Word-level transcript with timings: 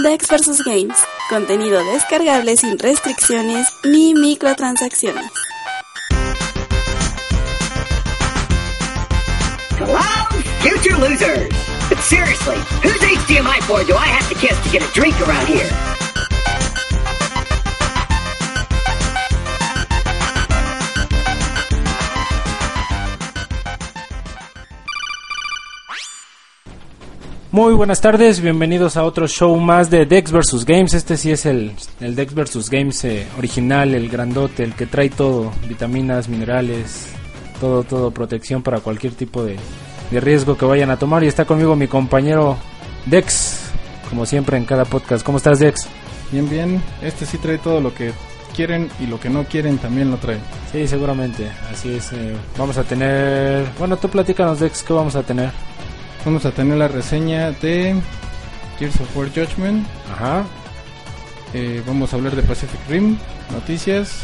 Dex 0.00 0.28
vs 0.28 0.62
Games, 0.62 0.96
contenido 1.28 1.82
descargable 1.92 2.56
sin 2.56 2.78
restricciones 2.78 3.66
ni 3.82 4.14
microtransacciones. 4.14 5.28
Hello, 9.76 10.40
future 10.60 10.96
losers! 10.98 11.52
But 11.88 11.98
seriously, 11.98 12.58
whose 12.80 13.00
HDMI 13.00 13.66
board 13.66 13.88
do 13.88 13.96
I 13.96 14.06
have 14.06 14.28
to 14.28 14.36
kiss 14.36 14.56
to 14.62 14.70
get 14.70 14.88
a 14.88 14.92
drink 14.92 15.20
around 15.20 15.48
here? 15.48 15.97
Muy 27.58 27.74
buenas 27.74 28.00
tardes, 28.00 28.40
bienvenidos 28.40 28.96
a 28.96 29.02
otro 29.02 29.26
show 29.26 29.56
más 29.56 29.90
de 29.90 30.06
Dex 30.06 30.30
vs 30.30 30.64
Games. 30.64 30.94
Este 30.94 31.16
sí 31.16 31.32
es 31.32 31.44
el, 31.44 31.72
el 31.98 32.14
Dex 32.14 32.32
vs 32.32 32.70
Games 32.70 33.04
eh, 33.04 33.26
original, 33.36 33.96
el 33.96 34.08
grandote, 34.08 34.62
el 34.62 34.74
que 34.74 34.86
trae 34.86 35.10
todo, 35.10 35.50
vitaminas, 35.68 36.28
minerales, 36.28 37.08
todo, 37.60 37.82
todo, 37.82 38.12
protección 38.12 38.62
para 38.62 38.78
cualquier 38.78 39.14
tipo 39.14 39.42
de, 39.42 39.56
de 40.12 40.20
riesgo 40.20 40.56
que 40.56 40.66
vayan 40.66 40.90
a 40.90 41.00
tomar. 41.00 41.24
Y 41.24 41.26
está 41.26 41.46
conmigo 41.46 41.74
mi 41.74 41.88
compañero 41.88 42.56
Dex, 43.06 43.72
como 44.08 44.24
siempre 44.24 44.56
en 44.56 44.64
cada 44.64 44.84
podcast. 44.84 45.26
¿Cómo 45.26 45.38
estás 45.38 45.58
Dex? 45.58 45.88
Bien, 46.30 46.48
bien. 46.48 46.80
Este 47.02 47.26
sí 47.26 47.38
trae 47.38 47.58
todo 47.58 47.80
lo 47.80 47.92
que 47.92 48.12
quieren 48.54 48.88
y 49.00 49.06
lo 49.06 49.18
que 49.18 49.30
no 49.30 49.42
quieren 49.42 49.78
también 49.78 50.12
lo 50.12 50.18
trae. 50.18 50.38
Sí, 50.70 50.86
seguramente, 50.86 51.50
así 51.72 51.92
es. 51.92 52.12
eh, 52.12 52.36
vamos 52.56 52.78
a 52.78 52.84
tener... 52.84 53.66
Bueno, 53.80 53.96
tú 53.96 54.08
platícanos 54.08 54.60
Dex, 54.60 54.84
¿qué 54.84 54.92
vamos 54.92 55.16
a 55.16 55.24
tener? 55.24 55.50
Vamos 56.24 56.44
a 56.44 56.50
tener 56.50 56.76
la 56.76 56.88
reseña 56.88 57.52
de 57.52 57.94
Gears 58.78 59.00
of 59.00 59.16
War 59.16 59.28
Judgment. 59.28 59.86
Ajá, 60.12 60.44
Eh, 61.54 61.82
vamos 61.86 62.12
a 62.12 62.16
hablar 62.16 62.36
de 62.36 62.42
Pacific 62.42 62.78
Rim, 62.90 63.16
noticias 63.50 64.20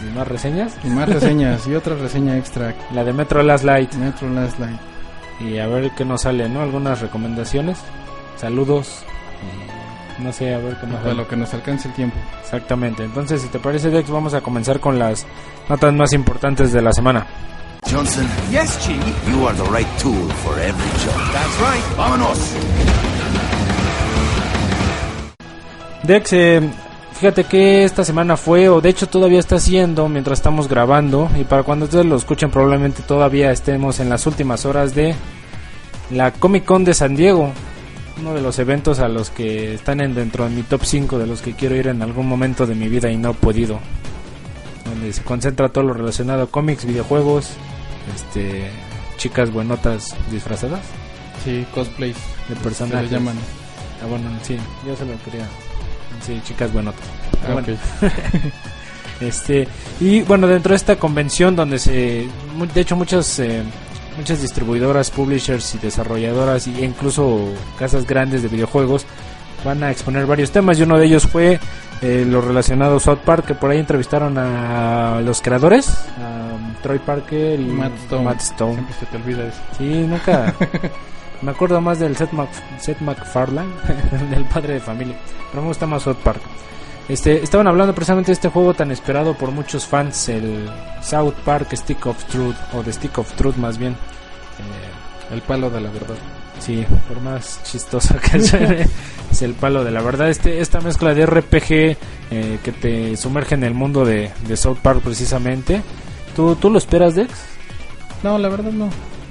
¿y 0.00 0.16
más 0.16 0.26
reseñas? 0.26 0.72
y 0.82 0.86
más 0.88 1.06
reseñas 1.06 1.66
y 1.66 1.74
otra 1.74 1.94
reseña 1.94 2.38
extra. 2.38 2.74
La 2.94 3.04
de 3.04 3.12
Metro 3.12 3.42
Last 3.42 3.64
Light. 3.64 3.92
Metro 3.94 4.30
Last 4.30 4.58
Light. 4.58 4.80
y 5.40 5.58
a 5.58 5.66
ver 5.66 5.90
qué 5.96 6.06
nos 6.06 6.22
sale, 6.22 6.48
¿no? 6.48 6.62
Algunas 6.62 7.00
recomendaciones, 7.02 7.76
saludos, 8.38 9.04
no 10.20 10.32
sé, 10.32 10.54
a 10.54 10.58
ver 10.58 10.76
qué 10.80 10.86
nos 10.86 11.02
sale. 11.02 11.14
lo 11.16 11.28
que 11.28 11.36
nos 11.36 11.52
alcance 11.52 11.88
el 11.88 11.94
tiempo. 11.94 12.16
Exactamente, 12.40 13.04
entonces 13.04 13.42
si 13.42 13.48
te 13.48 13.58
parece 13.58 13.90
Dex, 13.90 14.08
vamos 14.08 14.32
a 14.32 14.40
comenzar 14.40 14.80
con 14.80 14.98
las 14.98 15.26
notas 15.68 15.92
más 15.92 16.12
importantes 16.14 16.72
de 16.72 16.80
la 16.80 16.92
semana. 16.94 17.26
Johnson, 17.90 18.26
Yes, 18.50 18.78
Chief. 18.84 19.02
you 19.28 19.46
are 19.46 19.54
the 19.56 19.64
right 19.70 19.86
tool 19.98 20.28
for 20.44 20.58
every 20.58 20.90
job. 21.04 21.32
That's 21.32 21.58
right. 21.60 21.96
Vámonos. 21.96 22.38
Dex, 26.04 26.32
eh, 26.32 26.60
fíjate 27.14 27.44
que 27.44 27.84
esta 27.84 28.04
semana 28.04 28.36
fue, 28.36 28.68
o 28.68 28.80
de 28.80 28.88
hecho 28.88 29.08
todavía 29.08 29.38
está 29.40 29.58
siendo, 29.58 30.08
mientras 30.08 30.38
estamos 30.38 30.68
grabando, 30.68 31.28
y 31.38 31.44
para 31.44 31.62
cuando 31.64 31.84
ustedes 31.84 32.06
lo 32.06 32.16
escuchen 32.16 32.50
probablemente 32.50 33.02
todavía 33.02 33.52
estemos 33.52 34.00
en 34.00 34.08
las 34.08 34.26
últimas 34.26 34.64
horas 34.64 34.94
de 34.94 35.14
la 36.10 36.32
Comic 36.32 36.64
Con 36.64 36.84
de 36.84 36.94
San 36.94 37.14
Diego, 37.14 37.52
uno 38.20 38.34
de 38.34 38.40
los 38.40 38.58
eventos 38.58 38.98
a 39.00 39.08
los 39.08 39.30
que 39.30 39.74
están 39.74 40.00
en 40.00 40.14
dentro 40.14 40.44
de 40.44 40.50
mi 40.50 40.62
top 40.62 40.82
5 40.84 41.18
de 41.18 41.26
los 41.26 41.40
que 41.40 41.54
quiero 41.54 41.76
ir 41.76 41.86
en 41.88 42.02
algún 42.02 42.26
momento 42.28 42.66
de 42.66 42.74
mi 42.74 42.88
vida 42.88 43.10
y 43.10 43.16
no 43.16 43.30
he 43.30 43.34
podido. 43.34 43.78
Donde 44.84 45.12
se 45.12 45.22
concentra 45.22 45.68
todo 45.68 45.84
lo 45.84 45.94
relacionado 45.94 46.42
a 46.42 46.46
cómics, 46.48 46.84
videojuegos, 46.84 47.50
este 48.14 48.70
chicas 49.16 49.50
buenotas 49.52 50.14
disfrazadas 50.30 50.80
Sí, 51.44 51.66
cosplays. 51.74 52.16
de 52.48 52.54
Se 52.56 52.60
personajes. 52.60 53.10
le 53.10 53.16
llaman. 53.18 53.36
Ah, 54.02 54.06
bueno, 54.08 54.28
sí, 54.42 54.56
yo 54.86 54.94
se 54.96 55.04
lo 55.04 55.12
quería. 55.24 55.46
Sí, 56.24 56.40
chicas 56.44 56.72
buenotas. 56.72 57.04
Ah, 57.46 57.52
Bueno, 57.52 57.68
ok. 57.72 58.10
Este, 59.20 59.68
y 60.00 60.22
bueno, 60.22 60.48
dentro 60.48 60.70
de 60.70 60.76
esta 60.76 60.96
convención 60.96 61.54
donde 61.54 61.78
se, 61.78 62.26
de 62.74 62.80
hecho 62.80 62.96
muchas, 62.96 63.38
eh, 63.38 63.62
muchas 64.18 64.40
distribuidoras, 64.42 65.10
publishers 65.12 65.76
y 65.76 65.78
desarrolladoras 65.78 66.66
e 66.66 66.84
incluso 66.84 67.48
casas 67.78 68.04
grandes 68.04 68.42
de 68.42 68.48
videojuegos 68.48 69.06
van 69.64 69.84
a 69.84 69.92
exponer 69.92 70.26
varios 70.26 70.50
temas 70.50 70.76
y 70.78 70.82
uno 70.82 70.98
de 70.98 71.06
ellos 71.06 71.28
fue 71.28 71.60
eh, 72.02 72.26
lo 72.28 72.40
relacionado 72.40 72.96
a 72.96 73.00
South 73.00 73.20
Park, 73.24 73.46
que 73.46 73.54
por 73.54 73.70
ahí 73.70 73.78
entrevistaron 73.78 74.36
a 74.38 75.20
los 75.24 75.40
creadores, 75.40 75.88
a 76.18 76.41
Troy 76.82 76.98
Parker 76.98 77.58
y 77.60 77.64
Matt 77.64 77.92
Stone. 78.04 78.24
Matt 78.24 78.40
Stone. 78.40 78.74
Siempre 78.74 78.94
se 79.00 79.06
te 79.06 79.16
olvida 79.16 79.46
eso. 79.46 79.60
Sí, 79.78 79.84
nunca. 80.08 80.54
me 81.42 81.50
acuerdo 81.50 81.80
más 81.80 81.98
del 81.98 82.16
Seth, 82.16 82.32
Mac- 82.32 82.78
Seth 82.78 83.00
MacFarlane, 83.00 83.70
del 84.30 84.44
padre 84.46 84.74
de 84.74 84.80
familia. 84.80 85.16
Pero 85.50 85.62
me 85.62 85.68
gusta 85.68 85.86
más 85.86 86.02
South 86.02 86.16
Park. 86.22 86.40
Este, 87.08 87.42
estaban 87.42 87.66
hablando 87.66 87.94
precisamente 87.94 88.28
de 88.28 88.34
este 88.34 88.48
juego 88.48 88.74
tan 88.74 88.90
esperado 88.92 89.34
por 89.34 89.50
muchos 89.50 89.86
fans, 89.86 90.28
el 90.28 90.70
South 91.02 91.34
Park 91.44 91.68
Stick 91.74 92.06
of 92.06 92.22
Truth, 92.26 92.54
o 92.74 92.82
The 92.82 92.92
Stick 92.92 93.18
of 93.18 93.32
Truth 93.34 93.56
más 93.56 93.76
bien. 93.78 93.92
Eh, 93.92 95.34
El 95.34 95.42
palo 95.42 95.68
de 95.70 95.80
la 95.80 95.90
verdad. 95.90 96.14
sí, 96.60 96.86
por 97.08 97.20
más 97.20 97.60
chistoso 97.64 98.14
que 98.18 98.40
suene, 98.40 98.86
es 99.30 99.42
el 99.42 99.54
palo 99.54 99.82
de 99.82 99.90
la 99.90 100.00
verdad. 100.00 100.28
Este, 100.28 100.60
esta 100.60 100.80
mezcla 100.80 101.12
de 101.12 101.26
RPG 101.26 101.96
eh, 102.30 102.58
que 102.62 102.70
te 102.72 103.16
sumerge 103.16 103.56
en 103.56 103.64
el 103.64 103.74
mundo 103.74 104.04
de, 104.04 104.30
de 104.46 104.56
South 104.56 104.78
Park 104.80 105.00
precisamente. 105.02 105.82
¿Tú, 106.36 106.54
¿Tú 106.56 106.70
lo 106.70 106.78
esperas, 106.78 107.14
Dex? 107.14 107.30
No, 108.22 108.38
la 108.38 108.48
verdad 108.48 108.72
no. 108.72 108.86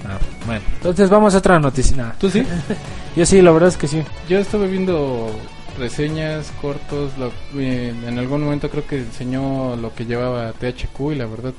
Ah, 0.05 0.17
bueno, 0.45 0.61
entonces 0.77 1.09
vamos 1.09 1.33
a 1.35 1.37
otra 1.39 1.59
noticia. 1.59 1.95
Nah. 1.97 2.11
¿Tú 2.19 2.29
sí? 2.29 2.43
Yo 3.15 3.25
sí, 3.25 3.41
la 3.41 3.51
verdad 3.51 3.69
es 3.69 3.77
que 3.77 3.87
sí. 3.87 4.03
Yo 4.29 4.39
estuve 4.39 4.67
viendo 4.67 5.29
reseñas, 5.79 6.51
cortos, 6.61 7.11
lo- 7.17 7.31
eh, 7.59 7.93
en 8.07 8.17
algún 8.19 8.43
momento 8.43 8.69
creo 8.69 8.85
que 8.85 8.97
enseñó 8.97 9.75
lo 9.75 9.93
que 9.93 10.05
llevaba 10.05 10.51
THQ 10.53 11.11
y 11.11 11.15
la 11.15 11.25
verdad 11.25 11.53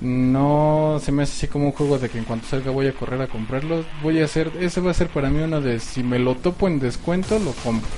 no 0.00 1.00
se 1.02 1.10
me 1.12 1.22
hace 1.22 1.32
así 1.32 1.46
como 1.48 1.66
un 1.66 1.72
juego 1.72 1.98
de 1.98 2.08
que 2.10 2.18
en 2.18 2.24
cuanto 2.24 2.46
salga 2.48 2.70
voy 2.70 2.86
a 2.86 2.92
correr 2.92 3.20
a 3.22 3.26
comprarlo. 3.28 3.84
Voy 4.02 4.20
a 4.20 4.24
hacer, 4.26 4.52
ese 4.60 4.80
va 4.80 4.90
a 4.90 4.94
ser 4.94 5.08
para 5.08 5.30
mí 5.30 5.40
uno 5.42 5.60
de 5.60 5.80
si 5.80 6.02
me 6.02 6.18
lo 6.18 6.34
topo 6.34 6.66
en 6.68 6.78
descuento 6.78 7.38
lo 7.38 7.52
compro. 7.52 7.88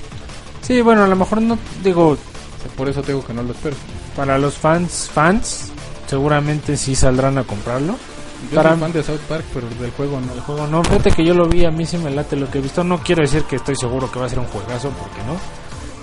Sí, 0.61 0.81
bueno, 0.81 1.03
a 1.03 1.07
lo 1.07 1.15
mejor 1.15 1.41
no, 1.41 1.57
digo, 1.83 2.09
O 2.09 2.15
sea, 2.15 2.71
por 2.75 2.87
eso 2.89 3.01
tengo 3.01 3.25
que 3.25 3.33
no 3.33 3.43
lo 3.43 3.51
espero. 3.51 3.75
para 4.15 4.37
los 4.37 4.55
fans, 4.55 5.09
fans, 5.13 5.71
seguramente 6.09 6.75
sí 6.75 6.95
saldrán 6.95 7.37
a 7.37 7.43
comprarlo. 7.43 7.95
Yo 8.49 8.55
Para- 8.55 8.71
soy 8.71 8.79
fan 8.79 8.91
de 8.93 9.03
South 9.03 9.19
Park, 9.27 9.45
pero 9.53 9.67
del 9.79 9.91
juego 9.91 10.19
no. 10.19 10.33
El 10.33 10.41
juego 10.41 10.65
no, 10.67 10.83
fíjate 10.83 11.11
que 11.11 11.23
yo 11.25 11.33
lo 11.33 11.47
vi, 11.47 11.65
a 11.65 11.71
mí 11.71 11.85
sí 11.85 11.97
me 11.97 12.09
late 12.09 12.35
lo 12.35 12.49
que 12.49 12.57
he 12.59 12.61
visto. 12.61 12.83
No 12.83 12.97
quiero 12.99 13.21
decir 13.21 13.43
que 13.43 13.57
estoy 13.57 13.75
seguro 13.75 14.09
que 14.11 14.17
va 14.19 14.25
a 14.25 14.29
ser 14.29 14.39
un 14.39 14.45
juegazo, 14.45 14.89
porque 14.89 15.19
no. 15.27 15.35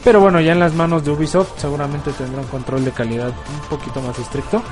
Pero 0.04 0.20
bueno, 0.20 0.40
ya 0.40 0.52
en 0.52 0.60
las 0.60 0.72
manos 0.74 1.04
de 1.04 1.10
Ubisoft 1.10 1.58
seguramente 1.58 2.12
tendrá 2.12 2.40
un 2.42 2.46
control 2.46 2.84
de 2.84 2.92
calidad 2.92 3.28
un 3.28 3.68
poquito 3.68 4.00
más 4.02 4.16
estricto. 4.18 4.62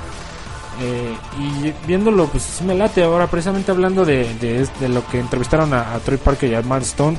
Eh, 0.81 1.15
y 1.39 1.73
viéndolo, 1.87 2.27
pues 2.27 2.43
sí 2.43 2.63
me 2.63 2.75
late. 2.75 3.03
Ahora, 3.03 3.27
precisamente 3.27 3.71
hablando 3.71 4.05
de, 4.05 4.33
de, 4.35 4.67
de 4.79 4.89
lo 4.89 5.05
que 5.07 5.19
entrevistaron 5.19 5.73
a, 5.73 5.93
a 5.93 5.99
Troy 5.99 6.17
Parker 6.17 6.51
y 6.51 6.55
a 6.55 6.61
Matt 6.61 6.83
Stone, 6.83 7.17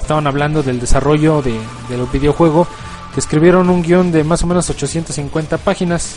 estaban 0.00 0.26
hablando 0.26 0.62
del 0.62 0.80
desarrollo 0.80 1.40
de, 1.42 1.58
del 1.88 2.06
videojuego, 2.12 2.66
que 3.14 3.20
escribieron 3.20 3.70
un 3.70 3.82
guion 3.82 4.10
de 4.12 4.24
más 4.24 4.42
o 4.42 4.46
menos 4.46 4.68
850 4.68 5.58
páginas. 5.58 6.16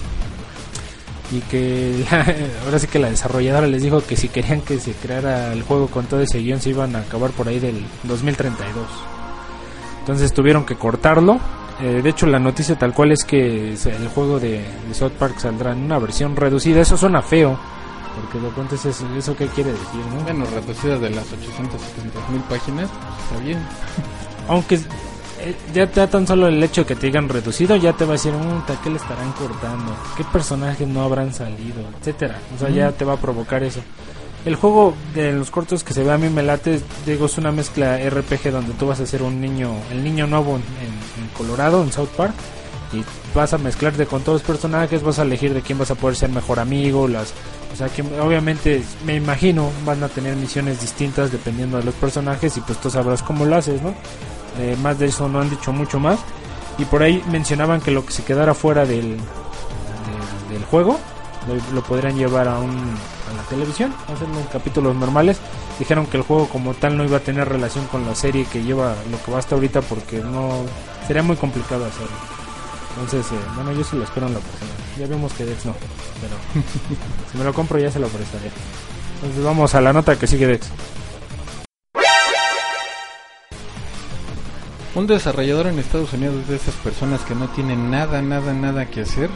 Y 1.32 1.42
que 1.42 2.06
la- 2.12 2.26
ahora 2.66 2.80
sí 2.80 2.88
que 2.88 3.00
la 3.00 3.10
desarrolladora 3.10 3.68
les 3.68 3.82
dijo 3.84 4.02
que 4.06 4.16
si 4.16 4.30
querían 4.30 4.62
que 4.62 4.80
se 4.80 4.94
creara 4.94 5.54
el 5.54 5.62
juego 5.64 5.88
con 5.88 6.06
todo 6.06 6.22
ese 6.22 6.40
guion 6.40 6.60
se 6.60 6.70
iban 6.72 6.96
a 6.96 7.00
acabar 7.00 7.32
por 7.32 7.48
ahí 7.48 7.60
del 7.60 7.84
2032. 8.04 8.86
Entonces 10.02 10.34
tuvieron 10.34 10.66
que 10.66 10.76
cortarlo. 10.76 11.40
Eh, 11.82 12.02
de 12.04 12.10
hecho, 12.10 12.26
la 12.26 12.40
noticia 12.40 12.78
tal 12.78 12.94
cual 12.94 13.12
es 13.12 13.24
que 13.24 13.72
el 13.74 14.08
juego 14.14 14.40
de, 14.40 14.60
de 14.88 14.94
South 14.94 15.12
Park 15.18 15.40
saldrá 15.40 15.72
en 15.72 15.84
una 15.84 16.00
versión 16.00 16.36
reducida. 16.36 16.82
Eso 16.82 16.98
suena 16.98 17.22
feo, 17.22 17.58
porque 18.16 18.40
de 18.46 18.52
pronto 18.52 18.76
es 18.76 18.86
eso, 18.86 19.06
¿eso 19.16 19.36
qué 19.38 19.48
quiere 19.48 19.72
decir, 19.72 20.02
¿no? 20.14 20.22
Bueno, 20.24 20.46
reducida 20.54 20.98
de 20.98 21.10
las 21.12 21.26
870 21.32 22.20
mil 22.32 22.42
páginas, 22.42 22.90
pues, 22.90 23.24
está 23.32 23.46
bien. 23.46 23.60
Aunque 24.50 24.80
eh, 25.42 25.56
ya 25.74 25.88
te 25.88 26.00
da 26.02 26.08
tan 26.08 26.26
solo 26.28 26.48
el 26.48 26.62
hecho 26.64 26.82
de 26.82 26.88
que 26.88 26.96
te 26.96 27.08
digan 27.08 27.28
reducido, 27.30 27.76
ya 27.76 27.94
te 27.94 28.06
va 28.06 28.12
a 28.12 28.14
decir, 28.14 28.32
"Mm, 28.34 28.64
¿qué 28.84 28.90
le 28.90 28.98
estarán 28.98 29.32
cortando? 29.34 29.96
¿Qué 30.18 30.24
personajes 30.26 30.88
no 30.88 31.02
habrán 31.04 31.34
salido? 31.34 31.82
Etcétera. 32.00 32.40
O 32.56 32.60
sea, 32.60 32.70
ya 32.70 32.92
te 32.92 33.06
va 33.06 33.14
a 33.14 33.18
provocar 33.18 33.64
eso. 33.64 33.82
El 34.46 34.56
juego 34.56 34.94
de 35.14 35.34
los 35.34 35.52
cortos 35.52 35.84
que 35.84 35.94
se 35.94 36.04
ve 36.04 36.12
a 36.14 36.18
mí 36.18 36.30
me 36.30 36.42
late, 36.44 36.80
digo, 37.06 37.26
es 37.26 37.38
una 37.38 37.52
mezcla 37.52 37.98
RPG 38.00 38.52
donde 38.52 38.72
tú 38.74 38.88
vas 38.88 39.00
a 39.02 39.06
ser 39.06 39.22
un 39.22 39.42
niño, 39.42 39.72
el 39.92 40.04
niño 40.04 40.28
nuevo 40.28 40.52
en, 40.52 40.62
en- 40.62 41.24
en 41.24 41.30
Colorado, 41.38 41.84
en 41.84 41.92
South 41.92 42.08
Park, 42.16 42.34
y 42.94 43.04
vas 43.36 43.54
a 43.54 43.58
mezclarte 43.58 44.06
con 44.06 44.22
todos 44.22 44.40
los 44.42 44.48
personajes, 44.48 45.04
vas 45.04 45.20
a 45.20 45.24
elegir 45.24 45.54
de 45.54 45.62
quién 45.62 45.78
vas 45.78 45.92
a 45.92 45.96
poder 45.96 46.16
ser 46.16 46.30
mejor 46.30 46.60
amigo, 46.60 47.08
las, 47.08 47.34
o 47.72 47.76
sea, 47.76 47.88
que 47.90 48.02
obviamente 48.20 48.84
me 49.06 49.16
imagino 49.16 49.72
van 49.86 50.04
a 50.04 50.10
tener 50.10 50.36
misiones 50.36 50.82
distintas 50.82 51.32
dependiendo 51.32 51.78
de 51.78 51.84
los 51.84 51.94
personajes 51.96 52.58
y 52.58 52.62
pues 52.62 52.80
tú 52.80 52.90
sabrás 52.90 53.22
cómo 53.24 53.46
lo 53.46 53.56
haces, 53.56 53.82
¿no? 53.82 53.94
Eh, 54.60 54.76
más 54.82 55.00
de 55.00 55.08
eso 55.08 55.30
no 55.30 55.40
han 55.40 55.50
dicho 55.50 55.72
mucho 55.72 56.00
más. 56.00 56.20
Y 56.78 56.86
por 56.86 57.04
ahí 57.04 57.24
mencionaban 57.30 57.82
que 57.82 57.92
lo 57.92 58.06
que 58.06 58.14
se 58.14 58.24
quedara 58.24 58.54
fuera 58.54 58.86
del, 58.86 59.18
del, 60.50 60.64
juego 60.72 60.98
lo, 61.48 61.76
lo 61.76 61.84
podrían 61.84 62.18
llevar 62.18 62.48
a, 62.48 62.58
un, 62.58 62.72
a 62.72 63.36
la 63.36 63.44
televisión, 63.50 63.94
hacerlo 64.12 64.40
en 64.40 64.46
capítulos 64.46 64.96
normales. 64.96 65.38
dijeron 65.78 66.06
que 66.06 66.18
el 66.18 66.24
juego 66.24 66.48
como 66.48 66.74
tal 66.74 66.98
no 66.98 67.04
iba 67.04 67.18
a 67.18 67.22
tener 67.22 67.48
relación 67.48 67.86
con 67.88 68.06
la 68.06 68.16
serie 68.16 68.46
que 68.46 68.64
lleva 68.64 68.96
lo 69.12 69.22
que 69.24 69.32
va 69.32 69.40
hasta 69.40 69.56
ahorita 69.56 69.82
porque 69.82 70.20
no 70.20 70.64
sería 71.06 71.24
muy 71.24 71.36
complicado 71.36 71.86
hacerlo. 71.86 72.39
Entonces, 72.90 73.32
eh, 73.32 73.40
bueno, 73.56 73.72
yo 73.72 73.84
sí 73.84 73.96
lo 73.96 74.04
espero 74.04 74.28
en 74.28 74.34
la 74.34 74.40
persona. 74.40 74.72
Ya 74.98 75.08
vemos 75.08 75.34
que 75.34 75.46
Dex 75.46 75.66
no, 75.66 75.76
pero 76.22 76.36
si 77.32 77.38
me 77.38 77.44
lo 77.44 77.54
compro 77.54 77.80
ya 77.80 77.92
se 77.92 78.00
lo 78.00 78.08
prestaré. 78.08 78.52
Entonces 79.16 79.44
vamos 79.44 79.76
a 79.76 79.82
la 79.82 79.94
nota 79.94 80.18
que 80.18 80.28
sigue 80.28 80.48
Dex. 80.48 80.70
Un 84.96 85.08
desarrollador 85.08 85.68
en 85.68 85.80
Estados 85.80 86.14
Unidos 86.14 86.48
de 86.48 86.56
esas 86.56 86.74
personas 86.76 87.22
que 87.22 87.36
no 87.36 87.48
tienen 87.50 87.92
nada, 87.92 88.22
nada, 88.22 88.54
nada 88.54 88.88
que 88.88 89.02
hacer, 89.02 89.30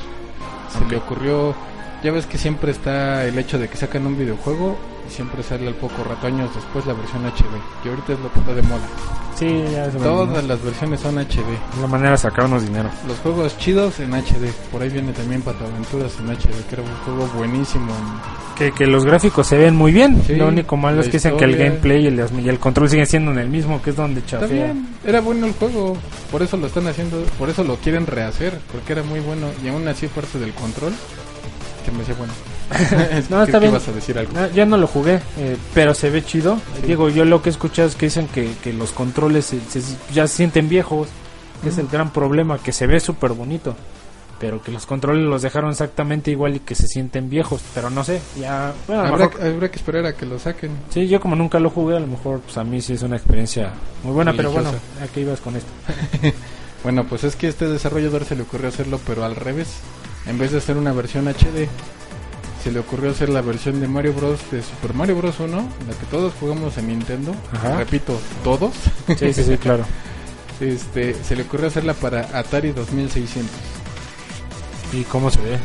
se 0.68 0.84
le 0.90 0.98
ocurrió, 0.98 1.56
ya 2.04 2.12
ves 2.12 2.26
que 2.26 2.38
siempre 2.38 2.72
está 2.72 3.24
el 3.26 3.38
hecho 3.38 3.60
de 3.60 3.70
que 3.70 3.78
sacan 3.78 4.08
un 4.08 4.18
videojuego 4.18 4.78
y 5.08 5.12
siempre 5.14 5.44
sale 5.44 5.68
al 5.68 5.76
poco 5.76 6.04
rato 6.04 6.28
años 6.28 6.50
después 6.56 6.86
la 6.86 6.94
versión 6.94 7.26
HD, 7.26 7.84
que 7.84 7.90
ahorita 7.90 8.14
es 8.14 8.20
lo 8.20 8.32
que 8.32 8.40
está 8.40 8.54
de 8.54 8.62
moda. 8.64 8.88
Sí, 9.36 9.64
ya 9.72 9.92
se 9.92 9.98
Todas 9.98 10.44
las 10.46 10.62
versiones 10.64 11.00
son 11.00 11.18
HD. 11.18 11.40
Es 11.74 11.80
la 11.82 11.88
manera 11.88 12.12
de 12.12 12.18
sacarnos 12.18 12.62
dinero. 12.64 12.90
Los 13.08 13.18
juegos 13.20 13.58
chidos 13.58 14.00
en 14.00 14.14
HD, 14.14 14.52
por 14.72 14.82
ahí 14.84 14.90
viene 14.90 15.12
también 15.12 15.42
Pataventuras 15.42 16.14
en 16.20 16.30
HD, 16.30 16.64
que 16.70 16.76
era 16.76 16.84
un 16.84 16.96
juego 17.04 17.28
buenísimo. 17.36 17.92
en- 17.92 18.44
Que, 18.56 18.72
que 18.72 18.86
los 18.86 19.04
gráficos 19.04 19.48
se 19.48 19.58
ven 19.58 19.76
muy 19.76 19.92
bien. 19.92 20.22
Sí, 20.28 20.36
lo 20.36 20.48
único 20.50 20.78
malo 20.78 21.02
es 21.02 21.08
que 21.08 21.14
dicen 21.14 21.36
que 21.38 21.46
el 21.46 21.58
gameplay 21.58 22.04
y 22.04 22.08
el, 22.08 22.24
y 22.44 22.50
el 22.50 22.60
control 22.60 22.88
siguen 22.88 23.08
siendo 23.08 23.32
en 23.32 23.40
el 23.40 23.50
mismo, 23.50 23.82
que 23.82 23.90
es 23.90 23.96
donde 23.96 24.24
chafea. 24.24 24.48
bien, 24.48 24.90
era 25.04 25.20
bueno 25.22 25.48
el 25.48 25.54
juego, 25.54 25.98
por 26.32 26.44
eso 26.44 26.56
lo 26.58 26.68
están 26.68 26.86
haciendo, 26.86 27.24
por 27.40 27.50
eso 27.50 27.64
lo 27.64 27.78
quieren 27.78 28.06
rehacer, 28.06 28.60
porque 28.72 28.94
era 28.94 29.02
muy 29.02 29.20
bueno 29.22 29.48
y 29.64 29.70
aún 29.70 29.88
así 29.88 30.06
parte 30.08 30.38
del 30.38 30.54
control, 30.54 30.94
que 31.84 31.92
me 31.92 31.98
decía 32.00 32.14
bueno. 32.16 32.32
No, 33.30 33.44
está 33.44 33.60
bien. 33.60 33.72
ibas 33.72 33.88
a 33.88 33.92
decir 33.92 34.18
algo. 34.18 34.34
No, 34.34 34.48
yo 34.52 34.66
no 34.66 34.78
lo 34.78 34.88
jugué, 34.88 35.20
eh, 35.38 35.58
pero 35.74 35.94
se 35.94 36.10
ve 36.10 36.24
chido. 36.24 36.58
Sí. 36.82 36.88
Digo, 36.88 37.10
yo 37.10 37.26
lo 37.26 37.42
que 37.42 37.50
he 37.50 37.52
escuchado 37.52 37.88
es 37.88 37.96
que 37.96 38.08
dicen 38.08 38.28
que, 38.28 38.52
que 38.64 38.74
los 38.74 38.92
controles 38.92 39.46
se- 39.46 39.62
se- 39.62 39.96
ya 40.14 40.28
se 40.28 40.38
sienten 40.38 40.70
viejos. 40.70 41.08
que 41.62 41.70
Es 41.70 41.78
el 41.78 41.88
gran 41.88 42.12
problema, 42.12 42.58
que 42.58 42.72
se 42.74 42.88
ve 42.88 43.00
súper 43.00 43.32
bonito. 43.32 43.76
Pero 44.40 44.62
que 44.62 44.72
los 44.72 44.86
controles 44.86 45.24
los 45.24 45.42
dejaron 45.42 45.70
exactamente 45.72 46.30
igual 46.32 46.56
y 46.56 46.60
que 46.60 46.76
se 46.76 46.88
sienten 46.88 47.30
viejos. 47.30 47.62
Pero 47.74 47.90
no 47.90 48.04
sé, 48.04 48.20
ya... 48.38 48.74
Bueno, 48.88 49.04
Habrá, 49.04 49.28
mejor- 49.28 49.42
habrá 49.42 49.72
que 49.72 49.78
esperar 49.78 50.06
a 50.06 50.14
que 50.18 50.26
lo 50.26 50.38
saquen. 50.40 50.72
sí, 50.90 51.08
yo 51.08 51.22
como 51.22 51.36
nunca 51.38 51.60
lo 51.60 51.70
jugué, 51.70 51.96
a 51.96 52.00
lo 52.02 52.08
mejor 52.08 52.42
pues 52.42 52.58
a 52.58 52.64
mí 52.66 52.82
sí 52.82 52.94
es 52.94 53.04
una 53.04 53.16
experiencia 53.16 53.72
muy 54.04 54.12
buena. 54.14 54.34
Pero 54.34 54.52
bueno. 54.52 54.70
¿a 55.02 55.08
qué 55.14 55.22
ibas 55.22 55.40
con 55.40 55.56
esto? 55.56 55.70
Bueno, 56.84 57.06
pues 57.06 57.24
es 57.24 57.38
que 57.38 57.48
este 57.48 57.66
desarrollador 57.70 58.26
se 58.26 58.36
le 58.36 58.42
ocurrió 58.42 58.68
hacerlo, 58.68 59.00
pero 59.08 59.24
al 59.24 59.38
revés. 59.38 59.70
En 60.26 60.38
vez 60.38 60.52
de 60.52 60.58
hacer 60.58 60.76
una 60.76 60.92
versión 60.92 61.30
HD, 61.30 61.70
se 62.64 62.72
le 62.72 62.80
ocurrió 62.80 63.12
hacer 63.12 63.30
la 63.30 63.42
versión 63.42 63.82
de 63.82 63.88
Mario 63.88 64.14
Bros. 64.14 64.40
de 64.52 64.62
Super 64.62 64.94
Mario 64.94 65.18
Bros. 65.18 65.40
1, 65.40 65.56
la 65.58 65.94
que 65.94 66.06
todos 66.10 66.34
jugamos 66.40 66.78
en 66.78 66.88
Nintendo. 66.88 67.36
Ajá. 67.52 67.78
Repito, 67.78 68.18
todos. 68.44 68.74
Sí, 69.18 69.34
sí, 69.34 69.44
sí, 69.44 69.58
claro. 69.58 69.84
Este, 70.62 71.14
se 71.16 71.36
le 71.36 71.42
ocurrió 71.44 71.68
hacerla 71.68 71.94
para 71.94 72.22
Atari 72.38 72.72
2600. 72.72 73.52
¿Y 74.94 75.04
cómo 75.04 75.30
se 75.30 75.42
ve? 75.42 75.58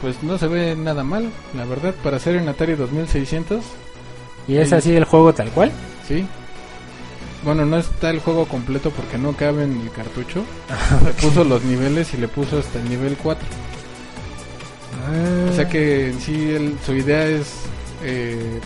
Pues 0.00 0.22
no 0.24 0.38
se 0.38 0.48
ve 0.48 0.74
nada 0.74 1.04
mal, 1.04 1.30
la 1.54 1.64
verdad, 1.66 1.94
para 2.02 2.16
hacer 2.16 2.36
un 2.40 2.48
Atari 2.48 2.74
2600, 2.74 3.62
¿Y 4.48 4.56
es 4.56 4.70
Sí. 4.70 4.74
así 4.74 4.96
el 4.96 5.04
juego 5.04 5.32
tal 5.34 5.50
cual? 5.50 5.70
sí. 6.08 6.26
Bueno, 7.44 7.64
no 7.64 7.76
está 7.76 8.10
el 8.10 8.18
juego 8.18 8.46
completo 8.46 8.90
porque 8.90 9.18
no 9.18 9.34
cabe 9.34 9.64
en 9.64 9.80
el 9.80 9.90
cartucho. 9.92 10.42
Le 11.04 11.12
puso 11.12 11.44
los 11.44 11.62
niveles 11.62 12.12
y 12.14 12.16
le 12.16 12.26
puso 12.26 12.58
hasta 12.58 12.80
el 12.80 12.88
nivel 12.88 13.16
4. 13.22 13.46
O 15.50 15.54
sea 15.54 15.68
que 15.68 16.10
en 16.10 16.20
sí 16.20 16.50
el- 16.50 16.76
su 16.84 16.92
idea 16.94 17.26
es 17.26 17.46
eh, 18.02 18.60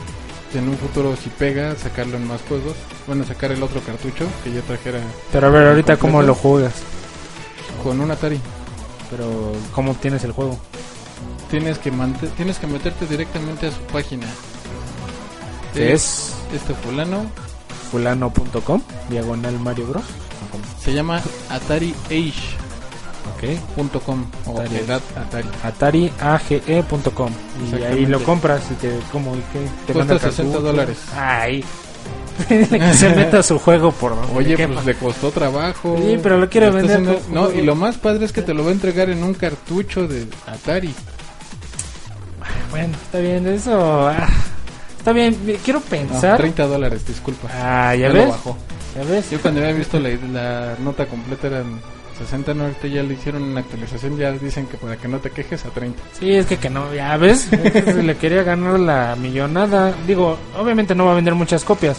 en 0.55 0.69
un 0.69 0.77
futuro 0.77 1.15
si 1.17 1.29
pega 1.31 1.77
sacarlo 1.77 2.17
en 2.17 2.27
más 2.27 2.41
juegos. 2.49 2.75
Bueno, 3.07 3.25
sacar 3.25 3.53
el 3.53 3.63
otro 3.63 3.81
cartucho 3.81 4.27
que 4.45 4.53
ya 4.53 4.61
trajera 4.63 5.01
Pero 5.33 5.47
a 5.47 5.51
ver, 5.51 5.69
ahorita 5.69 5.97
cómo 5.97 6.23
lo 6.23 6.35
juegas. 6.35 6.75
con 7.83 8.01
un 8.01 8.11
Atari. 8.11 8.41
Pero 9.11 9.53
¿cómo 9.73 9.93
obtienes 9.93 10.23
el 10.25 10.33
juego? 10.33 10.59
Tienes 11.51 11.79
que 11.79 11.91
tienes 12.37 12.59
que 12.59 12.67
meterte 12.67 13.07
directamente 13.07 13.67
a 13.67 13.73
su 13.73 13.81
página. 13.93 14.27
¿Qué 15.75 15.93
es? 15.93 16.33
Este 16.55 16.75
fulano 16.75 17.27
fulano.com, 17.91 18.83
diagonal 19.09 19.59
Mario 19.59 19.87
Bros. 19.89 20.05
se 20.83 20.93
llama 20.95 21.21
AtariAge. 23.31 23.61
Ok. 23.77 24.03
.com 24.05 24.25
o 24.47 24.61
Atari. 24.61 25.49
AtariAGE.com. 25.63 27.31
Y 27.73 27.83
ahí 27.85 28.07
lo 28.07 28.23
compras 28.25 28.63
y 28.71 28.75
te, 28.75 28.99
como, 29.13 29.33
te 29.87 29.93
Cuesta 29.93 30.15
manda 30.15 30.19
60 30.19 30.35
cartucho. 30.43 30.61
dólares. 30.61 30.99
Ay. 31.17 31.65
que 32.49 32.65
se 32.95 33.11
meta 33.15 33.43
su 33.43 33.59
juego 33.59 33.93
por 33.93 34.17
donde 34.17 34.35
Oye, 34.35 34.67
pues 34.67 34.87
le 34.87 34.95
costó 34.95 35.31
trabajo. 35.31 35.97
Sí, 35.99 36.19
pero 36.23 36.39
lo 36.39 36.49
quiere 36.49 36.69
está 36.69 36.79
vender 36.97 37.19
No, 37.31 37.53
y 37.53 37.61
lo 37.61 37.75
más 37.75 37.97
padre 37.99 38.25
es 38.25 38.33
que 38.33 38.41
te 38.41 38.55
lo 38.55 38.65
va 38.65 38.71
a 38.71 38.73
entregar 38.73 39.11
en 39.11 39.23
un 39.23 39.35
cartucho 39.35 40.09
de 40.09 40.27
Atari. 40.47 40.95
Bueno, 42.71 42.95
está 43.03 43.19
bien, 43.19 43.47
eso. 43.47 44.09
ah, 44.09 44.29
está 44.97 45.13
bien, 45.13 45.37
quiero 45.65 45.81
No, 45.81 45.87
pensar. 45.87 46.39
30 46.39 46.67
dólares, 46.67 47.07
disculpa. 47.07 47.49
Ah, 47.53 47.95
ya 47.95 48.09
Ya 48.09 48.09
lo 48.09 48.21
ves. 48.21 48.29
bajó. 48.29 48.57
Ya 48.97 49.03
ves. 49.05 49.31
Yo 49.31 49.41
cuando 49.43 49.61
había 49.61 49.73
visto 49.75 50.01
la, 50.01 50.09
la 50.33 50.77
nota 50.81 51.07
completa 51.07 51.49
eran 51.49 51.81
60, 52.21 52.55
no, 52.55 52.65
ahorita 52.65 52.87
ya 52.87 53.03
le 53.03 53.15
hicieron 53.15 53.43
una 53.43 53.61
actualización, 53.61 54.17
ya 54.17 54.31
dicen 54.33 54.67
que 54.67 54.77
para 54.77 54.97
que 54.97 55.09
no 55.09 55.19
te 55.19 55.31
quejes 55.31 55.65
a 55.65 55.71
30. 55.71 56.01
Sí, 56.19 56.35
es 56.35 56.47
que, 56.47 56.59
que 56.59 56.71
no, 56.71 56.93
ya 56.95 57.17
ves. 57.17 57.49
Se 57.51 58.03
le 58.03 58.17
quería 58.17 58.43
ganar 58.43 58.79
la 58.79 59.17
millonada. 59.17 59.95
Digo, 60.07 60.37
obviamente 60.59 60.95
no 60.95 61.07
va 61.07 61.13
a 61.13 61.15
vender 61.17 61.35
muchas 61.35 61.65
copias. 61.65 61.99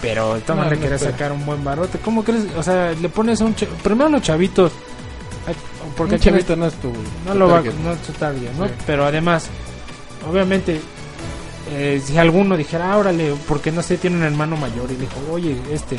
Pero 0.00 0.38
todas 0.40 0.48
No, 0.48 0.56
maneras 0.56 0.78
no 0.78 0.82
quería 0.84 0.98
sacar 0.98 1.32
un 1.32 1.44
buen 1.44 1.62
barote. 1.64 1.98
¿Cómo 1.98 2.22
crees? 2.22 2.44
O 2.56 2.62
sea, 2.62 2.92
le 2.92 3.08
pones 3.08 3.40
a 3.40 3.44
un. 3.44 3.54
Primero 3.82 4.08
los 4.08 4.22
chavitos. 4.22 4.72
Porque 5.96 6.14
Un 6.14 6.20
chavito 6.20 6.54
no 6.54 6.66
es 6.66 6.74
tu 6.74 6.92
no 7.26 7.32
tu 7.32 7.38
lo 7.38 7.48
va 7.48 7.60
no 7.60 7.92
es 7.92 7.98
su 8.06 8.12
target, 8.12 8.52
¿no? 8.58 8.66
Sí. 8.66 8.72
Pero 8.86 9.04
además, 9.06 9.48
obviamente, 10.30 10.80
eh, 11.72 12.00
si 12.04 12.16
alguno 12.18 12.56
dijera, 12.56 12.92
ah, 12.92 12.98
órale, 12.98 13.34
porque 13.48 13.72
no 13.72 13.82
sé, 13.82 13.96
tiene 13.96 14.16
un 14.16 14.22
hermano 14.22 14.56
mayor 14.56 14.90
y 14.92 14.96
dijo, 14.96 15.14
oye, 15.32 15.56
este, 15.72 15.98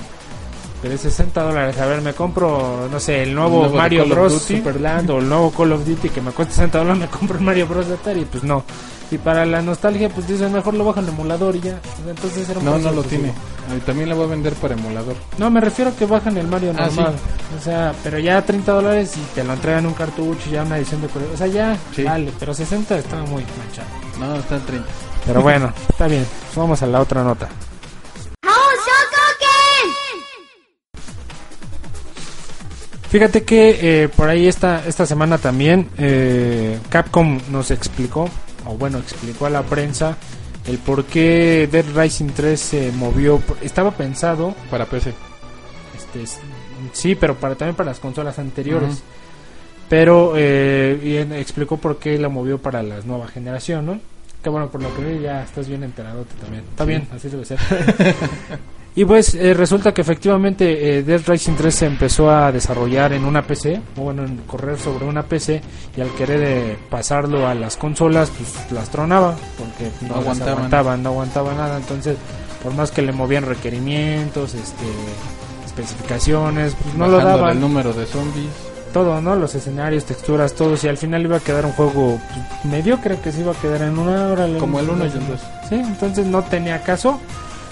pero 0.81 0.93
es 0.93 1.01
60 1.01 1.41
dólares, 1.41 1.77
a 1.77 1.85
ver, 1.85 2.01
me 2.01 2.13
compro, 2.13 2.87
no 2.91 2.99
sé, 2.99 3.23
el 3.23 3.35
nuevo, 3.35 3.69
Mario 3.69 4.07
Bros. 4.07 4.41
Superland 4.41 5.09
o 5.09 5.19
el 5.19 5.27
nuevo 5.29 5.51
Call 5.51 5.73
of 5.73 5.85
Duty 5.85 6.09
que 6.09 6.21
me 6.21 6.31
cuesta 6.31 6.53
60 6.53 6.77
dólares, 6.77 6.99
me 7.01 7.07
compro 7.07 7.37
el 7.37 7.43
Mario 7.43 7.67
Bros. 7.67 7.87
de 7.87 7.95
Atari, 7.95 8.25
pues 8.25 8.43
no. 8.43 8.63
Y 9.11 9.17
para 9.17 9.43
la 9.43 9.59
nostalgia, 9.63 10.07
pues 10.09 10.27
dicen, 10.27 10.53
mejor 10.53 10.75
lo 10.75 10.85
bajo 10.85 10.99
en 10.99 11.07
emulador 11.07 11.55
y 11.55 11.61
ya. 11.61 11.79
Entonces 12.07 12.47
era 12.47 12.59
un 12.59 12.65
No, 12.65 12.77
no 12.77 12.91
lo 12.91 13.01
tiene. 13.01 13.33
Y 13.75 13.79
también 13.79 14.07
la 14.07 14.13
voy 14.13 14.25
a 14.25 14.27
vender 14.27 14.53
para 14.53 14.75
emulador. 14.75 15.15
No, 15.39 15.49
me 15.49 15.59
refiero 15.61 15.89
a 15.89 15.95
que 15.95 16.05
bajan 16.05 16.37
el 16.37 16.47
Mario 16.47 16.73
Ah, 16.77 16.85
normal. 16.85 17.15
O 17.59 17.63
sea, 17.63 17.91
pero 18.03 18.19
ya 18.19 18.39
30 18.45 18.71
dólares 18.71 19.17
y 19.17 19.21
te 19.33 19.43
lo 19.43 19.53
entregan 19.53 19.87
un 19.87 19.93
cartucho, 19.95 20.47
ya 20.51 20.61
una 20.61 20.77
edición 20.77 21.01
de. 21.01 21.07
O 21.33 21.37
sea, 21.37 21.47
ya, 21.47 21.75
Sí. 21.95 22.03
vale, 22.03 22.31
pero 22.39 22.53
60 22.53 22.99
está 22.99 23.15
muy 23.23 23.43
manchado. 23.57 23.87
No, 24.19 24.35
está 24.35 24.57
en 24.57 24.65
30. 24.67 24.87
Pero 25.25 25.41
bueno, 25.41 25.73
está 25.89 26.07
bien. 26.07 26.25
Vamos 26.55 26.81
a 26.83 26.85
la 26.85 26.99
otra 27.01 27.23
nota. 27.23 27.49
Fíjate 33.09 33.43
que 33.43 34.03
eh, 34.03 34.09
por 34.09 34.29
ahí 34.29 34.47
esta, 34.47 34.85
esta 34.85 35.05
semana 35.05 35.37
también 35.39 35.89
eh, 35.97 36.77
Capcom 36.89 37.39
nos 37.49 37.71
explicó, 37.71 38.29
o 38.65 38.75
bueno, 38.77 38.99
explicó 38.99 39.47
a 39.47 39.49
la 39.49 39.63
prensa 39.63 40.15
el 40.67 40.77
por 40.77 41.05
qué 41.05 41.67
Dead 41.71 41.85
Rising 41.95 42.27
3 42.35 42.59
se 42.59 42.91
movió. 42.91 43.41
Estaba 43.61 43.91
pensado 43.91 44.53
Para 44.69 44.85
PC. 44.85 45.13
este, 45.97 46.23
sí, 46.93 47.15
pero 47.15 47.35
para 47.35 47.55
también 47.55 47.75
para 47.75 47.89
las 47.89 47.99
consolas 47.99 48.37
anteriores. 48.37 49.01
Pero 49.89 50.33
eh, 50.35 50.99
y 51.03 51.15
en- 51.17 51.33
explicó 51.33 51.77
por 51.77 51.97
qué 51.97 52.19
la 52.19 52.29
movió 52.29 52.59
para 52.59 52.83
la 52.83 52.99
nueva 53.05 53.27
generación, 53.27 53.87
¿no? 53.87 53.99
Que 54.43 54.49
bueno, 54.51 54.69
por 54.69 54.83
lo 54.83 54.95
que 54.95 55.01
veo 55.03 55.19
ya 55.19 55.41
estás 55.43 55.67
bien 55.67 55.83
enterado 55.83 56.25
también. 56.39 56.63
Está 56.69 56.85
bien, 56.85 57.07
así 57.11 57.27
debe 57.27 57.43
ser. 57.43 57.57
y 58.99 59.05
pues 59.05 59.33
eh, 59.33 59.53
resulta 59.53 59.93
que 59.93 60.01
efectivamente 60.01 60.97
eh, 60.97 61.03
Dead 61.03 61.21
Rising 61.25 61.53
3 61.53 61.73
se 61.73 61.85
empezó 61.85 62.29
a 62.29 62.51
desarrollar 62.51 63.13
en 63.13 63.23
una 63.23 63.43
PC, 63.47 63.79
o 63.95 64.01
bueno, 64.01 64.25
en 64.25 64.39
correr 64.39 64.77
sobre 64.77 65.05
una 65.05 65.23
PC 65.23 65.61
y 65.95 66.01
al 66.01 66.09
querer 66.15 66.41
eh, 66.43 66.77
pasarlo 66.89 67.47
a 67.47 67.53
las 67.55 67.77
consolas, 67.77 68.29
pues 68.29 68.69
las 68.73 68.89
tronaba 68.89 69.37
porque 69.57 69.89
no, 70.01 70.15
No 70.15 70.15
aguantaban. 70.19 70.53
aguantaban, 70.55 71.03
no 71.03 71.09
aguantaba 71.11 71.53
nada. 71.53 71.77
Entonces, 71.77 72.17
por 72.61 72.73
más 72.73 72.91
que 72.91 73.01
le 73.01 73.13
movían 73.13 73.45
requerimientos, 73.45 74.53
este 74.53 74.83
especificaciones, 75.65 76.75
pues 76.83 76.95
no 76.95 77.07
lo 77.07 77.19
daban 77.19 77.51
el 77.51 77.61
número 77.61 77.93
de 77.93 78.05
zombies. 78.05 78.49
todo, 78.91 79.21
¿no? 79.21 79.37
Los 79.37 79.55
escenarios, 79.55 80.03
texturas, 80.03 80.55
todos. 80.55 80.83
Y 80.83 80.89
al 80.89 80.97
final 80.97 81.21
iba 81.21 81.37
a 81.37 81.39
quedar 81.39 81.65
un 81.65 81.71
juego 81.71 82.19
pues, 82.33 82.65
mediocre 82.65 83.17
que 83.23 83.31
se 83.31 83.39
iba 83.39 83.53
a 83.53 83.55
quedar 83.55 83.83
en 83.83 83.97
una 83.97 84.27
hora. 84.27 84.45
Como 84.59 84.81
el 84.81 84.89
uno 84.89 85.05
y 85.05 85.07
el 85.07 85.25
dos. 85.25 85.39
Sí, 85.69 85.75
entonces 85.75 86.25
no 86.25 86.41
tenía 86.43 86.81
caso. 86.83 87.17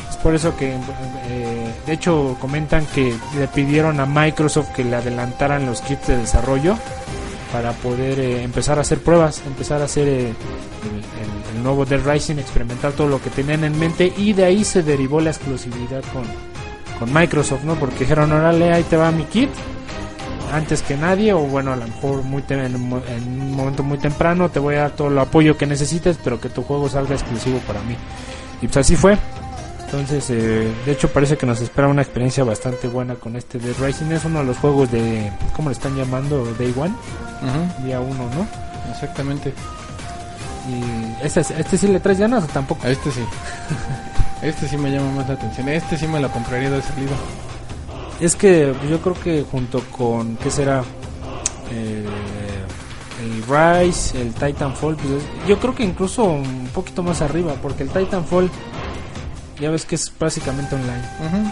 Es 0.10 0.18
por 0.18 0.34
eso 0.34 0.56
que, 0.56 0.74
eh, 0.74 1.74
de 1.86 1.94
hecho, 1.94 2.38
comentan 2.40 2.86
que 2.88 3.16
le 3.38 3.48
pidieron 3.48 4.00
a 4.00 4.06
Microsoft 4.06 4.70
que 4.70 4.84
le 4.84 4.96
adelantaran 4.96 5.66
los 5.66 5.82
kits 5.82 6.08
de 6.08 6.18
desarrollo 6.18 6.78
para 7.52 7.72
poder 7.72 8.20
eh, 8.20 8.44
empezar 8.44 8.78
a 8.78 8.82
hacer 8.82 9.00
pruebas, 9.00 9.42
empezar 9.46 9.82
a 9.82 9.86
hacer 9.86 10.08
eh, 10.08 10.34
el, 11.56 11.64
nuevo 11.64 11.86
Dead 11.86 12.00
Rising, 12.06 12.36
experimentar 12.36 12.94
todo 12.94 13.08
lo 13.08 13.22
que 13.22 13.30
tenían 13.30 13.64
en 13.64 13.78
mente 13.78 14.14
y 14.16 14.32
de 14.32 14.46
ahí 14.46 14.64
se 14.64 14.84
derivó 14.84 15.20
la 15.20 15.32
exclusividad 15.32 16.02
con, 16.14 16.24
con 17.00 17.14
Microsoft, 17.14 17.64
¿no? 17.64 17.76
Porque 17.76 18.00
dijeron, 18.00 18.32
órale, 18.32 18.72
ahí 18.72 18.84
te 18.84 18.96
va 18.96 19.12
mi 19.12 19.24
kit, 19.24 19.50
antes 20.54 20.82
que 20.82 20.96
nadie, 20.96 21.34
o 21.34 21.40
bueno, 21.40 21.74
a 21.74 21.76
lo 21.76 21.86
mejor 21.88 22.24
muy 22.24 22.44
en, 22.50 22.60
en 22.60 22.76
un 22.76 23.56
momento 23.56 23.84
muy 23.84 23.98
temprano 23.98 24.50
te 24.50 24.60
voy 24.60 24.76
a 24.76 24.82
dar 24.82 24.92
todo 24.92 25.10
el 25.10 25.18
apoyo 25.18 25.58
que 25.58 25.66
necesites, 25.66 26.18
pero 26.24 26.40
que 26.40 26.50
tu 26.50 26.64
juego 26.64 26.88
salga 26.88 27.16
exclusivo 27.16 27.60
para 27.60 27.82
mí. 27.82 27.96
Y 28.62 28.68
pues 28.68 28.78
así 28.78 28.96
fue. 28.96 29.18
Entonces, 29.88 30.30
eh, 30.30 30.70
de 30.86 30.92
hecho 30.92 31.08
parece 31.10 31.38
que 31.38 31.46
nos 31.46 31.62
espera 31.62 31.88
una 31.88 32.02
experiencia 32.02 32.44
bastante 32.44 32.88
buena 32.88 33.16
con 33.16 33.36
este 33.38 33.58
Dead 33.58 33.74
Rising. 33.82 34.12
Es 34.12 34.26
uno 34.26 34.40
de 34.40 34.46
los 34.46 34.58
juegos 34.58 34.92
de, 34.92 35.32
¿cómo 35.56 35.70
le 35.70 35.74
están 35.74 35.96
llamando? 35.96 36.46
Day 36.60 36.74
One, 36.78 36.94
día 37.86 38.00
uno, 38.02 38.30
¿no? 38.36 38.48
exactamente. 38.92 39.54
Y 40.70 41.26
este, 41.26 41.40
este 41.40 41.78
sí 41.78 41.88
le 41.88 42.00
traes 42.02 42.20
ganas 42.20 42.44
o 42.44 42.48
tampoco. 42.48 42.86
A 42.86 42.90
este 42.90 43.12
sí. 43.12 43.22
Este 44.42 44.68
sí 44.68 44.78
me 44.78 44.92
llama 44.92 45.12
más 45.14 45.28
la 45.30 45.34
atención. 45.34 45.68
Este 45.70 45.98
sí 45.98 46.06
me 46.08 46.20
lo 46.20 46.30
compraría 46.30 46.70
de 46.70 46.80
salida. 46.82 47.14
Es 48.20 48.36
que 48.36 48.72
yo 48.88 49.00
creo 49.02 49.16
que 49.16 49.44
junto 49.50 49.82
con, 49.98 50.36
¿qué 50.38 50.52
será? 50.52 50.84
Eh, 51.72 52.06
el 53.24 53.44
Rise, 53.48 54.22
el 54.22 54.34
Titanfall, 54.36 54.96
pues 54.96 55.10
es- 55.24 55.48
yo 55.48 55.58
creo 55.60 55.74
que 55.74 55.84
incluso 55.84 56.24
un 56.26 56.70
poquito 56.74 57.02
más 57.02 57.22
arriba, 57.24 57.56
porque 57.62 57.82
el 57.84 57.90
Titanfall 57.90 58.52
ya 59.60 59.70
ves 59.72 59.86
que 59.86 59.96
es 59.96 60.12
básicamente 60.20 60.76
online. 60.76 61.04
Ujú. 61.20 61.52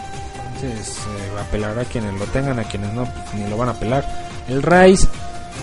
Entonces 0.55 0.97
eh, 0.99 1.39
apelará 1.41 1.81
a 1.81 1.85
quienes 1.85 2.13
lo 2.19 2.25
tengan, 2.25 2.59
a 2.59 2.63
quienes 2.63 2.93
no, 2.93 3.05
pues, 3.05 3.33
ni 3.35 3.49
lo 3.49 3.57
van 3.57 3.69
a 3.69 3.71
apelar. 3.73 4.05
El 4.47 4.61
Rise 4.63 5.07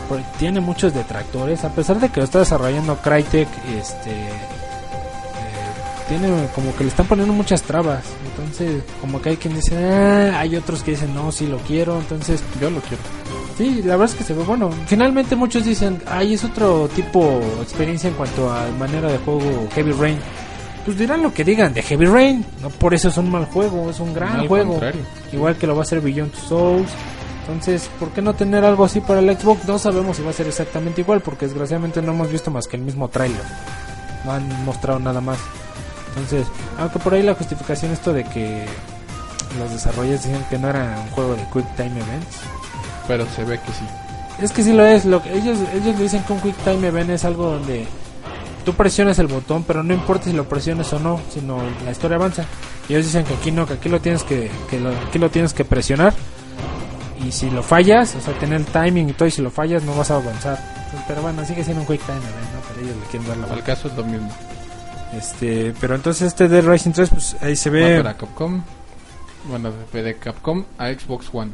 pues, 0.09 0.23
tiene 0.39 0.61
muchos 0.61 0.93
detractores, 0.95 1.65
a 1.65 1.71
pesar 1.71 1.99
de 2.01 2.09
que 2.11 2.21
lo 2.21 2.25
está 2.25 2.41
desarrollando 2.41 2.97
Crytek, 2.97 3.49
este 3.79 4.11
eh, 4.11 4.33
tiene 6.09 6.47
como 6.55 6.75
que 6.77 6.85
le 6.85 6.91
están 6.91 7.07
poniendo 7.07 7.33
muchas 7.33 7.63
trabas. 7.63 8.03
Entonces, 8.31 8.83
como 9.01 9.21
que 9.23 9.31
hay 9.31 9.37
quien 9.37 9.55
dice, 9.55 9.77
"Ah", 9.77 10.41
hay 10.41 10.57
otros 10.57 10.83
que 10.83 10.93
dicen, 10.93 11.15
no, 11.15 11.31
sí 11.33 11.47
lo 11.47 11.59
quiero. 11.59 11.99
Entonces, 11.99 12.43
Yo 12.61 12.71
lo 12.71 12.81
quiero. 12.81 13.03
Sí, 13.57 13.83
la 13.83 13.97
verdad 13.97 14.13
es 14.15 14.19
que 14.19 14.25
se 14.25 14.33
ve 14.35 14.43
bueno. 14.45 14.71
Finalmente 14.87 15.37
muchos 15.37 15.65
dicen, 15.65 16.03
ay, 16.07 16.35
es 16.35 16.43
otro 16.45 16.89
tipo 16.95 17.41
de 17.57 17.63
experiencia 17.63 18.09
en 18.09 18.15
cuanto 18.15 18.51
a 18.51 18.67
manera 18.79 19.09
de 19.11 19.19
juego 19.19 19.69
Heavy 19.75 19.93
Rain. 19.93 20.19
Pues 20.85 20.99
dirán 20.99 21.23
lo 21.23 21.33
que 21.33 21.45
digan 21.45 21.73
de 21.73 21.83
Heavy 21.83 22.07
Rain, 22.07 22.45
no 22.61 22.69
por 22.71 22.93
eso 22.93 23.09
es 23.09 23.17
un 23.17 23.31
mal 23.31 23.45
juego, 23.47 23.89
es 23.89 24.01
un 24.01 24.12
gran 24.12 24.49
juego. 24.49 24.73
contrario. 24.73 25.03
Igual 25.33 25.57
que 25.57 25.67
lo 25.67 25.77
va 25.77 25.83
a 25.83 25.87
ser 25.87 26.01
Beyond 26.01 26.33
Two 26.33 26.49
Souls. 26.49 26.91
Entonces, 27.43 27.89
¿por 27.99 28.11
qué 28.11 28.23
no 28.23 28.35
tener 28.35 28.65
algo 28.65 28.85
así 28.85 29.01
para 29.01 29.21
el 29.21 29.37
Xbox? 29.39 29.65
No 29.67 29.79
sabemos 29.79 30.17
si 30.17 30.23
va 30.23 30.31
a 30.31 30.33
ser 30.33 30.47
exactamente 30.47 31.01
igual, 31.01 31.21
porque 31.21 31.47
desgraciadamente 31.47 32.01
no 32.03 32.12
hemos 32.12 32.31
visto 32.31 32.51
más 32.51 32.67
que 32.67 32.77
el 32.77 32.83
mismo 32.83 33.09
tráiler. 33.09 33.43
No 34.25 34.33
han 34.33 34.65
mostrado 34.65 34.99
nada 34.99 35.21
más. 35.21 35.39
Entonces, 36.09 36.47
aunque 36.79 36.99
por 36.99 37.15
ahí 37.15 37.23
la 37.23 37.35
justificación 37.35 37.93
esto 37.93 38.12
de 38.12 38.25
que 38.25 38.67
los 39.59 39.71
desarrolladores 39.71 40.23
decían 40.23 40.45
que 40.51 40.59
no 40.59 40.69
era 40.69 40.97
un 41.05 41.11
juego 41.11 41.35
de 41.35 41.43
Quick 41.53 41.77
Time 41.77 42.01
Events. 42.01 42.37
Pero 43.09 43.27
se 43.35 43.45
ve 43.45 43.59
que 43.59 43.73
sí. 43.73 43.85
Es 44.41 44.53
que 44.53 44.62
sí 44.62 44.73
lo 44.73 44.85
es. 44.85 45.05
Lo 45.05 45.23
que 45.23 45.33
ellos 45.37 45.59
ellos 45.75 45.99
dicen 45.99 46.23
que 46.25 46.33
un 46.33 46.41
Quick 46.41 46.57
Time 46.65 46.87
Event 46.87 47.11
es 47.11 47.25
algo 47.25 47.51
donde 47.53 47.87
tú 48.62 48.75
presionas 48.75 49.19
el 49.19 49.26
botón, 49.26 49.64
pero 49.64 49.83
no 49.83 49.92
importa 49.95 50.25
si 50.25 50.33
lo 50.33 50.45
presiones 50.49 50.92
o 50.92 50.99
no, 50.99 51.21
sino 51.33 51.59
la 51.85 51.90
historia 51.90 52.16
avanza. 52.16 52.45
Y 52.88 52.95
ellos 52.95 53.07
dicen 53.07 53.25
que 53.25 53.35
aquí 53.35 53.50
no, 53.50 53.66
que 53.66 53.75
aquí 53.75 53.88
lo 53.88 54.00
tienes 54.00 54.23
que, 54.25 54.50
que 54.71 54.81
lo, 54.81 54.90
aquí 54.90 55.19
lo 55.19 55.31
tienes 55.31 55.52
que 55.54 55.64
presionar. 55.64 56.12
Y 57.26 57.31
si 57.31 57.50
lo 57.50 57.62
fallas, 57.62 58.14
o 58.16 58.21
sea, 58.21 58.35
tener 58.35 58.61
el 58.61 58.66
timing 58.66 59.11
y 59.11 59.12
todo, 59.12 59.28
y 59.28 59.31
si 59.31 59.42
lo 59.42 59.50
fallas 59.50 59.83
no 59.85 59.95
vas 59.95 60.11
a 60.11 60.16
avanzar. 60.16 60.59
Entonces, 60.76 61.00
pero 61.07 61.23
bueno, 61.23 61.45
sigue 61.45 61.62
siendo 61.62 61.83
un 61.83 61.87
Quick 61.87 62.04
Time 62.04 62.19
Event, 62.19 62.52
¿no? 62.52 62.61
Pero 62.69 62.81
ellos 62.87 62.97
le 63.00 63.07
quieren 63.11 63.28
dar 63.28 63.37
la 63.37 63.45
Al 63.45 63.50
vuelta. 63.50 63.66
caso 63.66 63.88
es 63.88 63.97
lo 63.97 64.04
mismo. 64.04 64.31
Este, 65.16 65.75
pero 65.81 65.95
entonces 65.95 66.28
este 66.28 66.49
Dead 66.49 66.64
Rising 66.64 66.92
3, 66.92 67.11
pues 67.11 67.37
ahí 67.42 67.54
se 67.54 67.71
ve 67.71 67.99
para 67.99 68.16
Capcom. 68.16 68.62
Bueno, 69.49 69.71
de 69.92 70.02
de 70.02 70.16
Capcom 70.16 70.64
a 70.78 70.88
Xbox 70.88 71.28
One. 71.33 71.52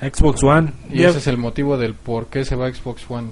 Xbox 0.00 0.42
One. 0.44 0.72
Y 0.90 1.02
ese 1.02 1.18
es 1.18 1.26
el 1.26 1.38
motivo 1.38 1.76
del 1.76 1.94
por 1.94 2.26
qué 2.26 2.44
se 2.44 2.54
va 2.54 2.66
a 2.68 2.72
Xbox 2.72 3.02
One. 3.08 3.30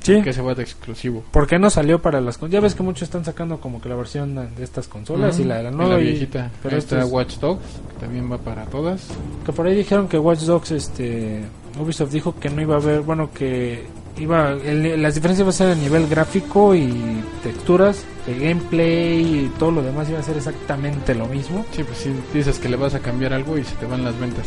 Sí. 0.00 0.20
Qué 0.22 0.32
se 0.32 0.42
va 0.42 0.54
de 0.54 0.62
exclusivo. 0.62 1.22
¿Por 1.30 1.46
qué 1.46 1.58
no 1.58 1.70
salió 1.70 2.00
para 2.00 2.20
las 2.20 2.38
con- 2.38 2.50
Ya 2.50 2.60
ves 2.60 2.74
que 2.74 2.82
muchos 2.82 3.02
están 3.02 3.24
sacando 3.24 3.60
como 3.60 3.80
que 3.80 3.88
la 3.88 3.94
versión 3.96 4.34
de 4.34 4.64
estas 4.64 4.88
consolas 4.88 5.38
y 5.38 5.44
la 5.44 5.56
de 5.58 5.62
la 5.64 5.70
Y 5.70 5.74
nueva. 5.74 5.94
la 5.94 6.00
y- 6.00 6.04
viejita. 6.04 6.50
pero 6.62 6.74
Ahí 6.74 6.78
esto 6.78 6.94
está 6.96 7.06
es- 7.06 7.12
Watch 7.12 7.34
Dogs, 7.38 7.62
que 7.94 8.00
también 8.00 8.30
va 8.30 8.38
para 8.38 8.64
todas. 8.66 9.06
Que 9.44 9.52
por 9.52 9.66
ahí 9.66 9.76
dijeron 9.76 10.08
que 10.08 10.18
Watch 10.18 10.40
Dogs, 10.40 10.70
este, 10.72 11.42
Ubisoft 11.80 12.10
dijo 12.12 12.34
que 12.38 12.50
no 12.50 12.60
iba 12.62 12.74
a 12.74 12.78
haber, 12.78 13.00
bueno, 13.02 13.30
que 13.32 13.86
iba, 14.18 14.50
el- 14.52 15.00
las 15.00 15.14
diferencias 15.14 15.40
iban 15.44 15.50
a 15.50 15.52
ser 15.52 15.70
a 15.70 15.74
nivel 15.76 16.08
gráfico 16.08 16.74
y 16.74 17.22
texturas, 17.42 18.04
el 18.26 18.40
gameplay 18.40 19.44
y 19.44 19.52
todo 19.58 19.70
lo 19.70 19.82
demás 19.82 20.08
iba 20.08 20.18
a 20.18 20.22
ser 20.22 20.36
exactamente 20.36 21.14
lo 21.14 21.26
mismo. 21.26 21.64
Sí, 21.72 21.84
pues 21.84 21.98
si 21.98 22.10
dices 22.34 22.58
que 22.58 22.68
le 22.68 22.76
vas 22.76 22.94
a 22.94 22.98
cambiar 23.00 23.32
algo 23.32 23.56
y 23.56 23.64
se 23.64 23.76
te 23.76 23.86
van 23.86 24.04
las 24.04 24.18
ventas. 24.18 24.46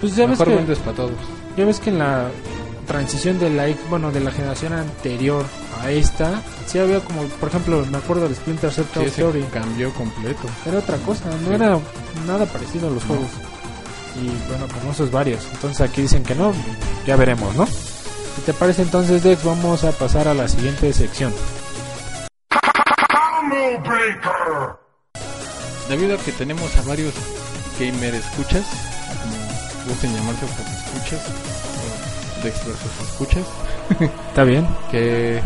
Pues 0.00 0.14
ya 0.14 0.24
ves 0.26 0.38
Mejor 0.38 0.48
que, 0.48 0.54
vendes 0.56 0.78
para 0.78 0.96
todos. 0.96 1.12
ya 1.56 1.64
ves 1.64 1.80
que 1.80 1.90
en 1.90 1.98
la 1.98 2.28
transición 2.84 3.38
de 3.38 3.50
la, 3.50 3.66
bueno, 3.90 4.10
de 4.12 4.20
la 4.20 4.30
generación 4.30 4.72
anterior 4.72 5.44
a 5.82 5.90
esta, 5.90 6.40
sí 6.66 6.78
había 6.78 7.00
como, 7.00 7.22
por 7.24 7.48
ejemplo, 7.48 7.84
me 7.90 7.98
acuerdo 7.98 8.24
del 8.24 8.36
Splinter 8.36 8.70
Cell 8.72 8.84
Sí, 9.14 9.44
cambió 9.52 9.92
completo. 9.94 10.42
Era 10.66 10.78
otra 10.78 10.96
cosa, 10.98 11.24
no 11.42 11.48
Sí. 11.48 11.54
era 11.54 11.78
nada 12.26 12.46
parecido 12.46 12.88
a 12.88 12.90
los 12.90 13.02
No. 13.04 13.08
juegos. 13.14 13.30
Y 14.22 14.26
bueno, 14.48 14.66
como 14.72 14.92
esos 14.92 15.10
varios. 15.10 15.44
Entonces 15.52 15.80
aquí 15.80 16.02
dicen 16.02 16.22
que 16.22 16.34
no, 16.34 16.52
ya 17.06 17.16
veremos, 17.16 17.54
¿no? 17.56 17.66
Si 17.66 18.42
te 18.46 18.52
parece 18.52 18.82
entonces, 18.82 19.22
Dex, 19.22 19.42
vamos 19.44 19.84
a 19.84 19.92
pasar 19.92 20.28
a 20.28 20.34
la 20.34 20.46
siguiente 20.48 20.92
sección. 20.92 21.32
Debido 25.88 26.14
a 26.14 26.18
que 26.18 26.32
tenemos 26.32 26.74
a 26.76 26.82
varios 26.82 27.12
gamer 27.78 28.14
escuchas, 28.14 28.64
como 29.22 29.88
gusten 29.88 30.14
llamarse 30.14 30.46
por 30.46 30.66
escuchas, 30.66 31.20
o 32.44 32.46
Dex 32.46 32.66
versus 32.66 33.08
escuchas, 33.08 33.44
¿Está 34.28 34.44
bien? 34.44 34.66
que 34.90 35.40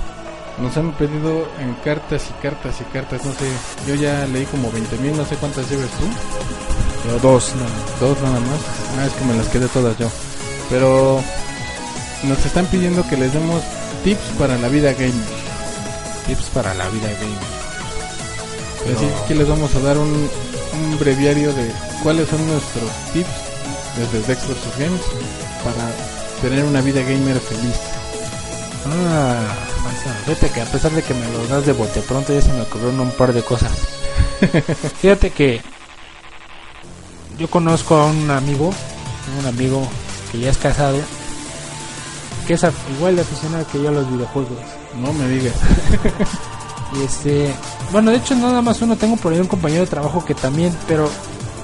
nos 0.61 0.77
han 0.77 0.93
pedido 0.93 1.47
en 1.61 1.75
cartas 1.85 2.27
y 2.31 2.43
cartas 2.43 2.81
y 2.81 2.85
cartas, 2.85 3.25
no 3.25 3.33
sé, 3.33 3.47
yo 3.87 3.95
ya 3.95 4.27
leí 4.27 4.45
como 4.47 4.71
20 4.71 4.97
mil, 4.99 5.17
no 5.17 5.25
sé 5.25 5.37
cuántas 5.37 5.71
lleves 5.71 5.91
tú, 5.91 7.09
Yo 7.09 7.19
dos, 7.21 7.53
dos 8.01 8.21
nada 8.23 8.41
más, 8.41 8.61
ah, 8.99 9.07
es 9.07 9.13
que 9.13 9.25
me 9.25 9.37
las 9.37 9.49
quedé 9.49 9.69
todas 9.69 9.97
yo, 9.99 10.11
pero 10.69 11.23
nos 12.25 12.45
están 12.45 12.67
pidiendo 12.67 13.07
que 13.09 13.17
les 13.17 13.33
demos 13.33 13.63
tips 14.05 14.39
para 14.39 14.59
la 14.59 14.69
vida 14.69 14.93
gamer. 14.93 15.39
Tips 16.27 16.51
para 16.51 16.75
la 16.75 16.89
vida 16.89 17.09
gamer. 17.09 18.97
Así 18.97 19.07
que 19.29 19.35
les 19.35 19.49
vamos 19.49 19.75
a 19.75 19.81
dar 19.81 19.99
un, 19.99 20.09
un 20.09 20.99
breviario 20.99 21.53
de 21.53 21.71
cuáles 22.03 22.29
son 22.29 22.47
nuestros 22.47 22.91
tips 23.13 23.29
desde 23.97 24.27
Dex 24.27 24.49
vs 24.49 24.79
Games 24.79 25.03
para 25.65 26.18
tener 26.41 26.65
una 26.65 26.81
vida 26.81 27.01
gamer 27.03 27.39
feliz. 27.39 27.77
Ah, 28.87 29.55
fíjate 30.25 30.51
que 30.51 30.61
a 30.63 30.65
pesar 30.67 30.93
de 30.93 31.03
que 31.03 31.15
me 31.15 31.31
lo 31.33 31.47
das 31.47 31.67
de 31.67 31.73
bote 31.73 32.01
pronto, 32.03 32.33
ya 32.33 32.41
se 32.41 32.53
me 32.53 32.63
ocurrieron 32.63 33.01
un 33.01 33.11
par 33.11 33.33
de 33.33 33.43
cosas. 33.43 33.73
fíjate 35.01 35.31
que 35.31 35.61
yo 37.39 37.49
conozco 37.49 37.97
a 37.97 38.07
un 38.07 38.31
amigo, 38.31 38.73
un 39.41 39.47
amigo 39.47 39.87
que 40.33 40.41
ya 40.41 40.51
es 40.51 40.59
casado, 40.59 40.99
que 42.47 42.55
es 42.55 42.63
igual 42.97 43.17
de 43.17 43.23
aficionado 43.23 43.67
que 43.71 43.83
yo 43.83 43.89
a 43.89 43.93
los 43.93 44.11
videojuegos. 44.11 44.59
No 45.01 45.13
me 45.13 45.29
digas. 45.29 45.55
Y 46.95 47.03
este, 47.03 47.55
bueno, 47.93 48.11
de 48.11 48.17
hecho 48.17 48.35
nada 48.35 48.63
más 48.63 48.81
uno, 48.81 48.97
tengo 48.97 49.17
por 49.17 49.33
ahí 49.33 49.41
un 49.41 49.47
compañero 49.47 49.83
de 49.83 49.91
trabajo 49.91 50.25
que 50.25 50.35
también, 50.35 50.75
pero 50.87 51.11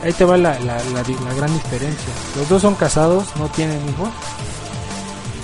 ahí 0.03 0.13
te 0.13 0.25
va 0.25 0.37
la, 0.37 0.59
la, 0.61 0.77
la 0.93 1.35
gran 1.35 1.53
diferencia. 1.53 2.13
Los 2.37 2.49
dos 2.49 2.63
son 2.63 2.75
casados, 2.75 3.25
no 3.37 3.49
tienen 3.49 3.81
hijos. 3.89 4.11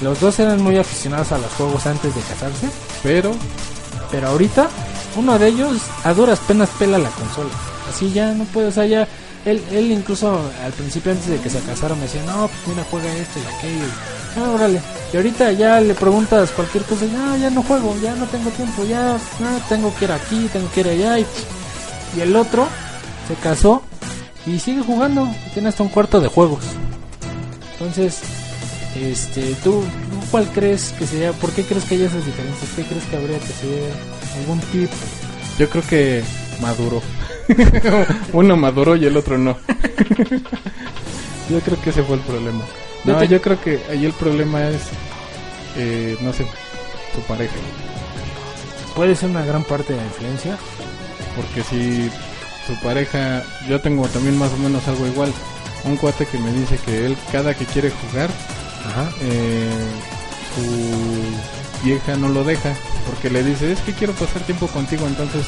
Los 0.03 0.21
dos 0.21 0.39
eran 0.39 0.63
muy 0.63 0.79
aficionados 0.79 1.33
a 1.33 1.39
los 1.39 1.53
juegos 1.53 1.87
antes 1.87 2.15
de 2.15 2.21
casarse, 2.23 2.69
Pero 3.03 3.35
pero 4.11 4.29
ahorita 4.29 4.69
uno 5.17 5.39
de 5.39 5.49
ellos 5.49 5.79
a 6.05 6.13
duras 6.13 6.39
penas 6.41 6.69
pela 6.79 6.99
la 6.99 7.11
consola. 7.11 7.51
Así 7.89 8.13
ya 8.13 8.33
no 8.33 8.45
puede, 8.45 8.69
o 8.69 8.73
sea, 8.73 8.87
ya 8.87 9.07
él, 9.45 9.63
él 9.71 9.91
incluso 9.91 10.41
al 10.65 10.73
principio 10.73 11.13
antes 11.13 11.29
de 11.29 11.39
que 11.39 11.51
se 11.51 11.61
casaron 11.61 11.99
me 11.99 12.05
decía, 12.05 12.23
no, 12.25 12.49
pues 12.49 12.69
mira, 12.69 12.87
juega 12.91 13.17
esto 13.17 13.39
y 13.39 13.57
aquello. 13.57 13.85
Ah, 14.37 14.51
órale. 14.51 14.81
Y 15.13 15.17
ahorita 15.17 15.53
ya 15.53 15.81
le 15.81 15.95
preguntas 15.95 16.51
cualquier 16.51 16.85
cosa, 16.85 17.07
ya 17.41 17.51
no 17.51 17.63
juego, 17.63 17.97
ya 18.03 18.15
no 18.15 18.27
tengo 18.27 18.51
tiempo, 18.51 18.85
ya 18.85 19.19
no, 19.41 19.59
tengo 19.69 19.95
que 19.97 20.05
ir 20.05 20.13
aquí, 20.13 20.49
tengo 20.53 20.71
que 20.73 20.81
ir 20.81 20.89
allá. 20.89 21.19
Y, 21.19 21.27
y 22.17 22.21
el 22.21 22.37
otro 22.37 22.67
se 23.27 23.35
casó 23.35 23.83
y 24.47 24.59
sigue 24.59 24.83
jugando, 24.83 25.29
tiene 25.53 25.69
hasta 25.69 25.83
un 25.83 25.89
cuarto 25.89 26.21
de 26.21 26.29
juegos. 26.29 26.63
Entonces, 27.73 28.21
este, 28.97 29.55
¿tú, 29.63 29.85
cuál 30.31 30.49
crees 30.49 30.93
que 30.99 31.07
sería, 31.07 31.33
por 31.33 31.51
qué 31.53 31.65
crees 31.65 31.85
que 31.85 31.95
hay 31.95 32.03
esas 32.03 32.25
diferencias? 32.25 32.71
¿Qué 32.75 32.85
crees 32.85 33.05
que 33.05 33.17
habría 33.17 33.39
que 33.39 33.47
ser 33.47 33.93
algún 34.39 34.61
tip? 34.73 34.91
yo 35.61 35.69
creo 35.69 35.85
que 35.87 36.23
maduro. 36.61 37.03
Uno 38.33 38.57
maduró 38.57 38.97
y 38.97 39.05
el 39.05 39.17
otro 39.17 39.37
no. 39.37 39.59
yo 41.51 41.61
creo 41.61 41.81
que 41.83 41.91
ese 41.91 42.03
fue 42.03 42.17
el 42.17 42.23
problema. 42.23 42.65
No, 43.05 43.23
yo 43.25 43.43
creo 43.43 43.61
que 43.61 43.79
ahí 43.91 44.07
el 44.07 44.13
problema 44.15 44.69
es, 44.69 44.81
eh, 45.77 46.17
no 46.23 46.33
sé, 46.33 46.47
tu 47.15 47.21
pareja. 47.23 47.55
puede 48.97 49.15
ser 49.15 49.29
una 49.29 49.45
gran 49.45 49.63
parte 49.65 49.93
de 49.93 49.99
la 49.99 50.07
influencia. 50.07 50.57
Porque 51.37 51.63
si 51.63 52.11
su 52.67 52.81
pareja, 52.83 53.43
yo 53.69 53.81
tengo 53.83 54.09
también 54.09 54.39
más 54.39 54.53
o 54.53 54.57
menos 54.57 54.89
algo 54.89 55.07
igual. 55.07 55.31
Un 55.85 55.97
cuate 55.97 56.25
que 56.25 56.39
me 56.39 56.53
dice 56.53 56.79
que 56.87 57.05
él 57.05 57.17
cada 57.31 57.55
que 57.55 57.67
quiere 57.67 57.91
jugar, 57.91 58.31
Ajá. 58.87 59.11
eh, 59.21 59.71
su 60.55 61.85
vieja 61.85 62.17
no 62.17 62.29
lo 62.29 62.45
deja. 62.45 62.75
Porque 63.07 63.31
le 63.31 63.43
dice, 63.43 63.73
es 63.73 63.81
que 63.81 63.93
quiero 63.93 64.13
pasar 64.15 64.43
tiempo 64.43 64.67
contigo. 64.69 65.07
Entonces 65.07 65.47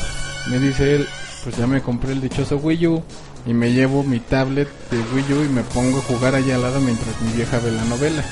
me 0.49 0.59
dice 0.59 0.97
él, 0.97 1.09
pues 1.45 1.57
ya 1.57 1.67
me 1.67 1.83
compré 1.83 2.13
el 2.13 2.21
dichoso 2.21 2.57
Wii 2.57 2.87
U 2.87 3.03
y 3.47 3.53
me 3.55 3.73
llevo 3.73 4.03
mi 4.03 4.21
tablet 4.21 4.69
de 4.91 4.99
Wii 4.99 5.33
U 5.35 5.45
y 5.45 5.49
me 5.49 5.63
pongo 5.63 5.99
a 5.99 6.03
jugar 6.03 6.35
allá 6.35 6.55
al 6.55 6.63
lado 6.63 6.81
mientras 6.81 7.21
mi 7.21 7.33
vieja 7.33 7.59
ve 7.59 7.73
la 7.73 7.85
novela. 7.85 8.23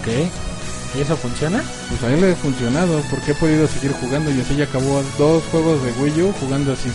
Ok. 0.00 0.08
¿Y 0.96 1.00
eso 1.00 1.16
funciona? 1.16 1.62
Pues 1.88 2.02
a 2.04 2.14
él 2.14 2.20
le 2.22 2.32
ha 2.32 2.36
funcionado 2.36 3.02
porque 3.10 3.32
he 3.32 3.34
podido 3.34 3.66
seguir 3.66 3.92
jugando 4.00 4.30
y 4.30 4.40
así 4.40 4.56
ya 4.56 4.64
acabó 4.64 5.02
dos 5.18 5.42
juegos 5.50 5.82
de 5.82 5.92
Wii 5.92 6.22
U 6.22 6.32
jugando 6.40 6.72
así. 6.72 6.90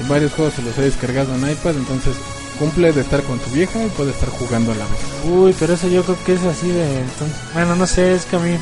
Y 0.00 0.08
varios 0.08 0.32
juegos 0.32 0.54
se 0.54 0.62
los 0.62 0.76
he 0.78 0.82
descargado 0.82 1.34
en 1.34 1.50
iPad, 1.50 1.76
entonces 1.76 2.14
cumple 2.58 2.92
de 2.92 3.00
estar 3.02 3.22
con 3.22 3.38
tu 3.38 3.50
vieja 3.50 3.82
y 3.84 3.88
puede 3.90 4.10
estar 4.10 4.28
jugando 4.30 4.72
a 4.72 4.74
la 4.74 4.84
vez. 4.84 4.98
Uy, 5.32 5.54
pero 5.58 5.74
eso 5.74 5.88
yo 5.88 6.02
creo 6.02 6.16
que 6.24 6.34
es 6.34 6.42
así 6.44 6.68
de... 6.68 7.00
entonces- 7.00 7.36
bueno, 7.52 7.76
no 7.76 7.86
sé, 7.86 8.14
es 8.14 8.24
que 8.26 8.36
a 8.36 8.38
mí... 8.40 8.56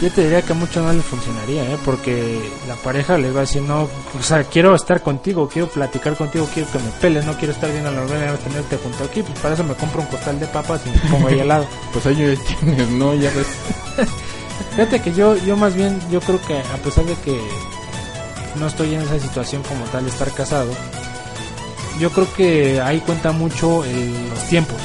Yo 0.00 0.10
te 0.10 0.22
diría 0.24 0.42
que 0.42 0.52
a 0.52 0.56
mucho 0.56 0.82
no 0.82 0.92
le 0.92 1.00
funcionaría, 1.00 1.62
¿eh? 1.62 1.78
Porque 1.84 2.50
la 2.66 2.74
pareja 2.74 3.16
les 3.18 3.32
va 3.32 3.38
a 3.38 3.40
decir, 3.42 3.62
no, 3.62 3.82
o 4.18 4.22
sea, 4.22 4.42
quiero 4.42 4.74
estar 4.74 5.00
contigo, 5.00 5.48
quiero 5.48 5.68
platicar 5.68 6.16
contigo, 6.16 6.48
quiero 6.52 6.68
que 6.72 6.78
me 6.80 6.90
peles, 7.00 7.24
no 7.24 7.36
quiero 7.36 7.52
estar 7.52 7.70
viendo 7.70 7.92
la 7.92 8.00
novela, 8.00 8.34
tenerte 8.38 8.78
junto 8.78 9.04
aquí, 9.04 9.22
pues 9.22 9.38
para 9.38 9.54
eso 9.54 9.62
me 9.62 9.74
compro 9.74 10.00
un 10.00 10.08
costal 10.08 10.40
de 10.40 10.46
papas 10.48 10.80
y 10.86 10.90
me 10.90 10.98
pongo 11.08 11.28
ahí 11.28 11.38
al 11.38 11.46
lado. 11.48 11.66
Pues 11.92 12.04
ahí 12.06 12.36
tienes, 12.60 12.88
¿no? 12.88 13.14
Ya 13.14 13.30
ves. 13.30 13.46
Fíjate 14.74 15.00
que 15.02 15.12
yo, 15.12 15.36
yo 15.36 15.56
más 15.56 15.74
bien, 15.74 16.00
yo 16.10 16.20
creo 16.20 16.40
que 16.46 16.58
a 16.58 16.76
pesar 16.82 17.04
de 17.04 17.14
que 17.16 17.40
no 18.58 18.66
estoy 18.66 18.94
en 18.94 19.02
esa 19.02 19.20
situación 19.20 19.62
como 19.62 19.84
tal 19.86 20.02
de 20.04 20.10
estar 20.10 20.32
casado, 20.32 20.72
yo 22.00 22.10
creo 22.10 22.32
que 22.34 22.80
ahí 22.80 23.00
cuenta 23.00 23.32
mucho 23.32 23.84
el- 23.84 24.28
los 24.30 24.48
tiempos. 24.48 24.78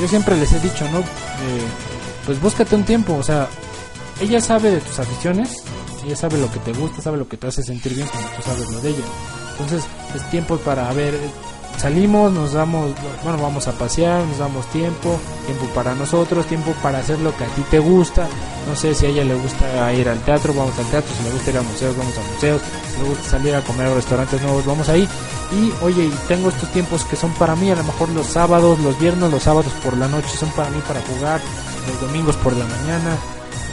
Yo 0.00 0.06
siempre 0.08 0.36
les 0.36 0.52
he 0.52 0.60
dicho, 0.60 0.84
¿no? 0.90 1.00
Eh, 1.00 1.04
pues 2.26 2.40
búscate 2.40 2.74
un 2.74 2.84
tiempo, 2.84 3.14
o 3.14 3.22
sea, 3.22 3.48
ella 4.20 4.40
sabe 4.40 4.70
de 4.70 4.80
tus 4.80 4.98
aficiones, 4.98 5.62
ella 6.04 6.16
sabe 6.16 6.38
lo 6.38 6.50
que 6.50 6.58
te 6.60 6.72
gusta, 6.72 7.02
sabe 7.02 7.16
lo 7.18 7.28
que 7.28 7.36
te 7.36 7.46
hace 7.48 7.62
sentir 7.62 7.94
bien 7.94 8.06
cuando 8.08 8.28
tú 8.30 8.42
sabes 8.42 8.68
lo 8.70 8.80
de 8.80 8.90
ella. 8.90 9.04
Entonces, 9.52 9.82
es 10.14 10.30
tiempo 10.30 10.56
para 10.58 10.92
ver, 10.92 11.18
salimos, 11.78 12.32
nos 12.32 12.52
damos, 12.52 12.90
bueno, 13.22 13.40
vamos 13.42 13.68
a 13.68 13.72
pasear, 13.72 14.24
nos 14.26 14.38
damos 14.38 14.66
tiempo, 14.70 15.18
tiempo 15.46 15.64
para 15.74 15.94
nosotros, 15.94 16.46
tiempo 16.46 16.72
para 16.82 16.98
hacer 16.98 17.18
lo 17.20 17.36
que 17.36 17.44
a 17.44 17.48
ti 17.48 17.62
te 17.70 17.78
gusta. 17.78 18.26
No 18.68 18.76
sé 18.76 18.94
si 18.94 19.06
a 19.06 19.08
ella 19.08 19.24
le 19.24 19.34
gusta 19.34 19.92
ir 19.94 20.08
al 20.08 20.18
teatro, 20.20 20.52
vamos 20.52 20.78
al 20.78 20.84
teatro, 20.86 21.10
si 21.16 21.24
le 21.24 21.30
gusta 21.30 21.50
ir 21.50 21.58
a 21.58 21.62
museos, 21.62 21.96
vamos 21.96 22.14
a 22.18 22.32
museos, 22.34 22.62
si 22.94 23.02
le 23.02 23.08
gusta 23.08 23.30
salir 23.30 23.54
a 23.54 23.62
comer 23.62 23.86
a 23.86 23.94
restaurantes 23.94 24.42
nuevos, 24.42 24.66
vamos 24.66 24.88
ahí. 24.88 25.08
Y 25.52 25.72
oye, 25.84 26.04
y 26.04 26.14
tengo 26.28 26.50
estos 26.50 26.70
tiempos 26.72 27.04
que 27.04 27.16
son 27.16 27.32
para 27.34 27.56
mí, 27.56 27.70
a 27.70 27.76
lo 27.76 27.84
mejor 27.84 28.08
los 28.10 28.26
sábados, 28.26 28.78
los 28.80 28.98
viernes, 28.98 29.30
los 29.30 29.42
sábados 29.42 29.72
por 29.82 29.96
la 29.96 30.08
noche 30.08 30.28
son 30.36 30.50
para 30.50 30.68
mí 30.70 30.80
para 30.86 31.00
jugar, 31.02 31.40
los 31.88 32.00
domingos 32.00 32.36
por 32.36 32.52
la 32.54 32.66
mañana. 32.66 33.16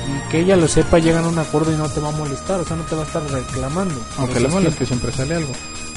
Y 0.07 0.29
que 0.31 0.39
ella 0.41 0.55
lo 0.55 0.67
sepa, 0.67 0.99
llegan 0.99 1.25
a 1.25 1.27
un 1.29 1.39
acuerdo 1.39 1.71
y 1.73 1.75
no 1.75 1.89
te 1.89 1.99
va 1.99 2.09
a 2.09 2.11
molestar, 2.11 2.59
o 2.59 2.63
sea, 2.63 2.77
no 2.77 2.83
te 2.83 2.95
va 2.95 3.01
a 3.01 3.05
estar 3.07 3.23
reclamando. 3.23 3.95
Aunque 4.19 4.33
Por 4.33 4.41
lo 4.43 4.47
esos 4.47 4.53
malo 4.53 4.69
es 4.69 4.75
tiempos. 4.75 4.77
que 4.77 4.85
siempre 4.85 5.11
sale 5.11 5.35
algo. 5.35 5.51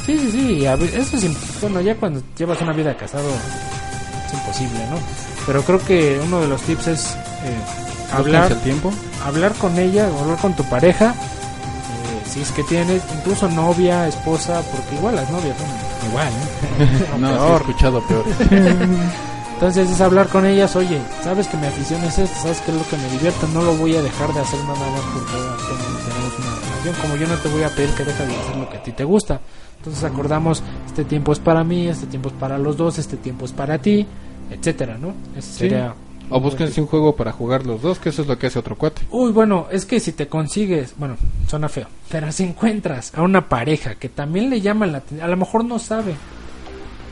Sí, 0.09 0.19
sí, 0.19 0.31
sí, 0.31 0.67
a 0.67 0.73
eso 0.73 1.19
es, 1.19 1.61
bueno, 1.61 1.83
ya 1.83 1.95
cuando 1.95 2.23
llevas 2.35 2.59
una 2.63 2.73
vida 2.73 2.97
casado 2.97 3.29
es 3.29 4.33
imposible, 4.33 4.79
¿no? 4.89 4.97
Pero 5.45 5.63
creo 5.63 5.79
que 5.85 6.19
uno 6.25 6.41
de 6.41 6.49
los 6.49 6.63
tips 6.63 6.87
es 6.87 7.15
eh, 7.45 8.11
hablar, 8.11 8.51
el 8.51 8.59
tiempo. 8.61 8.91
hablar 9.23 9.53
con 9.57 9.79
ella, 9.79 10.09
hablar 10.19 10.39
con 10.39 10.57
tu 10.57 10.65
pareja, 10.65 11.11
eh, 11.11 12.23
si 12.27 12.41
es 12.41 12.51
que 12.53 12.63
tienes, 12.63 13.03
incluso 13.19 13.51
novia, 13.51 14.09
esposa, 14.09 14.63
porque 14.73 14.95
igual 14.95 15.15
las 15.15 15.29
novias 15.29 15.55
son 15.59 16.09
igual, 16.09 16.29
¿eh? 16.29 17.07
No, 17.19 17.29
sí 17.29 17.53
he 17.53 17.57
escuchado 17.57 18.03
peor. 18.07 18.25
Entonces 19.53 19.91
es 19.91 20.01
hablar 20.01 20.29
con 20.29 20.47
ellas, 20.47 20.75
oye, 20.75 21.03
sabes 21.23 21.49
que 21.49 21.59
mi 21.59 21.67
afición 21.67 22.03
es 22.05 22.17
esta, 22.17 22.41
sabes 22.41 22.63
que 22.63 22.71
es 22.71 22.79
lo 22.79 22.89
que 22.89 22.97
me 22.97 23.11
divierte, 23.11 23.47
no 23.53 23.61
lo 23.61 23.75
voy 23.77 23.95
a 23.95 24.01
dejar 24.01 24.33
de 24.33 24.41
hacer 24.41 24.61
nada 24.61 24.91
más 24.91 25.03
porque 25.13 25.33
tenemos 25.33 26.39
una 26.39 26.61
relación, 26.61 26.95
como 27.03 27.17
yo 27.17 27.27
no 27.27 27.35
te 27.35 27.49
voy 27.51 27.63
a 27.63 27.69
pedir 27.69 27.91
que 27.91 28.05
dejes 28.05 28.27
de 28.27 28.35
hacer 28.35 28.57
lo 28.57 28.71
que 28.71 28.77
a 28.79 28.83
ti 28.83 28.93
te 28.93 29.05
gusta. 29.05 29.39
Entonces 29.79 30.05
acordamos, 30.05 30.63
este 30.87 31.05
tiempo 31.05 31.33
es 31.33 31.39
para 31.39 31.65
mí, 31.65 31.87
este 31.89 32.07
tiempo 32.07 32.29
es 32.29 32.35
para 32.35 32.59
los 32.59 32.77
dos, 32.77 32.99
este 32.99 33.17
tiempo 33.17 33.45
es 33.45 33.53
para 33.53 33.79
ti, 33.79 34.07
etcétera, 34.51 34.99
¿no? 34.99 35.15
Ese 35.37 35.53
Sí. 35.53 35.59
sería 35.61 35.95
O 36.31 36.41
búsquense 36.41 36.79
un 36.81 36.87
juego 36.87 37.17
para 37.17 37.33
jugar 37.33 37.65
los 37.65 37.81
dos, 37.81 37.99
que 37.99 38.11
eso 38.11 38.21
es 38.21 38.29
lo 38.29 38.39
que 38.39 38.49
hace 38.49 38.59
otro 38.59 38.77
cuate. 38.77 39.01
Uy, 39.11 39.33
bueno, 39.33 39.67
es 39.71 39.87
que 39.87 39.99
si 39.99 40.13
te 40.13 40.29
consigues, 40.29 40.93
bueno, 40.99 41.17
suena 41.49 41.71
feo, 41.71 41.87
pero 42.11 42.31
si 42.33 42.43
encuentras 42.45 43.15
a 43.15 43.23
una 43.23 43.49
pareja 43.49 43.95
que 43.95 44.11
también 44.11 44.51
le 44.51 44.61
llaman 44.61 44.93
la 44.93 44.99
atención, 44.99 45.25
a 45.27 45.31
lo 45.31 45.37
mejor 45.39 45.65
no 45.65 45.79
sabe, 45.79 46.15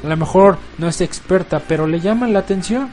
a 0.04 0.06
lo 0.06 0.16
mejor 0.18 0.58
no 0.76 0.86
es 0.88 1.00
experta, 1.00 1.62
pero 1.66 1.86
le 1.86 2.00
llaman 2.00 2.34
la 2.34 2.40
atención, 2.40 2.90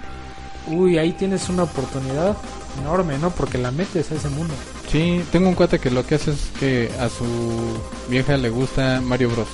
uy, 0.68 0.98
ahí 0.98 1.12
tienes 1.12 1.50
una 1.50 1.64
oportunidad 1.64 2.38
enorme, 2.82 3.18
¿no? 3.18 3.30
Porque 3.32 3.58
la 3.58 3.72
metes 3.72 4.10
a 4.12 4.16
ese 4.16 4.30
mundo. 4.30 4.54
Sí, 4.94 5.26
tengo 5.32 5.50
un 5.50 5.56
cuate 5.56 5.80
que 5.80 5.90
lo 5.90 6.06
que 6.06 6.16
hace 6.16 6.32
es 6.32 6.38
que 6.60 6.90
a 7.00 7.10
su 7.10 7.26
vieja 8.10 8.38
le 8.38 8.50
gusta 8.52 9.02
Mario 9.02 9.32
Bros. 9.32 9.48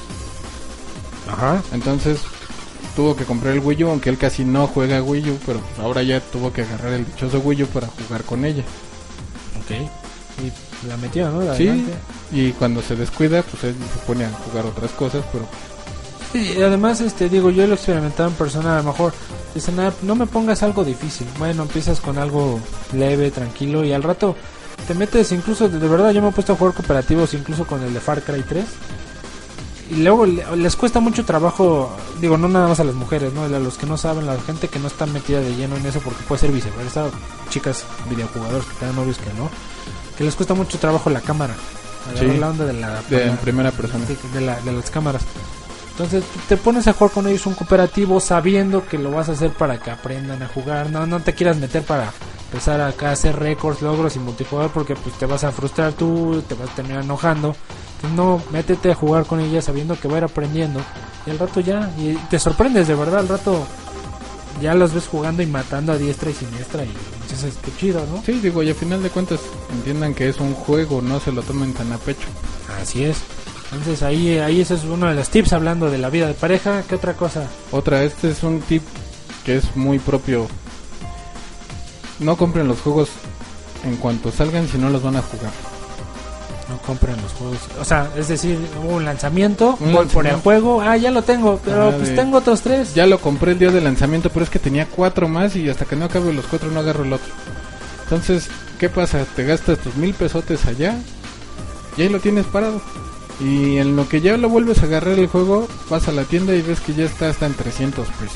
Ajá. 1.32 1.64
Entonces 1.72 2.20
tuvo 2.94 3.16
que 3.16 3.24
comprar 3.24 3.54
el 3.54 3.60
Wii 3.62 3.86
U, 3.86 3.90
aunque 3.90 4.10
él 4.10 4.18
casi 4.18 4.44
no 4.44 4.68
juega 4.68 5.02
Wii 5.02 5.30
U, 5.32 5.40
pero 5.46 5.60
pues 5.62 5.80
ahora 5.80 6.04
ya 6.04 6.20
tuvo 6.20 6.52
que 6.52 6.64
agarrar 6.64 6.92
el 6.92 7.06
dichoso 7.06 7.40
Wii 7.40 7.64
U 7.64 7.68
para 7.68 7.88
jugar 7.88 8.24
con 8.26 8.44
ella. 8.44 8.64
Ok. 9.62 9.72
Y 10.44 10.88
la 10.90 10.98
metió, 10.98 11.30
¿no? 11.30 11.42
Sí, 11.56 11.70
Adelante. 11.70 11.94
y 12.34 12.52
cuando 12.52 12.82
se 12.82 12.98
descuida, 12.98 13.42
pues 13.42 13.64
él 13.64 13.76
se 13.94 14.06
pone 14.06 14.26
a 14.26 14.32
jugar 14.32 14.66
otras 14.66 14.92
cosas, 14.92 15.24
pero 15.32 15.46
Sí, 16.34 16.54
y 16.60 16.62
además, 16.62 17.02
este, 17.02 17.28
digo, 17.28 17.50
yo 17.50 17.66
lo 17.66 17.72
he 17.74 17.76
experimentado 17.76 18.30
en 18.30 18.36
persona, 18.36 18.76
a 18.76 18.84
lo 18.84 18.92
mejor 18.92 19.14
dicen, 19.56 19.80
"Ah, 19.80 19.92
no 20.04 20.14
me 20.16 20.28
pongas 20.28 20.62
algo 20.62 20.84
difícil. 20.84 21.26
Bueno, 21.40 21.64
empiezas 21.64 22.00
con 22.00 22.20
algo 22.20 22.60
leve, 22.94 23.32
tranquilo, 23.32 23.84
y 23.84 23.94
al 23.94 24.04
rato 24.04 24.36
te 24.88 24.94
metes 24.94 25.32
incluso, 25.32 25.68
de, 25.70 25.88
verdad, 25.88 26.12
yo 26.12 26.22
me 26.22 26.30
he 26.30 26.32
puesto 26.32 26.54
a 26.54 26.56
jugar 26.56 26.74
cooperativos, 26.74 27.34
incluso 27.34 27.66
con 27.66 27.82
el 27.84 27.94
de 27.94 28.00
Far 28.00 28.22
Cry 28.24 28.44
3. 28.44 28.66
Y 29.92 29.96
luego 30.04 30.26
le- 30.26 30.46
les 30.58 30.76
cuesta 30.76 31.00
mucho 31.00 31.26
trabajo, 31.26 31.96
digo, 32.22 32.38
no 32.38 32.48
nada 32.48 32.68
más 32.68 32.80
a 32.80 32.84
las 32.84 32.94
mujeres, 32.94 33.34
¿no? 33.34 33.44
A 33.44 33.48
los 33.50 33.78
que 33.78 33.88
no 33.88 33.98
saben, 33.98 34.28
la 34.28 34.40
gente 34.40 34.68
que 34.68 34.78
no 34.80 34.88
está 34.88 35.08
metida 35.08 35.40
de 35.40 35.56
lleno 35.56 35.76
en 35.78 35.86
eso, 35.86 36.00
porque 36.00 36.24
puede 36.28 36.42
ser 36.42 36.52
viceversa, 36.52 37.06
chicas 37.50 37.86
videojugadores 38.10 38.66
que 38.68 38.76
tengan 38.76 38.96
novios 38.98 39.18
que 39.18 39.34
no, 39.34 39.50
que 40.18 40.24
les 40.24 40.36
cuesta 40.36 40.54
mucho 40.54 40.78
trabajo 40.78 41.10
la 41.10 41.22
cámara. 41.22 41.56
Sí. 42.18 42.26
la 42.40 42.50
onda 42.50 42.66
de 42.66 42.74
la, 42.74 43.02
de 43.10 43.26
la- 43.28 43.36
primera 43.38 43.72
persona. 43.72 44.06
De, 44.34 44.42
la- 44.42 44.60
de 44.62 44.72
las 44.72 44.90
cámaras. 44.90 45.22
Entonces 45.92 46.24
te 46.48 46.56
pones 46.56 46.88
a 46.88 46.94
jugar 46.94 47.12
con 47.12 47.28
ellos 47.28 47.46
un 47.46 47.56
cooperativo 47.56 48.20
sabiendo 48.20 48.88
que 48.88 48.98
lo 48.98 49.12
vas 49.12 49.28
a 49.30 49.34
hacer 49.34 49.52
para 49.52 49.80
que 49.80 49.92
aprendan 49.92 50.42
a 50.42 50.48
jugar. 50.48 50.90
No, 50.92 51.06
no 51.06 51.20
te 51.20 51.34
quieras 51.34 51.58
meter 51.58 51.84
para 51.84 52.12
empezar 52.50 52.82
acá 52.82 53.10
a 53.10 53.12
hacer 53.12 53.38
récords, 53.38 53.84
logros 53.84 54.16
y 54.16 54.20
multijugador 54.20 54.72
porque 54.72 54.96
pues 54.96 55.16
te 55.16 55.28
vas 55.28 55.44
a 55.44 55.52
frustrar 55.52 55.94
tú, 55.94 56.44
te 56.48 56.56
vas 56.56 56.70
a 56.70 56.76
terminar 56.76 57.04
enojando. 57.04 57.56
Entonces 57.96 58.18
no, 58.18 58.42
métete 58.52 58.92
a 58.92 58.96
jugar 58.96 59.26
con 59.26 59.40
ellas 59.40 59.66
sabiendo 59.66 60.00
que 60.00 60.08
va 60.08 60.16
a 60.16 60.18
ir 60.18 60.24
aprendiendo. 60.24 60.82
Y 61.28 61.30
al 61.30 61.38
rato 61.38 61.60
ya, 61.60 61.94
y 61.98 62.16
te 62.30 62.40
sorprendes 62.40 62.88
de 62.88 62.96
verdad, 62.96 63.20
al 63.20 63.28
rato 63.28 63.64
ya 64.62 64.74
los 64.74 64.94
ves 64.94 65.08
jugando 65.08 65.44
y 65.44 65.46
matando 65.46 65.92
a 65.92 65.98
diestra 65.98 66.32
y 66.32 66.34
siniestra 66.34 66.84
y 66.84 66.92
dices, 67.30 67.54
qué 67.64 67.72
chido, 67.78 68.04
¿no? 68.08 68.24
Sí, 68.24 68.40
digo, 68.42 68.64
y 68.64 68.72
a 68.72 68.76
final 68.76 69.04
de 69.04 69.10
cuentas 69.10 69.40
entiendan 69.72 70.16
que 70.16 70.28
es 70.28 70.40
un 70.40 70.56
juego, 70.56 71.02
no 71.04 71.20
se 71.20 71.32
lo 71.32 71.44
tomen 71.44 71.74
tan 71.74 71.92
a 71.94 71.98
pecho. 72.00 72.28
Así 72.82 73.04
es. 73.04 73.18
Entonces 73.72 74.02
ahí, 74.02 74.40
ahí 74.40 74.62
ese 74.62 74.74
es 74.74 74.86
uno 74.86 75.08
de 75.08 75.14
los 75.14 75.30
tips 75.30 75.54
hablando 75.54 75.92
de 75.92 76.00
la 76.00 76.10
vida 76.10 76.26
de 76.26 76.34
pareja. 76.34 76.82
¿Qué 76.90 76.96
otra 76.96 77.14
cosa? 77.14 77.48
Otra, 77.72 78.04
este 78.04 78.32
es 78.32 78.42
un 78.42 78.62
tip 78.62 78.82
que 79.46 79.58
es 79.58 79.76
muy 79.76 80.00
propio. 80.00 80.48
No 82.20 82.36
compren 82.38 82.68
los 82.68 82.80
juegos 82.82 83.10
en 83.84 83.96
cuanto 83.98 84.32
salgan 84.32 84.68
si 84.68 84.78
no 84.78 84.90
los 84.90 85.02
van 85.04 85.16
a 85.16 85.22
jugar. 85.22 85.52
No 86.68 86.78
compren 86.84 87.20
los 87.22 87.32
juegos. 87.34 87.58
O 87.80 87.86
sea, 87.86 88.10
es 88.16 88.28
decir, 88.28 88.60
hubo 88.84 88.98
un 88.98 89.06
lanzamiento, 89.06 89.76
Un 89.80 89.92
voy 89.94 90.06
por 90.06 90.28
el 90.28 90.36
juego, 90.36 90.82
ah, 90.82 90.96
ya 90.98 91.10
lo 91.10 91.24
tengo, 91.24 91.60
pero 91.66 91.92
pues 91.96 92.10
de- 92.10 92.16
tengo 92.16 92.38
otros 92.38 92.62
tres. 92.62 92.94
Ya 92.94 93.08
lo 93.08 93.20
compré 93.20 93.54
el 93.54 93.60
día 93.60 93.72
de 93.72 93.82
lanzamiento, 93.82 94.30
pero 94.30 94.44
es 94.44 94.52
que 94.52 94.60
tenía 94.60 94.86
cuatro 94.86 95.28
más 95.28 95.56
y 95.56 95.68
hasta 95.70 95.86
que 95.86 95.96
no 95.96 96.06
acabe 96.06 96.32
los 96.34 96.46
cuatro 96.46 96.70
no 96.70 96.80
agarro 96.82 97.04
el 97.06 97.14
otro. 97.14 97.34
Entonces, 98.04 98.50
¿qué 98.80 98.90
pasa? 98.90 99.26
Te 99.36 99.46
gastas 99.46 99.80
tus 99.80 99.96
mil 99.96 100.14
pesotes 100.14 100.66
allá 100.66 100.96
y 101.98 102.04
ahí 102.04 102.10
lo 102.10 102.20
tienes 102.20 102.46
parado. 102.46 102.82
Y 103.40 103.78
en 103.78 103.96
lo 103.96 104.08
que 104.10 104.20
ya 104.22 104.36
lo 104.38 104.50
vuelves 104.50 104.80
a 104.80 104.86
agarrar 104.86 105.18
el 105.18 105.28
juego, 105.28 105.68
vas 105.90 106.08
a 106.08 106.12
la 106.12 106.24
tienda 106.24 106.54
y 106.54 106.62
ves 106.62 106.82
que 106.82 106.94
ya 106.94 107.06
está 107.06 107.30
hasta 107.30 107.46
en 107.46 107.54
300 107.54 108.08
pesos. 108.10 108.36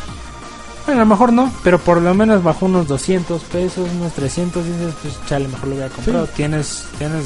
Bueno, 0.86 1.02
a 1.02 1.06
lo 1.06 1.10
mejor 1.10 1.32
no, 1.32 1.52
pero 1.63 1.80
por 1.80 2.02
lo 2.02 2.13
menos 2.13 2.43
bajó 2.43 2.65
unos 2.65 2.88
200 2.88 3.41
pesos, 3.43 3.88
unos 4.00 4.12
300, 4.13 4.65
dices, 4.65 4.93
pues 5.02 5.13
chale, 5.28 5.48
mejor 5.48 5.69
lo 5.69 5.76
hubiera 5.76 5.89
comprado. 5.89 6.26
Sí. 6.28 6.32
Tienes, 6.36 6.86
tienes, 6.98 7.26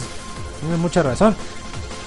tienes 0.60 0.78
mucha 0.80 1.02
razón. 1.02 1.36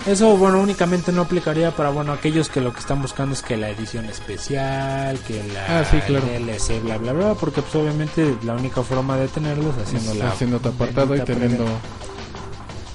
Eso, 0.07 0.35
bueno, 0.37 0.61
únicamente 0.61 1.13
no 1.13 1.23
aplicaría 1.23 1.73
para, 1.77 1.91
bueno, 1.91 2.13
aquellos 2.13 2.49
que 2.49 2.61
lo 2.63 2.73
que 2.73 2.81
están 2.81 3.03
buscando 3.03 3.35
es 3.35 3.43
que 3.43 3.57
la 3.59 3.69
edición 3.69 4.07
especial, 4.07 5.19
que 5.27 5.43
la 5.53 5.81
Ah, 5.81 5.85
sí, 5.85 5.99
claro. 6.07 6.25
DLC, 6.27 6.83
bla, 6.83 6.97
bla, 6.97 7.13
bla, 7.13 7.35
porque 7.35 7.61
pues 7.61 7.75
obviamente 7.75 8.35
la 8.45 8.55
única 8.55 8.83
forma 8.83 9.17
de 9.19 9.29
tenerlos 9.29 9.77
es 9.77 9.89
haciendo 9.89 10.15
la... 10.15 10.31
haciendo 10.31 10.59
tu 10.61 10.69
apartado 10.71 11.15
y 11.17 11.21
teniendo... 11.21 11.67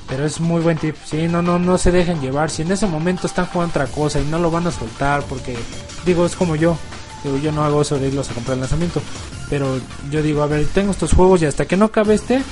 Pero 0.07 0.25
es 0.25 0.39
muy 0.39 0.61
buen 0.61 0.77
tip. 0.77 0.95
Sí, 1.03 1.27
no, 1.27 1.41
no, 1.41 1.59
no 1.59 1.77
se 1.77 1.91
dejen 1.91 2.21
llevar. 2.21 2.49
Si 2.51 2.61
en 2.61 2.71
ese 2.71 2.85
momento 2.87 3.27
están 3.27 3.47
jugando 3.47 3.71
otra 3.71 3.87
cosa 3.87 4.19
y 4.19 4.25
no 4.25 4.39
lo 4.39 4.49
van 4.51 4.65
a 4.67 4.71
soltar, 4.71 5.23
porque 5.23 5.57
digo, 6.05 6.25
es 6.25 6.35
como 6.35 6.55
yo. 6.55 6.77
Digo, 7.25 7.37
yo 7.39 7.51
no 7.51 7.63
hago 7.63 7.81
eso 7.81 7.97
de 7.97 8.07
irlos 8.07 8.29
a 8.29 8.33
comprar 8.33 8.53
el 8.53 8.61
lanzamiento. 8.61 9.01
Pero 9.49 9.79
yo 10.11 10.21
digo, 10.21 10.43
a 10.43 10.47
ver, 10.47 10.65
tengo 10.67 10.91
estos 10.91 11.13
juegos 11.13 11.41
y 11.41 11.45
hasta 11.45 11.65
que 11.65 11.75
no 11.75 11.85
acabe 11.85 12.13
este, 12.13 12.43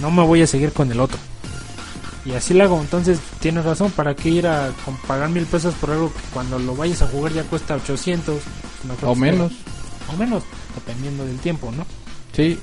no 0.00 0.12
me 0.12 0.22
voy 0.22 0.42
a 0.42 0.46
seguir 0.46 0.72
con 0.72 0.90
el 0.92 1.00
otro. 1.00 1.18
Y 2.24 2.32
así 2.32 2.54
lo 2.54 2.62
hago. 2.62 2.80
Entonces, 2.80 3.18
tienes 3.40 3.64
razón. 3.64 3.90
¿Para 3.90 4.14
qué 4.14 4.28
ir 4.28 4.46
a 4.46 4.70
pagar 5.08 5.28
mil 5.28 5.44
pesos 5.44 5.74
por 5.74 5.90
algo 5.90 6.12
que 6.12 6.20
cuando 6.32 6.58
lo 6.58 6.76
vayas 6.76 7.02
a 7.02 7.08
jugar 7.08 7.32
ya 7.32 7.42
cuesta 7.42 7.74
800? 7.74 8.40
Mejor 8.86 9.08
O 9.08 9.14
menos. 9.16 9.52
O 10.12 10.16
menos, 10.16 10.44
dependiendo 10.74 11.24
del 11.24 11.38
tiempo, 11.38 11.72
¿no? 11.76 11.84
Sí. 12.32 12.58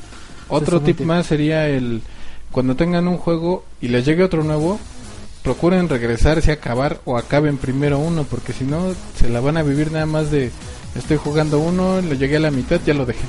Otro 0.48 0.82
tip. 0.82 1.02
más 1.02 1.26
sería 1.26 1.68
el 1.68 2.02
cuando 2.52 2.76
tengan 2.76 3.08
un 3.08 3.18
juego 3.18 3.66
y 3.82 3.90
les 3.90 4.06
llegue 4.06 4.24
otro 4.24 4.44
nuevo, 4.44 4.80
procuren 5.44 5.90
regresarse 5.90 6.52
a 6.52 6.56
acabar 6.56 7.00
o 7.06 7.18
acaben 7.18 7.58
primero 7.58 8.00
uno, 8.00 8.24
porque 8.24 8.54
si 8.54 8.64
no 8.64 8.94
se 9.20 9.30
la 9.30 9.40
van 9.40 9.58
a 9.58 9.64
vivir 9.64 9.92
nada 9.92 10.06
más 10.06 10.32
de 10.32 10.52
estoy 10.96 11.18
jugando 11.18 11.60
uno, 11.60 12.02
lo 12.02 12.14
llegué 12.14 12.38
a 12.38 12.42
la 12.42 12.52
mitad, 12.52 12.80
ya 12.86 12.94
lo 12.94 13.06
dejé. 13.06 13.26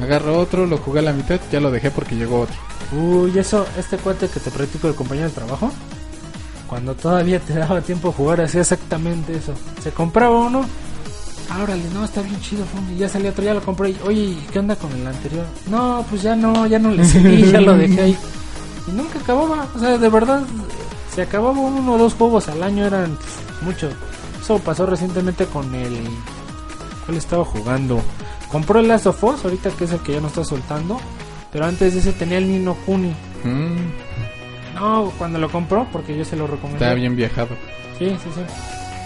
Agarro 0.00 0.38
otro, 0.38 0.66
lo 0.66 0.78
jugué 0.78 1.00
a 1.00 1.02
la 1.02 1.12
mitad, 1.12 1.40
ya 1.50 1.60
lo 1.60 1.70
dejé 1.70 1.90
porque 1.90 2.16
llegó 2.16 2.40
otro. 2.40 2.56
Uy, 2.92 3.38
eso, 3.38 3.66
este 3.78 3.96
cuate 3.96 4.28
que 4.28 4.40
te 4.40 4.50
practico 4.50 4.88
el 4.88 4.94
compañero 4.94 5.28
de 5.28 5.34
trabajo, 5.34 5.72
cuando 6.66 6.94
todavía 6.94 7.40
te 7.40 7.54
daba 7.54 7.80
tiempo 7.80 8.08
de 8.08 8.14
jugar, 8.14 8.40
hacía 8.40 8.60
exactamente 8.60 9.36
eso. 9.36 9.54
Se 9.82 9.90
compraba 9.90 10.38
uno, 10.38 10.66
órale, 11.62 11.84
no, 11.94 12.04
está 12.04 12.22
bien 12.22 12.40
chido, 12.40 12.64
fum, 12.64 12.84
y 12.94 12.98
ya 12.98 13.08
salió 13.08 13.30
otro, 13.30 13.44
ya 13.44 13.54
lo 13.54 13.62
compré. 13.62 13.94
Oye, 14.04 14.20
¿y 14.20 14.46
qué 14.52 14.58
onda 14.58 14.76
con 14.76 14.92
el 14.92 15.06
anterior? 15.06 15.46
No, 15.70 16.04
pues 16.10 16.22
ya 16.22 16.36
no, 16.36 16.66
ya 16.66 16.78
no 16.78 16.90
le 16.90 17.04
seguí, 17.04 17.50
ya 17.52 17.60
lo 17.60 17.76
dejé 17.76 18.00
ahí. 18.00 18.18
Y 18.86 18.90
nunca 18.92 19.18
acababa, 19.18 19.68
o 19.74 19.78
sea, 19.78 19.98
de 19.98 20.08
verdad, 20.08 20.42
se 21.14 21.22
acababa 21.22 21.58
uno 21.58 21.94
o 21.94 21.98
dos 21.98 22.14
juegos 22.14 22.48
al 22.48 22.62
año, 22.62 22.84
eran 22.84 23.16
mucho. 23.62 23.88
Eso 24.40 24.58
pasó 24.58 24.86
recientemente 24.86 25.46
con 25.46 25.74
el... 25.74 25.98
¿Cuál 27.06 27.18
estaba 27.18 27.44
jugando? 27.44 28.02
Compró 28.50 28.80
el 28.80 28.88
Last 28.88 29.06
of 29.06 29.22
Us, 29.24 29.44
ahorita 29.44 29.70
que 29.70 29.84
es 29.84 29.92
el 29.92 30.00
que 30.00 30.12
ya 30.14 30.20
no 30.20 30.26
está 30.28 30.44
soltando. 30.44 30.98
Pero 31.52 31.64
antes 31.64 31.94
de 31.94 32.00
ese 32.00 32.12
tenía 32.12 32.38
el 32.38 32.48
Nino 32.48 32.74
Kuni. 32.86 33.14
Mm, 33.44 34.74
No, 34.74 35.12
cuando 35.16 35.38
lo 35.38 35.50
compró, 35.50 35.86
porque 35.92 36.16
yo 36.16 36.24
se 36.24 36.36
lo 36.36 36.46
recomendé. 36.46 36.84
está 36.84 36.94
bien 36.94 37.16
viajado. 37.16 37.48
Sí, 37.98 38.10
sí, 38.22 38.28
sí. 38.34 38.40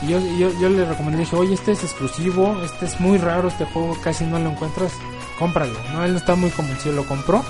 Y 0.06 0.08
yo, 0.08 0.18
yo, 0.38 0.50
yo 0.60 0.68
le 0.70 0.84
recomendé, 0.86 1.18
dije, 1.18 1.36
oye, 1.36 1.54
este 1.54 1.72
es 1.72 1.84
exclusivo, 1.84 2.56
este 2.64 2.86
es 2.86 2.98
muy 3.00 3.18
raro, 3.18 3.48
este 3.48 3.66
juego 3.66 3.96
casi 4.02 4.24
no 4.24 4.38
lo 4.38 4.50
encuentras, 4.50 4.92
cómpralo. 5.38 5.74
No, 5.92 6.04
él 6.04 6.12
no 6.12 6.18
está 6.18 6.34
muy 6.34 6.50
convencido, 6.50 6.96
lo 6.96 7.04
compró. 7.04 7.44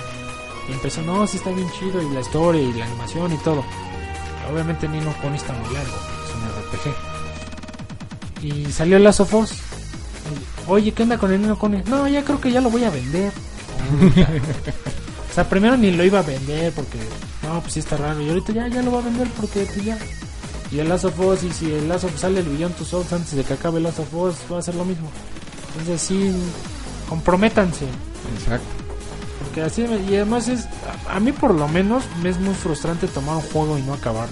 Y 0.69 0.73
empezó, 0.73 1.01
no, 1.01 1.25
sí 1.25 1.37
está 1.37 1.49
bien 1.51 1.69
chido, 1.71 2.01
y 2.01 2.13
la 2.13 2.19
historia, 2.19 2.61
y 2.61 2.73
la 2.73 2.85
animación, 2.85 3.31
y 3.33 3.37
todo. 3.37 3.63
Obviamente 4.53 4.87
Nino 4.87 5.13
Kuni 5.21 5.37
está 5.37 5.53
muy 5.53 5.73
largo, 5.73 5.95
es 6.25 6.35
un 6.35 6.43
RPG. 8.43 8.65
Y 8.67 8.71
salió 8.71 8.99
Last 8.99 9.21
of 9.21 9.33
Us. 9.33 9.53
Oye, 10.67 10.91
¿qué 10.93 11.03
onda 11.03 11.17
con 11.17 11.31
el 11.31 11.41
Nino 11.41 11.57
Kuni? 11.57 11.81
No, 11.87 12.07
ya 12.07 12.23
creo 12.23 12.39
que 12.39 12.51
ya 12.51 12.61
lo 12.61 12.69
voy 12.69 12.83
a 12.83 12.89
vender. 12.89 13.31
O 15.31 15.33
sea, 15.33 15.47
primero 15.47 15.77
ni 15.77 15.91
lo 15.91 16.03
iba 16.03 16.19
a 16.19 16.23
vender 16.23 16.73
porque, 16.73 16.97
no, 17.43 17.61
pues 17.61 17.75
sí 17.75 17.79
está 17.79 17.95
raro. 17.95 18.19
Y 18.21 18.27
ahorita 18.27 18.51
ya, 18.51 18.67
ya 18.67 18.81
lo 18.81 18.91
va 18.91 18.99
a 18.99 19.03
vender 19.03 19.29
porque 19.39 19.63
pues 19.63 19.81
ya. 19.85 19.97
Y 20.73 20.79
el 20.79 20.89
Last 20.89 21.05
of 21.05 21.17
Us, 21.21 21.43
y 21.43 21.51
si 21.53 21.71
el 21.71 21.87
Last 21.87 22.03
of 22.03 22.19
sale 22.19 22.41
el 22.41 22.49
Beyond 22.49 22.75
Two 22.75 22.83
Souls 22.85 23.13
antes 23.13 23.31
de 23.37 23.45
que 23.45 23.53
acabe 23.53 23.77
el 23.77 23.83
Last 23.83 23.99
of 23.99 24.13
Us, 24.13 24.35
va 24.51 24.59
a 24.59 24.61
ser 24.61 24.75
lo 24.75 24.83
mismo. 24.83 25.09
Entonces 25.69 26.01
sí, 26.01 26.33
comprométanse. 27.07 27.85
Exacto. 28.37 28.65
Porque 29.39 29.61
así, 29.61 29.83
me- 29.83 29.99
y 30.11 30.15
además 30.17 30.49
es, 30.49 30.65
a, 31.07 31.15
a 31.15 31.19
mí 31.21 31.31
por 31.31 31.53
lo 31.55 31.65
menos 31.69 32.03
me 32.21 32.27
es 32.29 32.37
muy 32.37 32.53
frustrante 32.53 33.07
tomar 33.07 33.37
un 33.37 33.41
juego 33.41 33.77
y 33.77 33.83
no 33.83 33.93
acabar. 33.93 34.27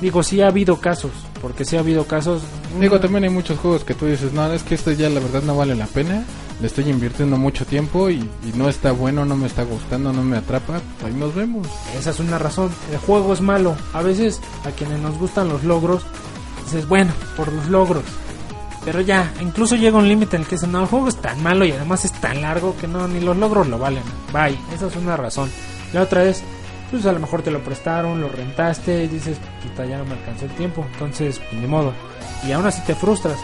Digo, 0.00 0.22
sí 0.22 0.42
ha 0.42 0.48
habido 0.48 0.78
casos, 0.80 1.10
porque 1.40 1.64
sí 1.64 1.76
ha 1.76 1.80
habido 1.80 2.04
casos. 2.06 2.42
Digo, 2.78 3.00
también 3.00 3.24
hay 3.24 3.30
muchos 3.30 3.58
juegos 3.58 3.84
que 3.84 3.94
tú 3.94 4.06
dices, 4.06 4.32
no, 4.32 4.52
es 4.52 4.62
que 4.62 4.74
esto 4.74 4.92
ya 4.92 5.08
la 5.08 5.20
verdad 5.20 5.42
no 5.42 5.56
vale 5.56 5.74
la 5.74 5.86
pena. 5.86 6.24
Le 6.60 6.66
estoy 6.66 6.88
invirtiendo 6.88 7.36
mucho 7.36 7.66
tiempo 7.66 8.08
y, 8.08 8.14
y 8.14 8.52
no 8.54 8.68
está 8.68 8.92
bueno, 8.92 9.24
no 9.24 9.36
me 9.36 9.46
está 9.46 9.62
gustando, 9.62 10.12
no 10.12 10.22
me 10.22 10.38
atrapa. 10.38 10.80
Ahí 11.04 11.12
nos 11.12 11.34
vemos. 11.34 11.66
Esa 11.98 12.10
es 12.10 12.20
una 12.20 12.38
razón. 12.38 12.70
El 12.90 12.98
juego 12.98 13.32
es 13.34 13.40
malo. 13.40 13.76
A 13.92 14.02
veces 14.02 14.40
a 14.64 14.70
quienes 14.70 14.98
nos 15.00 15.18
gustan 15.18 15.48
los 15.48 15.64
logros, 15.64 16.02
dices, 16.64 16.88
bueno, 16.88 17.12
por 17.36 17.52
los 17.52 17.68
logros. 17.68 18.04
Pero 18.86 19.00
ya, 19.00 19.32
incluso 19.40 19.74
llega 19.74 19.98
un 19.98 20.08
límite 20.08 20.36
en 20.36 20.42
el 20.42 20.48
que 20.48 20.54
dicen, 20.54 20.72
no, 20.72 20.80
el 20.80 20.86
juego 20.86 21.08
es 21.08 21.16
tan 21.16 21.42
malo 21.42 21.64
y 21.64 21.72
además 21.72 22.04
es 22.04 22.12
tan 22.12 22.40
largo 22.40 22.76
que 22.76 22.86
no, 22.86 23.08
ni 23.08 23.20
los 23.20 23.36
logros 23.36 23.66
lo 23.66 23.78
valen. 23.78 24.04
Bye, 24.32 24.56
esa 24.72 24.86
es 24.86 24.96
una 24.96 25.16
razón. 25.16 25.50
La 25.92 26.02
otra 26.02 26.24
es, 26.24 26.42
pues 26.90 27.06
a 27.06 27.12
lo 27.12 27.20
mejor 27.20 27.42
te 27.42 27.50
lo 27.50 27.62
prestaron, 27.62 28.20
lo 28.20 28.28
rentaste 28.28 29.04
y 29.04 29.08
dices, 29.08 29.38
puta, 29.62 29.84
ya 29.84 29.98
no 29.98 30.04
me 30.04 30.12
alcanzó 30.12 30.44
el 30.44 30.52
tiempo. 30.52 30.86
Entonces, 30.92 31.38
pues, 31.38 31.60
ni 31.60 31.66
modo. 31.66 31.92
Y 32.46 32.52
aún 32.52 32.66
así 32.66 32.80
te 32.82 32.94
frustras. 32.94 33.38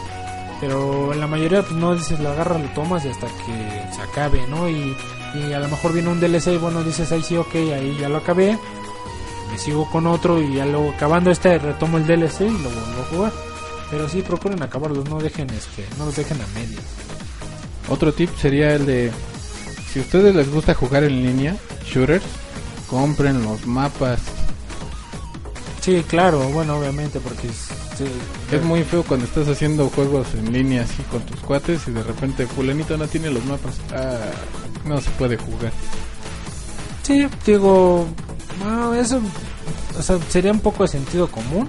Pero 0.60 1.12
en 1.12 1.20
la 1.20 1.26
mayoría, 1.26 1.62
pues 1.62 1.74
no 1.74 1.94
dices, 1.94 2.20
lo 2.20 2.30
agarras, 2.30 2.60
lo 2.60 2.68
tomas 2.68 3.04
y 3.04 3.08
hasta 3.08 3.26
que 3.26 3.94
se 3.94 4.02
acabe, 4.02 4.46
¿no? 4.48 4.68
Y, 4.68 4.96
y 5.34 5.52
a 5.52 5.58
lo 5.58 5.68
mejor 5.68 5.92
viene 5.92 6.08
un 6.08 6.20
DLC 6.20 6.48
y 6.48 6.58
bueno, 6.58 6.84
dices, 6.84 7.10
ahí 7.10 7.22
sí, 7.22 7.36
ok, 7.36 7.54
ahí 7.54 7.96
ya 8.00 8.08
lo 8.08 8.18
acabé. 8.18 8.56
Me 9.50 9.58
sigo 9.58 9.90
con 9.90 10.06
otro 10.06 10.40
y 10.40 10.54
ya 10.54 10.64
luego 10.64 10.92
acabando 10.92 11.30
este 11.30 11.58
retomo 11.58 11.98
el 11.98 12.06
DLC 12.06 12.42
y 12.42 12.50
lo 12.50 12.70
vuelvo 12.70 13.02
a 13.02 13.10
jugar. 13.10 13.32
Pero 13.90 14.08
sí, 14.08 14.22
procuren 14.22 14.62
acabarlos, 14.62 15.08
no 15.10 15.18
dejen 15.18 15.50
este, 15.50 15.84
no 15.98 16.06
los 16.06 16.16
dejen 16.16 16.40
a 16.40 16.46
medias. 16.58 16.82
Otro 17.88 18.12
tip 18.12 18.30
sería 18.38 18.74
el 18.74 18.86
de, 18.86 19.10
si 19.92 19.98
a 19.98 20.02
ustedes 20.02 20.34
les 20.34 20.50
gusta 20.50 20.72
jugar 20.72 21.04
en 21.04 21.22
línea, 21.22 21.56
shooters, 21.84 22.24
compren 22.92 23.42
los 23.42 23.66
mapas. 23.66 24.20
Sí, 25.80 26.04
claro, 26.06 26.40
bueno, 26.50 26.76
obviamente, 26.76 27.20
porque 27.20 27.48
es, 27.48 27.70
sí, 27.96 28.04
Es 28.54 28.62
muy 28.62 28.84
feo 28.84 29.02
cuando 29.02 29.24
estás 29.24 29.48
haciendo 29.48 29.88
juegos 29.88 30.28
en 30.34 30.52
línea 30.52 30.82
así 30.82 31.02
con 31.04 31.22
tus 31.22 31.40
cuates 31.40 31.88
y 31.88 31.90
de 31.90 32.02
repente 32.02 32.46
fulanito 32.46 32.98
no 32.98 33.08
tiene 33.08 33.30
los 33.30 33.42
mapas. 33.46 33.80
Ah, 33.94 34.18
no 34.84 35.00
se 35.00 35.10
puede 35.12 35.38
jugar. 35.38 35.72
Sí, 37.02 37.26
digo, 37.46 38.06
bueno, 38.62 38.94
eso 38.94 39.20
o 39.98 40.02
sea, 40.02 40.18
sería 40.28 40.52
un 40.52 40.60
poco 40.60 40.82
de 40.82 40.88
sentido 40.88 41.28
común. 41.28 41.68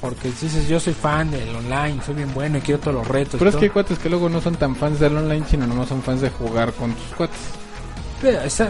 Porque 0.00 0.32
si 0.32 0.46
dices, 0.46 0.68
yo 0.68 0.80
soy 0.80 0.94
fan 0.94 1.30
del 1.30 1.54
online, 1.54 2.00
soy 2.04 2.14
bien 2.14 2.34
bueno 2.34 2.58
y 2.58 2.60
quiero 2.62 2.80
todos 2.80 2.94
los 2.96 3.06
retos. 3.06 3.38
Pero 3.38 3.50
es 3.50 3.52
todo. 3.52 3.60
que 3.60 3.66
hay 3.66 3.70
cuates 3.70 3.98
que 3.98 4.08
luego 4.08 4.28
no 4.28 4.40
son 4.40 4.56
tan 4.56 4.74
fans 4.74 4.98
del 4.98 5.16
online, 5.16 5.44
sino 5.48 5.64
nomás 5.66 5.90
son 5.90 6.02
fans 6.02 6.22
de 6.22 6.30
jugar 6.30 6.72
con 6.72 6.92
tus 6.94 7.14
cuates. 7.14 7.61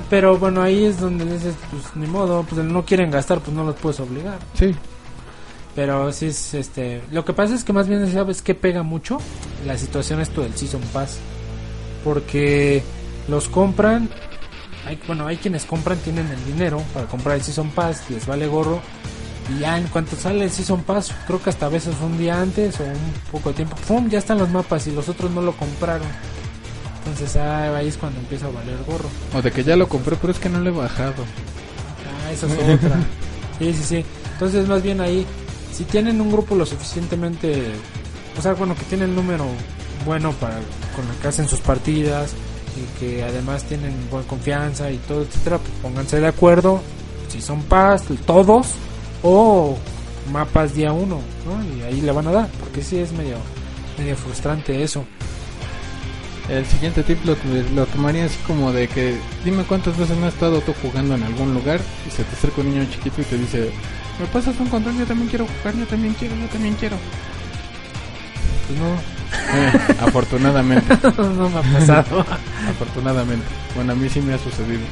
Pero, 0.08 0.38
bueno, 0.38 0.62
ahí 0.62 0.84
es 0.84 0.98
donde 1.00 1.24
dices, 1.24 1.54
pues 1.70 1.84
ni 1.94 2.06
modo, 2.06 2.44
pues 2.48 2.64
no 2.64 2.84
quieren 2.84 3.10
gastar, 3.10 3.40
pues 3.40 3.54
no 3.54 3.64
los 3.64 3.76
puedes 3.76 4.00
obligar. 4.00 4.38
Sí. 4.54 4.74
Pero 5.74 6.12
sí 6.12 6.26
es 6.26 6.54
este. 6.54 7.02
Lo 7.10 7.24
que 7.24 7.32
pasa 7.32 7.54
es 7.54 7.64
que 7.64 7.72
más 7.72 7.88
bien 7.88 8.10
sabes 8.12 8.42
que 8.42 8.54
pega 8.54 8.82
mucho 8.82 9.18
la 9.66 9.78
situación 9.78 10.20
esto 10.20 10.42
del 10.42 10.54
Season 10.54 10.82
Pass. 10.92 11.18
Porque 12.04 12.82
los 13.28 13.48
compran. 13.48 14.08
Hay, 14.86 14.98
bueno, 15.06 15.26
hay 15.26 15.36
quienes 15.36 15.64
compran, 15.64 15.98
tienen 15.98 16.26
el 16.28 16.44
dinero 16.44 16.82
para 16.92 17.06
comprar 17.06 17.36
el 17.36 17.42
Season 17.42 17.70
Pass, 17.70 18.10
les 18.10 18.26
vale 18.26 18.46
gorro. 18.46 18.80
Y 19.54 19.60
ya 19.60 19.78
en 19.78 19.86
cuanto 19.88 20.16
sale 20.16 20.44
el 20.44 20.50
Season 20.50 20.82
Pass, 20.82 21.12
creo 21.26 21.42
que 21.42 21.50
hasta 21.50 21.66
a 21.66 21.68
veces 21.68 21.94
un 22.02 22.18
día 22.18 22.40
antes 22.40 22.80
o 22.80 22.84
un 22.84 23.12
poco 23.30 23.50
de 23.50 23.56
tiempo, 23.56 23.76
¡pum! 23.86 24.08
Ya 24.08 24.18
están 24.18 24.38
los 24.38 24.50
mapas 24.50 24.86
y 24.86 24.92
los 24.92 25.08
otros 25.08 25.30
no 25.30 25.42
lo 25.42 25.52
compraron. 25.52 26.06
Entonces 27.04 27.36
ah, 27.36 27.76
ahí 27.76 27.88
es 27.88 27.96
cuando 27.96 28.20
empieza 28.20 28.46
a 28.46 28.50
valer 28.50 28.76
gorro. 28.86 29.08
O 29.34 29.42
de 29.42 29.50
que 29.50 29.64
ya 29.64 29.76
lo 29.76 29.88
compré, 29.88 30.16
pero 30.20 30.32
es 30.32 30.38
que 30.38 30.48
no 30.48 30.60
lo 30.60 30.70
he 30.70 30.72
bajado. 30.72 31.24
Ah, 32.26 32.32
esa 32.32 32.46
es 32.46 32.52
otra. 32.52 32.96
Sí, 33.58 33.72
sí, 33.74 33.82
sí. 33.84 34.04
Entonces, 34.32 34.66
más 34.66 34.82
bien 34.82 35.00
ahí, 35.00 35.24
si 35.72 35.84
tienen 35.84 36.20
un 36.20 36.32
grupo 36.32 36.56
lo 36.56 36.66
suficientemente, 36.66 37.62
o 38.36 38.42
sea, 38.42 38.54
bueno, 38.54 38.74
que 38.74 38.82
tienen 38.84 39.10
el 39.10 39.14
número 39.14 39.44
bueno 40.04 40.32
para 40.32 40.54
con 40.96 41.08
el 41.08 41.16
que 41.20 41.28
hacen 41.28 41.48
sus 41.48 41.60
partidas 41.60 42.32
y 42.76 42.98
que 42.98 43.22
además 43.22 43.62
tienen 43.64 43.94
buena 44.10 44.26
confianza 44.26 44.90
y 44.90 44.96
todo, 44.98 45.22
etcétera, 45.22 45.58
pues 45.58 45.72
pónganse 45.80 46.20
de 46.20 46.26
acuerdo. 46.26 46.80
Si 47.28 47.40
son 47.40 47.62
paz, 47.62 48.04
todos 48.26 48.68
o 49.22 49.76
mapas 50.32 50.74
día 50.74 50.92
uno, 50.92 51.20
¿no? 51.46 51.76
Y 51.76 51.82
ahí 51.82 52.00
le 52.00 52.12
van 52.12 52.26
a 52.26 52.32
dar, 52.32 52.48
porque 52.58 52.82
sí 52.82 52.98
es 52.98 53.12
medio, 53.12 53.36
medio 53.98 54.16
frustrante 54.16 54.82
eso. 54.82 55.04
El 56.52 56.66
siguiente 56.66 57.02
tip 57.02 57.18
lo, 57.24 57.34
lo 57.74 57.86
tomaría 57.86 58.26
así 58.26 58.36
como 58.46 58.72
de 58.72 58.86
que 58.86 59.16
dime 59.42 59.64
cuántas 59.64 59.96
veces 59.96 60.18
no 60.18 60.26
has 60.26 60.34
estado 60.34 60.60
tú 60.60 60.74
jugando 60.82 61.14
en 61.14 61.22
algún 61.22 61.54
lugar 61.54 61.80
y 62.06 62.10
se 62.10 62.24
te 62.24 62.36
acerca 62.36 62.60
un 62.60 62.68
niño 62.74 62.86
chiquito 62.90 63.22
y 63.22 63.24
te 63.24 63.38
dice, 63.38 63.72
¿me 64.20 64.26
pasas 64.26 64.60
un 64.60 64.68
control? 64.68 64.98
Yo 64.98 65.06
también 65.06 65.30
quiero 65.30 65.46
jugar, 65.46 65.74
yo 65.76 65.86
también 65.86 66.12
quiero, 66.12 66.36
yo 66.36 66.46
también 66.48 66.74
quiero. 66.74 66.98
Pues 68.66 68.78
no, 68.78 69.02
Eh, 69.54 69.72
afortunadamente, 70.00 70.98
no 71.16 71.48
me 71.48 71.58
ha 71.58 71.62
pasado. 71.62 72.20
afortunadamente. 72.68 73.46
Bueno, 73.74 73.92
a 73.92 73.94
mí 73.96 74.10
sí 74.10 74.20
me 74.20 74.34
ha 74.34 74.38
sucedido. 74.38 74.82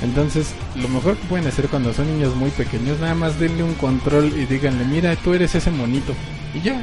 Entonces, 0.00 0.54
lo 0.74 0.88
mejor 0.88 1.16
que 1.18 1.26
pueden 1.26 1.46
hacer 1.46 1.68
cuando 1.68 1.92
son 1.92 2.06
niños 2.06 2.34
muy 2.36 2.50
pequeños, 2.50 3.00
nada 3.00 3.14
más 3.14 3.38
denle 3.38 3.62
un 3.64 3.74
control 3.74 4.32
y 4.34 4.46
díganle, 4.46 4.84
mira, 4.86 5.14
tú 5.16 5.34
eres 5.34 5.54
ese 5.54 5.70
monito. 5.70 6.14
Y 6.54 6.62
ya, 6.62 6.80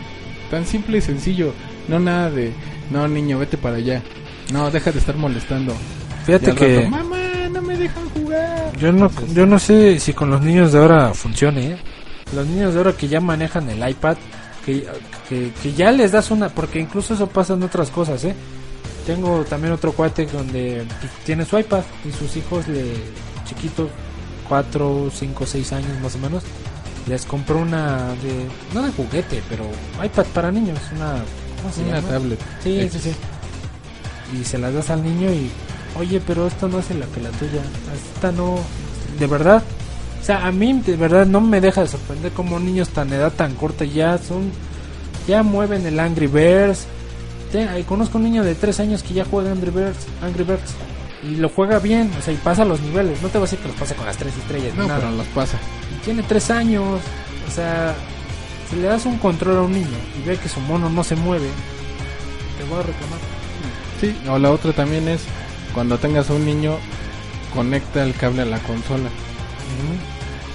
tan 0.51 0.65
simple 0.67 0.99
y 0.99 1.01
sencillo. 1.01 1.53
No 1.87 1.99
nada 1.99 2.29
de, 2.31 2.53
no 2.93 3.07
niño, 3.07 3.39
vete 3.39 3.57
para 3.57 3.77
allá. 3.77 4.01
No, 4.51 4.69
deja 4.69 4.91
de 4.91 4.99
estar 4.99 5.17
molestando. 5.17 5.73
Fíjate 6.25 6.53
que... 6.53 6.77
rato, 6.77 6.89
mamá, 6.89 7.17
no 7.51 7.61
me 7.61 7.75
dejan 7.75 8.09
jugar. 8.09 8.77
Yo 8.77 8.91
no, 8.91 9.11
yo 9.33 9.45
no 9.45 9.59
sé 9.59 9.99
si 9.99 10.13
con 10.13 10.29
los 10.29 10.41
niños 10.41 10.71
de 10.71 10.79
ahora 10.79 11.13
funcione, 11.13 11.71
¿eh? 11.71 11.77
Los 12.35 12.45
niños 12.47 12.73
de 12.73 12.79
ahora 12.79 12.93
que 12.93 13.07
ya 13.07 13.19
manejan 13.19 13.69
el 13.69 13.87
iPad, 13.89 14.15
que, 14.65 14.85
que, 15.27 15.51
que 15.61 15.73
ya 15.73 15.91
les 15.91 16.11
das 16.11 16.31
una... 16.31 16.49
Porque 16.49 16.79
incluso 16.79 17.15
eso 17.15 17.27
pasa 17.27 17.55
en 17.55 17.63
otras 17.63 17.89
cosas, 17.89 18.23
¿eh? 18.23 18.35
Tengo 19.05 19.43
también 19.43 19.73
otro 19.73 19.91
cuate 19.91 20.25
donde 20.27 20.85
tiene 21.25 21.43
su 21.45 21.59
iPad 21.59 21.83
y 22.07 22.11
sus 22.11 22.37
hijos 22.37 22.67
le 22.69 22.93
chiquitos, 23.45 23.89
4, 24.47 25.09
5, 25.13 25.45
6 25.45 25.73
años 25.73 25.99
más 26.01 26.15
o 26.15 26.19
menos, 26.19 26.43
les 27.07 27.25
compró 27.25 27.57
una 27.57 28.09
de... 28.23 28.47
No 28.73 28.81
de 28.81 28.91
juguete, 28.91 29.41
pero 29.49 29.65
iPad 30.03 30.25
para 30.33 30.51
niños, 30.51 30.79
una... 30.95 31.15
¿Cómo 31.63 31.73
se 31.73 31.81
Una 31.81 31.95
llama? 31.95 32.09
tablet. 32.09 32.39
Sí, 32.63 32.79
X. 32.81 32.91
sí, 33.01 33.09
sí. 33.11 34.37
Y 34.39 34.43
se 34.43 34.57
las 34.59 34.71
das 34.73 34.89
al 34.91 35.03
niño 35.03 35.31
y, 35.31 35.49
oye, 35.99 36.21
pero 36.25 36.45
esto 36.47 36.67
no 36.67 36.77
hace 36.77 36.93
la 36.93 37.05
que 37.07 37.21
la 37.21 37.29
tuya. 37.31 37.61
Esta 38.15 38.31
no. 38.31 38.57
De 39.19 39.25
verdad. 39.27 39.63
O 40.21 40.25
sea, 40.25 40.45
a 40.47 40.51
mí 40.51 40.73
de 40.85 40.95
verdad 40.95 41.25
no 41.25 41.41
me 41.41 41.59
deja 41.59 41.81
de 41.81 41.87
sorprender 41.87 42.31
como 42.33 42.59
niños 42.59 42.89
tan 42.89 43.11
edad 43.11 43.31
tan 43.33 43.55
corta 43.55 43.83
ya 43.85 44.17
son. 44.19 44.51
Ya 45.27 45.41
mueven 45.43 45.85
el 45.85 45.99
Angry 45.99 46.27
Birds. 46.27 46.85
Te- 47.51 47.67
ahí 47.69 47.83
conozco 47.83 48.17
un 48.17 48.23
niño 48.25 48.43
de 48.43 48.55
3 48.55 48.79
años 48.81 49.03
que 49.03 49.13
ya 49.13 49.25
juega 49.25 49.51
Angry 49.51 49.71
Birds. 49.71 50.05
Angry 50.21 50.43
Birds. 50.43 50.71
Y 51.23 51.35
lo 51.37 51.47
juega 51.47 51.79
bien, 51.79 52.11
o 52.19 52.21
sea, 52.21 52.33
y 52.33 52.37
pasa 52.37 52.65
los 52.65 52.81
niveles. 52.81 53.21
No 53.21 53.29
te 53.29 53.37
voy 53.37 53.47
a 53.47 53.49
decir 53.49 53.59
que 53.59 53.69
los 53.69 53.77
pasa 53.77 53.95
con 53.95 54.05
las 54.05 54.17
3 54.17 54.33
estrellas. 54.35 54.75
No, 54.75 54.87
nada. 54.87 54.99
pero 54.99 55.11
los 55.11 55.27
pasa. 55.27 55.57
Y 55.95 56.03
tiene 56.03 56.23
3 56.23 56.49
años. 56.51 56.99
O 57.47 57.51
sea, 57.51 57.93
si 58.73 58.79
le 58.79 58.87
das 58.87 59.05
un 59.05 59.17
control 59.17 59.57
a 59.57 59.61
un 59.61 59.71
niño 59.71 59.97
y 60.17 60.27
ve 60.27 60.37
que 60.37 60.49
su 60.49 60.59
mono 60.61 60.89
no 60.89 61.03
se 61.03 61.15
mueve, 61.15 61.47
te 62.57 62.63
voy 62.65 62.79
a 62.79 62.83
reclamar. 62.83 63.19
Sí, 64.01 64.15
o 64.29 64.37
la 64.37 64.51
otra 64.51 64.73
también 64.73 65.07
es 65.07 65.21
cuando 65.73 65.97
tengas 65.97 66.29
a 66.29 66.33
un 66.33 66.45
niño, 66.45 66.77
conecta 67.53 68.03
el 68.03 68.15
cable 68.15 68.41
a 68.41 68.45
la 68.45 68.59
consola. 68.59 69.09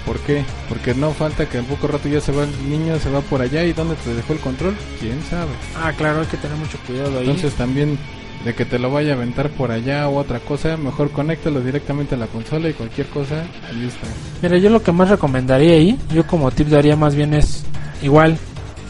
¿Por 0.05 0.19
qué? 0.21 0.45
Porque 0.69 0.95
no 0.95 1.13
falta 1.13 1.47
que 1.49 1.59
en 1.59 1.65
poco 1.67 1.87
rato 1.87 2.09
ya 2.09 2.21
se 2.21 2.33
va 2.33 2.45
el 2.45 2.71
niño, 2.71 2.99
se 2.99 3.11
va 3.11 3.21
por 3.21 3.43
allá 3.43 3.65
y 3.65 3.73
¿dónde 3.73 3.95
te 3.97 4.15
dejó 4.15 4.33
el 4.33 4.39
control? 4.41 4.75
¿Quién 5.01 5.23
sabe? 5.29 5.51
Ah, 5.77 5.93
claro, 5.93 6.21
hay 6.21 6.27
que 6.27 6.39
tener 6.39 6.57
mucho 6.57 6.79
cuidado 6.87 7.19
ahí. 7.19 7.27
Entonces 7.27 7.55
también 7.55 7.99
de 8.45 8.55
que 8.55 8.65
te 8.65 8.79
lo 8.79 8.91
vaya 8.91 9.13
a 9.13 9.17
aventar 9.17 9.51
por 9.51 9.71
allá 9.71 10.09
o 10.09 10.17
otra 10.17 10.41
cosa, 10.41 10.77
mejor 10.77 11.11
conéctalo 11.11 11.61
directamente 11.61 12.15
a 12.15 12.19
la 12.19 12.27
consola 12.27 12.69
y 12.69 12.73
cualquier 12.73 13.09
cosa, 13.09 13.45
listo. 13.75 14.07
Mira, 14.41 14.57
yo 14.59 14.71
lo 14.71 14.83
que 14.83 14.93
más 14.93 15.11
recomendaría 15.11 15.75
ahí, 15.75 15.99
yo 16.13 16.27
como 16.27 16.51
tip 16.51 16.69
daría 16.69 16.97
más 16.97 17.15
bien 17.15 17.35
es 17.35 17.65
igual 18.03 18.39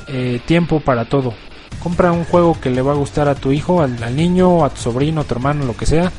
eh, 0.09 0.40
tiempo 0.47 0.81
para 0.81 1.05
todo. 1.05 1.35
Compra 1.83 2.12
un 2.12 2.25
juego 2.25 2.59
que 2.61 2.71
le 2.71 2.83
va 2.83 2.92
a 2.92 2.97
gustar 2.97 3.29
a 3.29 3.35
tu 3.35 3.53
hijo, 3.53 3.83
al, 3.83 4.16
niño, 4.16 4.64
a 4.64 4.71
tu 4.71 4.81
sobrino, 4.81 5.21
a 5.21 5.25
tu 5.25 5.35
hermano, 5.35 5.64
lo 5.64 5.77
que 5.77 5.87
sea. 5.87 6.11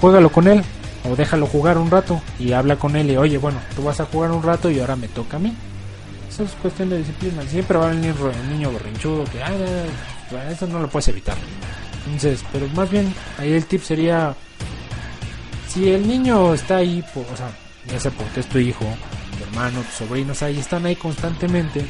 Juégalo 0.00 0.30
con 0.30 0.46
él 0.46 0.62
o 1.10 1.16
déjalo 1.16 1.46
jugar 1.46 1.78
un 1.78 1.90
rato 1.90 2.20
y 2.38 2.52
habla 2.52 2.76
con 2.76 2.96
él 2.96 3.10
y 3.10 3.16
oye, 3.16 3.38
bueno, 3.38 3.58
tú 3.74 3.82
vas 3.82 4.00
a 4.00 4.06
jugar 4.06 4.30
un 4.30 4.42
rato 4.42 4.70
y 4.70 4.80
ahora 4.80 4.96
me 4.96 5.08
toca 5.08 5.36
a 5.36 5.40
mí. 5.40 5.54
Eso 6.28 6.44
es 6.44 6.50
cuestión 6.62 6.90
de 6.90 6.98
disciplina. 6.98 7.42
Siempre 7.42 7.78
va 7.78 7.86
a 7.86 7.90
venir 7.90 8.14
el 8.14 8.50
niño 8.50 8.72
berrinchudo 8.72 9.24
que, 9.24 9.42
ay, 9.42 9.54
bueno, 10.30 10.50
eso 10.50 10.66
no 10.66 10.80
lo 10.80 10.88
puedes 10.88 11.08
evitar. 11.08 11.36
Entonces, 12.06 12.44
pero 12.52 12.68
más 12.68 12.90
bien 12.90 13.12
ahí 13.38 13.52
el 13.52 13.64
tip 13.66 13.82
sería 13.82 14.34
si 15.68 15.90
el 15.90 16.06
niño 16.06 16.54
está 16.54 16.76
ahí, 16.76 17.04
o 17.14 17.36
sea, 17.36 17.50
ya 17.90 17.98
sea 17.98 18.10
porque 18.12 18.40
es 18.40 18.46
tu 18.46 18.58
hijo, 18.58 18.84
tu 19.36 19.44
hermano, 19.44 19.80
tus 19.80 19.94
sobrinos, 19.94 20.42
ahí 20.42 20.58
están 20.58 20.86
ahí 20.86 20.94
constantemente, 20.94 21.84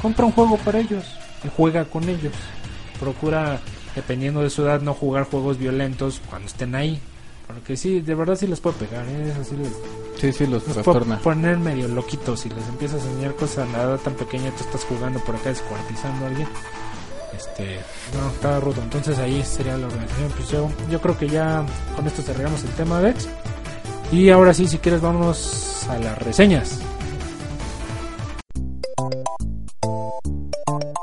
compra 0.00 0.26
un 0.26 0.32
juego 0.32 0.56
para 0.58 0.80
ellos 0.80 1.04
y 1.44 1.48
juega 1.56 1.84
con 1.84 2.08
ellos. 2.08 2.34
Procura, 2.98 3.60
dependiendo 3.94 4.42
de 4.42 4.50
su 4.50 4.62
edad, 4.62 4.80
no 4.80 4.94
jugar 4.94 5.24
juegos 5.24 5.58
violentos 5.58 6.20
cuando 6.28 6.48
estén 6.48 6.74
ahí. 6.74 7.00
Porque 7.46 7.76
sí, 7.76 8.00
de 8.00 8.14
verdad 8.14 8.36
sí 8.36 8.46
les 8.46 8.60
puede 8.60 8.76
pegar, 8.76 9.04
¿eh? 9.08 9.32
eso 9.32 9.42
sí 9.42 9.56
les, 9.56 9.72
Sí, 10.20 10.32
sí, 10.34 10.46
los 10.46 10.66
los 10.68 10.84
puede 10.84 11.16
poner 11.16 11.56
medio 11.58 11.88
loquitos. 11.88 12.40
Si 12.40 12.50
les 12.50 12.68
empiezas 12.68 13.02
a 13.02 13.08
enseñar 13.08 13.34
cosas 13.36 13.66
a 13.66 13.72
la 13.72 13.82
edad 13.84 13.98
tan 14.00 14.14
pequeña, 14.14 14.50
tú 14.50 14.64
estás 14.64 14.84
jugando 14.84 15.18
por 15.20 15.34
acá 15.34 15.48
descuartizando 15.48 16.26
a 16.26 16.28
alguien. 16.28 16.48
Este, 17.34 17.80
no, 18.18 18.28
está 18.28 18.60
rudo. 18.60 18.82
Entonces 18.82 19.18
ahí 19.18 19.42
sería 19.42 19.78
la 19.78 19.86
organización. 19.86 20.30
Pues 20.36 20.50
yo, 20.50 20.70
yo 20.90 21.00
creo 21.00 21.16
que 21.16 21.26
ya 21.26 21.64
con 21.96 22.06
esto 22.06 22.20
cerramos 22.20 22.62
el 22.64 22.70
tema 22.72 23.00
de 23.00 23.12
Dex. 23.14 23.28
Y 24.12 24.28
ahora 24.28 24.52
sí, 24.52 24.68
si 24.68 24.76
quieres, 24.76 25.00
vamos 25.00 25.86
a 25.88 25.98
las 25.98 26.18
reseñas. 26.18 26.80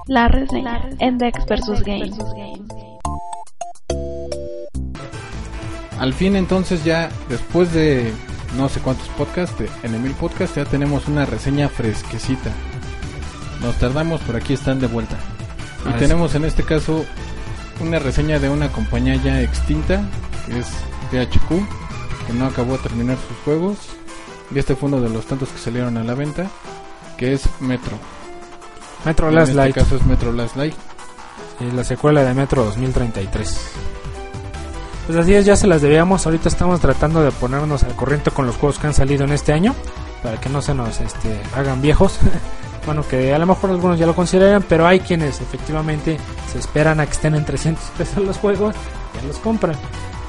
La 0.07 0.27
reseña 0.29 0.89
en 0.99 1.17
Dex 1.17 1.45
vs 1.45 1.83
Game. 1.83 2.11
Al 5.99 6.13
fin 6.13 6.35
entonces 6.35 6.83
ya, 6.83 7.09
después 7.27 7.73
de 7.73 8.13
no 8.55 8.69
sé 8.69 8.79
cuántos 8.79 9.07
podcasts, 9.09 9.55
en 9.83 9.93
el 9.93 9.99
mil 9.99 10.13
podcast 10.13 10.55
ya 10.55 10.65
tenemos 10.65 11.07
una 11.07 11.25
reseña 11.25 11.67
fresquecita. 11.69 12.51
Nos 13.61 13.75
tardamos, 13.77 14.21
por 14.21 14.35
aquí 14.35 14.53
están 14.53 14.79
de 14.79 14.87
vuelta. 14.87 15.17
Y 15.85 15.89
Ah, 15.89 15.95
tenemos 15.97 16.35
en 16.35 16.45
este 16.45 16.63
caso 16.63 17.03
una 17.81 17.99
reseña 17.99 18.39
de 18.39 18.49
una 18.49 18.69
compañía 18.71 19.15
ya 19.15 19.41
extinta, 19.41 20.01
que 20.45 20.59
es 20.59 20.67
THQ, 21.11 21.49
que 22.27 22.33
no 22.33 22.45
acabó 22.45 22.73
de 22.73 22.83
terminar 22.83 23.17
sus 23.27 23.37
juegos. 23.43 23.77
Y 24.53 24.59
este 24.59 24.75
fue 24.75 24.87
uno 24.87 25.01
de 25.01 25.09
los 25.09 25.25
tantos 25.25 25.49
que 25.49 25.57
salieron 25.57 25.97
a 25.97 26.03
la 26.03 26.13
venta, 26.13 26.47
que 27.17 27.33
es 27.33 27.49
Metro. 27.59 27.97
Metro 29.07 29.29
en 29.29 29.35
Last 29.35 29.47
este 29.51 29.55
Light, 29.55 29.75
caso 29.75 29.95
es 29.95 30.05
Metro 30.05 30.33
Last 30.33 30.57
Light. 30.57 30.73
eh, 31.61 31.71
la 31.73 31.85
secuela 31.85 32.25
de 32.25 32.33
Metro 32.33 32.65
2033. 32.65 33.57
Pues 35.05 35.17
así 35.17 35.33
es, 35.33 35.45
ya 35.45 35.55
se 35.55 35.65
las 35.65 35.81
debíamos. 35.81 36.25
Ahorita 36.25 36.49
estamos 36.49 36.81
tratando 36.81 37.23
de 37.23 37.31
ponernos 37.31 37.83
al 37.83 37.95
corriente 37.95 38.31
con 38.31 38.45
los 38.45 38.57
juegos 38.57 38.79
que 38.79 38.87
han 38.87 38.93
salido 38.93 39.23
en 39.23 39.31
este 39.31 39.53
año, 39.53 39.73
para 40.21 40.41
que 40.41 40.49
no 40.49 40.61
se 40.61 40.73
nos 40.73 40.99
este, 40.99 41.39
hagan 41.55 41.81
viejos. 41.81 42.19
bueno, 42.85 43.07
que 43.07 43.33
a 43.33 43.39
lo 43.39 43.45
mejor 43.45 43.69
algunos 43.69 43.97
ya 43.97 44.05
lo 44.05 44.13
consideran, 44.13 44.61
pero 44.67 44.85
hay 44.85 44.99
quienes 44.99 45.39
efectivamente 45.39 46.17
se 46.51 46.59
esperan 46.59 46.99
a 46.99 47.05
que 47.05 47.13
estén 47.13 47.33
en 47.33 47.45
300 47.45 47.81
pesos 47.97 48.25
los 48.25 48.37
juegos, 48.37 48.75
ya 49.15 49.25
los 49.25 49.37
compran. 49.37 49.77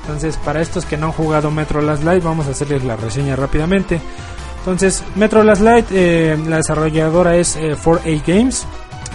Entonces, 0.02 0.36
para 0.36 0.60
estos 0.60 0.84
que 0.84 0.96
no 0.96 1.06
han 1.06 1.12
jugado 1.12 1.50
Metro 1.50 1.82
Last 1.82 2.04
Light, 2.04 2.22
vamos 2.22 2.46
a 2.46 2.50
hacerles 2.50 2.84
la 2.84 2.94
reseña 2.94 3.34
rápidamente. 3.34 4.00
Entonces, 4.58 5.02
Metro 5.16 5.42
Last 5.42 5.62
Light, 5.62 5.86
eh, 5.90 6.36
la 6.46 6.58
desarrolladora 6.58 7.36
es 7.36 7.56
eh, 7.56 7.74
4A 7.74 8.22
Games, 8.26 8.66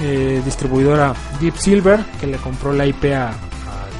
eh, 0.01 0.41
distribuidora 0.43 1.13
Deep 1.39 1.57
Silver, 1.57 1.99
que 2.19 2.27
le 2.27 2.37
compró 2.37 2.73
la 2.73 2.85
IP 2.85 3.05
a, 3.13 3.29
a 3.29 3.33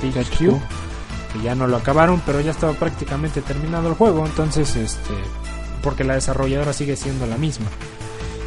THQ, 0.02 0.40
que 0.40 1.42
ya 1.44 1.54
no 1.54 1.68
lo 1.68 1.78
acabaron, 1.78 2.22
pero 2.26 2.42
ya 2.42 2.52
estaba 2.52 2.74
prácticamente 2.74 3.42
terminado 3.42 3.90
el 3.90 3.96
juego, 3.96 4.26
entonces, 4.26 4.76
este, 4.76 5.14
porque 5.84 6.04
la 6.04 6.16
desarrolladora 6.16 6.74
sigue 6.74 6.96
siendo 6.96 7.28
la 7.28 7.38
misma. 7.38 7.68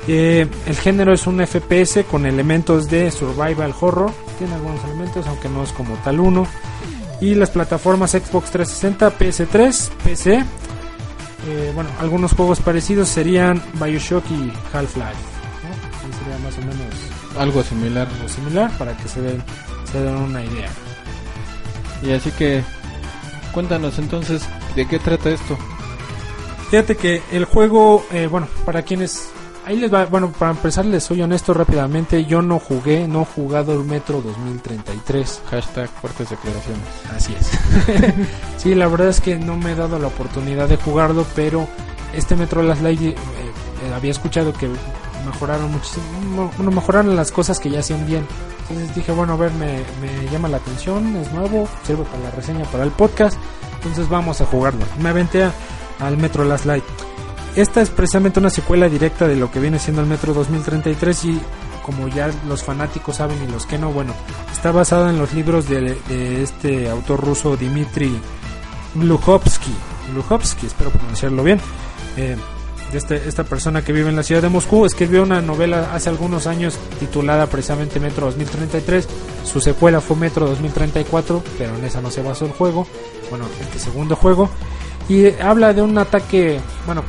Eh, 0.08 0.46
el 0.66 0.76
género 0.76 1.12
es 1.12 1.26
un 1.26 1.44
FPS 1.44 2.04
con 2.04 2.26
elementos 2.26 2.88
de 2.88 3.10
survival 3.10 3.74
horror, 3.80 4.12
tiene 4.38 4.54
algunos 4.54 4.84
elementos, 4.84 5.26
aunque 5.26 5.48
no 5.48 5.64
es 5.64 5.72
como 5.72 5.94
tal 5.96 6.20
uno. 6.20 6.46
Y 7.20 7.34
las 7.34 7.50
plataformas 7.50 8.12
Xbox 8.12 8.50
360, 8.50 9.18
PS3, 9.18 9.90
PC. 10.04 10.44
Eh, 11.48 11.70
bueno, 11.74 11.90
algunos 12.00 12.32
juegos 12.32 12.60
parecidos 12.60 13.08
serían 13.08 13.62
Bioshock 13.74 14.24
y 14.30 14.52
Half-Life. 14.72 15.14
sería 16.18 16.38
más 16.42 16.56
o 16.58 16.60
menos 16.60 17.38
Algo 17.38 17.62
similar. 17.62 18.08
algo 18.08 18.28
similar 18.28 18.70
para 18.78 18.96
que 18.96 19.08
se 19.08 19.20
den, 19.20 19.42
se 19.90 20.00
den 20.00 20.14
una 20.16 20.44
idea. 20.44 20.68
Y 22.02 22.10
así 22.12 22.30
que 22.32 22.62
cuéntanos 23.52 23.98
entonces 23.98 24.42
de 24.74 24.86
qué 24.86 24.98
trata 24.98 25.30
esto. 25.30 25.56
Fíjate 26.70 26.96
que 26.96 27.22
el 27.30 27.44
juego, 27.44 28.04
eh, 28.10 28.26
bueno, 28.26 28.48
para 28.64 28.82
quienes... 28.82 29.30
Ahí 29.66 29.76
les 29.78 29.92
va, 29.92 30.06
bueno, 30.06 30.30
para 30.30 30.52
empezar 30.52 30.86
les 30.86 31.02
soy 31.02 31.22
honesto 31.22 31.52
rápidamente, 31.52 32.24
yo 32.24 32.40
no 32.40 32.60
jugué, 32.60 33.08
no 33.08 33.22
he 33.22 33.24
jugado 33.24 33.72
el 33.72 33.84
Metro 33.84 34.22
2033. 34.22 35.42
Hashtag 35.50 35.88
fuertes 35.88 36.30
declaraciones. 36.30 36.84
Así 37.12 37.34
es. 37.34 37.50
sí, 38.62 38.76
la 38.76 38.86
verdad 38.86 39.08
es 39.08 39.20
que 39.20 39.34
no 39.34 39.56
me 39.56 39.72
he 39.72 39.74
dado 39.74 39.98
la 39.98 40.06
oportunidad 40.06 40.68
de 40.68 40.76
jugarlo, 40.76 41.26
pero 41.34 41.66
este 42.14 42.36
Metro 42.36 42.62
Last 42.62 42.80
Light 42.80 43.00
eh, 43.00 43.14
eh, 43.16 43.92
había 43.92 44.12
escuchado 44.12 44.52
que 44.52 44.68
mejoraron 45.24 45.72
muchísimo, 45.72 46.52
bueno, 46.56 46.70
mejoraron 46.70 47.16
las 47.16 47.32
cosas 47.32 47.58
que 47.58 47.68
ya 47.68 47.80
hacían 47.80 48.06
bien. 48.06 48.24
Entonces 48.68 48.94
dije, 48.94 49.10
bueno, 49.10 49.32
a 49.32 49.36
ver, 49.36 49.50
me, 49.54 49.80
me 50.00 50.30
llama 50.30 50.46
la 50.46 50.58
atención, 50.58 51.16
es 51.16 51.32
nuevo, 51.32 51.68
sirve 51.82 52.04
para 52.04 52.22
la 52.22 52.30
reseña, 52.30 52.64
para 52.66 52.84
el 52.84 52.92
podcast, 52.92 53.36
entonces 53.74 54.08
vamos 54.08 54.40
a 54.40 54.46
jugarlo. 54.46 54.84
Me 55.00 55.08
aventé 55.08 55.50
al 55.98 56.16
Metro 56.18 56.44
Last 56.44 56.66
Light. 56.66 56.84
Esta 57.56 57.80
es 57.80 57.88
precisamente 57.88 58.38
una 58.38 58.50
secuela 58.50 58.88
directa 58.88 59.26
de 59.26 59.34
lo 59.34 59.50
que 59.50 59.60
viene 59.60 59.78
siendo 59.78 60.02
el 60.02 60.06
Metro 60.08 60.34
2033 60.34 61.24
y 61.24 61.40
como 61.82 62.06
ya 62.08 62.30
los 62.46 62.62
fanáticos 62.62 63.16
saben 63.16 63.42
y 63.42 63.50
los 63.50 63.64
que 63.64 63.78
no, 63.78 63.90
bueno, 63.92 64.12
está 64.52 64.72
basada 64.72 65.08
en 65.08 65.18
los 65.18 65.32
libros 65.32 65.66
de, 65.68 65.96
este 66.42 66.90
autor 66.90 67.24
ruso 67.24 67.56
Dmitry 67.56 68.20
Gluhovsky. 68.94 69.72
Gluhovsky, 70.12 70.66
espero 70.66 70.90
pronunciarlo 70.90 71.42
bien. 71.42 71.58
Eh, 72.18 72.36
de 72.92 72.98
este- 72.98 73.26
esta 73.26 73.44
persona 73.44 73.82
que 73.82 73.92
vive 73.92 74.10
en 74.10 74.16
la 74.16 74.22
ciudad 74.22 74.42
de 74.42 74.48
Moscú 74.48 74.84
escribió 74.84 75.22
una 75.22 75.40
novela 75.40 75.90
hace 75.94 76.08
algunos 76.10 76.46
años 76.46 76.76
titulada 77.00 77.46
precisamente 77.46 78.00
Metro 78.00 78.26
2033. 78.26 79.08
Su 79.44 79.60
secuela 79.60 80.00
fue 80.00 80.16
Metro 80.16 80.46
2034, 80.46 81.42
pero 81.56 81.74
en 81.74 81.84
esa 81.84 82.00
no 82.02 82.10
se 82.10 82.22
basó 82.22 82.44
el 82.44 82.52
juego. 82.52 82.86
Bueno, 83.30 83.46
este 83.60 83.78
segundo 83.78 84.14
juego. 84.14 84.50
Y 85.08 85.24
eh, 85.26 85.38
habla 85.42 85.72
de 85.72 85.82
un 85.82 85.96
ataque, 85.98 86.60
bueno, 86.84 87.02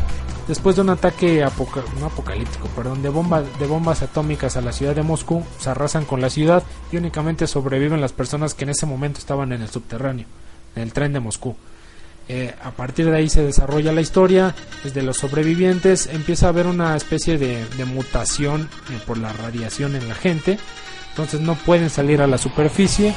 después 0.48 0.76
de 0.76 0.82
un 0.82 0.90
ataque 0.90 1.44
apocalíptico, 1.44 2.68
perdón, 2.76 3.02
de, 3.02 3.10
bomba, 3.10 3.42
de 3.42 3.68
bombas 3.68 4.02
atómicas 4.02 4.58
a 4.58 4.62
la 4.62 4.72
ciudad 4.72 4.96
de 4.96 5.04
Moscú, 5.04 5.44
se 5.60 5.70
arrasan 5.70 6.06
con 6.06 6.22
la 6.22 6.30
ciudad 6.30 6.64
y 6.92 6.98
únicamente 6.98 7.48
sobreviven 7.48 8.02
las 8.02 8.14
personas 8.14 8.54
que 8.54 8.64
en 8.64 8.72
ese 8.72 8.86
momento 8.86 9.20
estaban 9.20 9.52
en 9.52 9.62
el 9.62 9.70
subterráneo, 9.70 10.26
en 10.76 10.84
el 10.84 10.94
tren 10.94 11.14
de 11.14 11.20
Moscú. 11.20 11.56
Eh, 12.30 12.54
a 12.62 12.72
partir 12.72 13.10
de 13.10 13.16
ahí 13.16 13.30
se 13.30 13.42
desarrolla 13.42 13.94
la 13.94 14.02
historia, 14.02 14.54
desde 14.84 15.02
los 15.02 15.18
sobrevivientes 15.18 16.08
empieza 16.08 16.48
a 16.48 16.50
haber 16.50 16.68
una 16.68 16.96
especie 16.98 17.38
de, 17.38 17.66
de 17.66 17.86
mutación 17.86 18.70
eh, 18.90 19.00
por 19.06 19.18
la 19.18 19.32
radiación 19.32 19.96
en 19.96 20.10
la 20.10 20.16
gente, 20.16 20.60
entonces 21.12 21.40
no 21.40 21.56
pueden 21.56 21.90
salir 21.90 22.22
a 22.22 22.28
la 22.28 22.38
superficie 22.38 23.14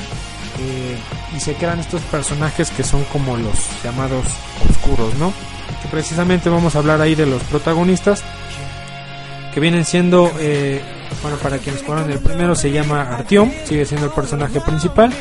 eh, 0.58 0.96
y 1.36 1.40
se 1.40 1.54
crean 1.54 1.80
estos 1.80 2.02
personajes 2.02 2.70
que 2.70 2.82
son 2.82 3.04
como 3.04 3.36
los 3.36 3.58
llamados 3.82 4.24
oscuros, 4.68 5.14
¿no? 5.16 5.32
Que 5.82 5.88
precisamente 5.88 6.48
vamos 6.48 6.74
a 6.74 6.78
hablar 6.78 7.00
ahí 7.00 7.14
de 7.14 7.26
los 7.26 7.42
protagonistas 7.44 8.22
que 9.52 9.60
vienen 9.60 9.84
siendo, 9.84 10.30
eh, 10.38 10.80
bueno, 11.22 11.36
para 11.38 11.58
quienes 11.58 11.82
jugaron 11.82 12.10
el 12.10 12.18
primero 12.18 12.54
se 12.54 12.70
llama 12.70 13.02
Artyom, 13.02 13.50
sigue 13.64 13.84
siendo 13.84 14.06
el 14.06 14.12
personaje 14.12 14.60
principal. 14.60 15.12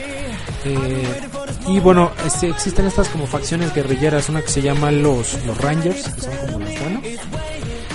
Eh, 0.65 1.21
y 1.67 1.79
bueno, 1.79 2.11
este, 2.25 2.49
existen 2.49 2.85
estas 2.85 3.09
como 3.09 3.27
facciones 3.27 3.73
guerrilleras, 3.73 4.29
una 4.29 4.41
que 4.41 4.49
se 4.49 4.61
llama 4.61 4.91
los, 4.91 5.43
los 5.45 5.57
Rangers, 5.57 6.09
que 6.09 6.21
son 6.21 6.35
como 6.37 6.59
los 6.59 6.79
buenos. 6.79 7.03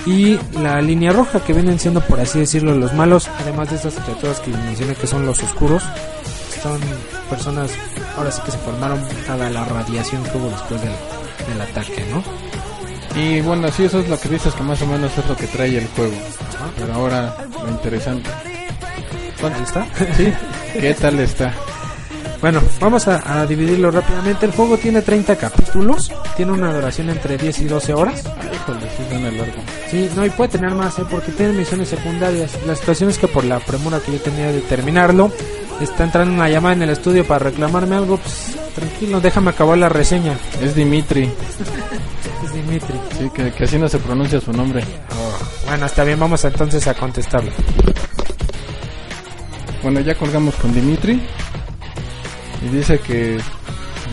Y 0.05 0.39
la 0.59 0.81
línea 0.81 1.11
roja, 1.11 1.43
que 1.43 1.53
vienen 1.53 1.79
siendo, 1.79 2.01
por 2.01 2.19
así 2.19 2.39
decirlo, 2.39 2.75
los 2.75 2.93
malos, 2.93 3.27
además 3.39 3.69
de 3.71 3.77
estas 3.77 3.95
criaturas 3.95 4.39
que 4.39 4.51
mencioné 4.51 4.93
que 4.95 5.07
son 5.07 5.25
los 5.25 5.41
oscuros. 5.41 5.83
Son 6.61 6.79
personas, 7.29 7.71
ahora 8.17 8.31
sí 8.31 8.41
que 8.45 8.51
se 8.51 8.57
formaron 8.59 8.99
dada 9.27 9.49
la 9.49 9.65
radiación 9.65 10.23
que 10.23 10.37
hubo 10.37 10.49
después 10.49 10.81
del 11.47 11.61
ataque, 11.61 12.05
¿no? 12.11 12.23
Y 13.19 13.41
bueno, 13.41 13.71
sí, 13.71 13.85
eso 13.85 13.99
es 13.99 14.09
lo 14.09 14.19
que 14.19 14.27
dices 14.29 14.53
que 14.53 14.63
más 14.63 14.81
o 14.81 14.87
menos 14.87 15.17
es 15.17 15.25
lo 15.25 15.37
que 15.37 15.47
trae 15.47 15.77
el 15.77 15.87
juego. 15.87 16.15
Pero 16.77 16.93
ahora, 16.93 17.35
lo 17.63 17.69
interesante. 17.69 18.29
Ahí 19.41 19.63
está. 19.63 19.85
¿Sí? 20.17 20.33
¿Qué 20.73 20.93
tal 20.95 21.19
está? 21.19 21.53
Bueno, 22.41 22.61
vamos 22.79 23.07
a, 23.07 23.41
a 23.41 23.45
dividirlo 23.45 23.89
rápidamente. 23.89 24.45
El 24.45 24.51
juego 24.51 24.77
tiene 24.77 25.01
30 25.01 25.35
capítulos, 25.37 26.11
tiene 26.35 26.51
una 26.51 26.73
duración 26.73 27.09
entre 27.09 27.37
10 27.37 27.59
y 27.59 27.65
12 27.65 27.93
horas. 27.93 28.23
Híjole, 28.53 28.81
sí 28.81 29.37
largo. 29.37 29.63
Sí, 29.89 30.09
no, 30.15 30.25
y 30.25 30.29
puede 30.29 30.49
tener 30.49 30.71
más, 30.71 30.99
¿eh? 30.99 31.03
porque 31.09 31.31
tiene 31.31 31.53
misiones 31.53 31.89
secundarias. 31.89 32.51
La 32.65 32.75
situación 32.75 33.09
es 33.09 33.17
que 33.17 33.27
por 33.27 33.45
la 33.45 33.59
premura 33.59 33.99
que 33.99 34.11
yo 34.11 34.19
tenía 34.19 34.51
de 34.51 34.61
terminarlo, 34.61 35.31
está 35.79 36.03
entrando 36.03 36.33
una 36.33 36.49
llamada 36.49 36.75
en 36.75 36.81
el 36.83 36.89
estudio 36.89 37.25
para 37.25 37.45
reclamarme 37.45 37.95
algo. 37.95 38.17
Pues 38.17 38.57
tranquilo, 38.75 39.19
déjame 39.21 39.49
acabar 39.51 39.77
la 39.77 39.89
reseña. 39.89 40.37
Es 40.61 40.75
Dimitri. 40.75 41.23
Es 42.43 42.53
Dimitri. 42.53 42.99
Sí, 43.17 43.29
que, 43.33 43.51
que 43.51 43.63
así 43.63 43.77
no 43.77 43.87
se 43.89 43.97
pronuncia 43.99 44.39
su 44.41 44.51
nombre. 44.53 44.83
Bueno, 45.67 45.85
está 45.85 46.03
bien, 46.03 46.19
vamos 46.19 46.43
entonces 46.45 46.87
a 46.87 46.93
contestarlo. 46.93 47.51
Bueno, 49.81 49.99
ya 50.01 50.15
colgamos 50.15 50.55
con 50.55 50.73
Dimitri. 50.73 51.21
Y 52.63 52.75
dice 52.75 52.99
que 52.99 53.37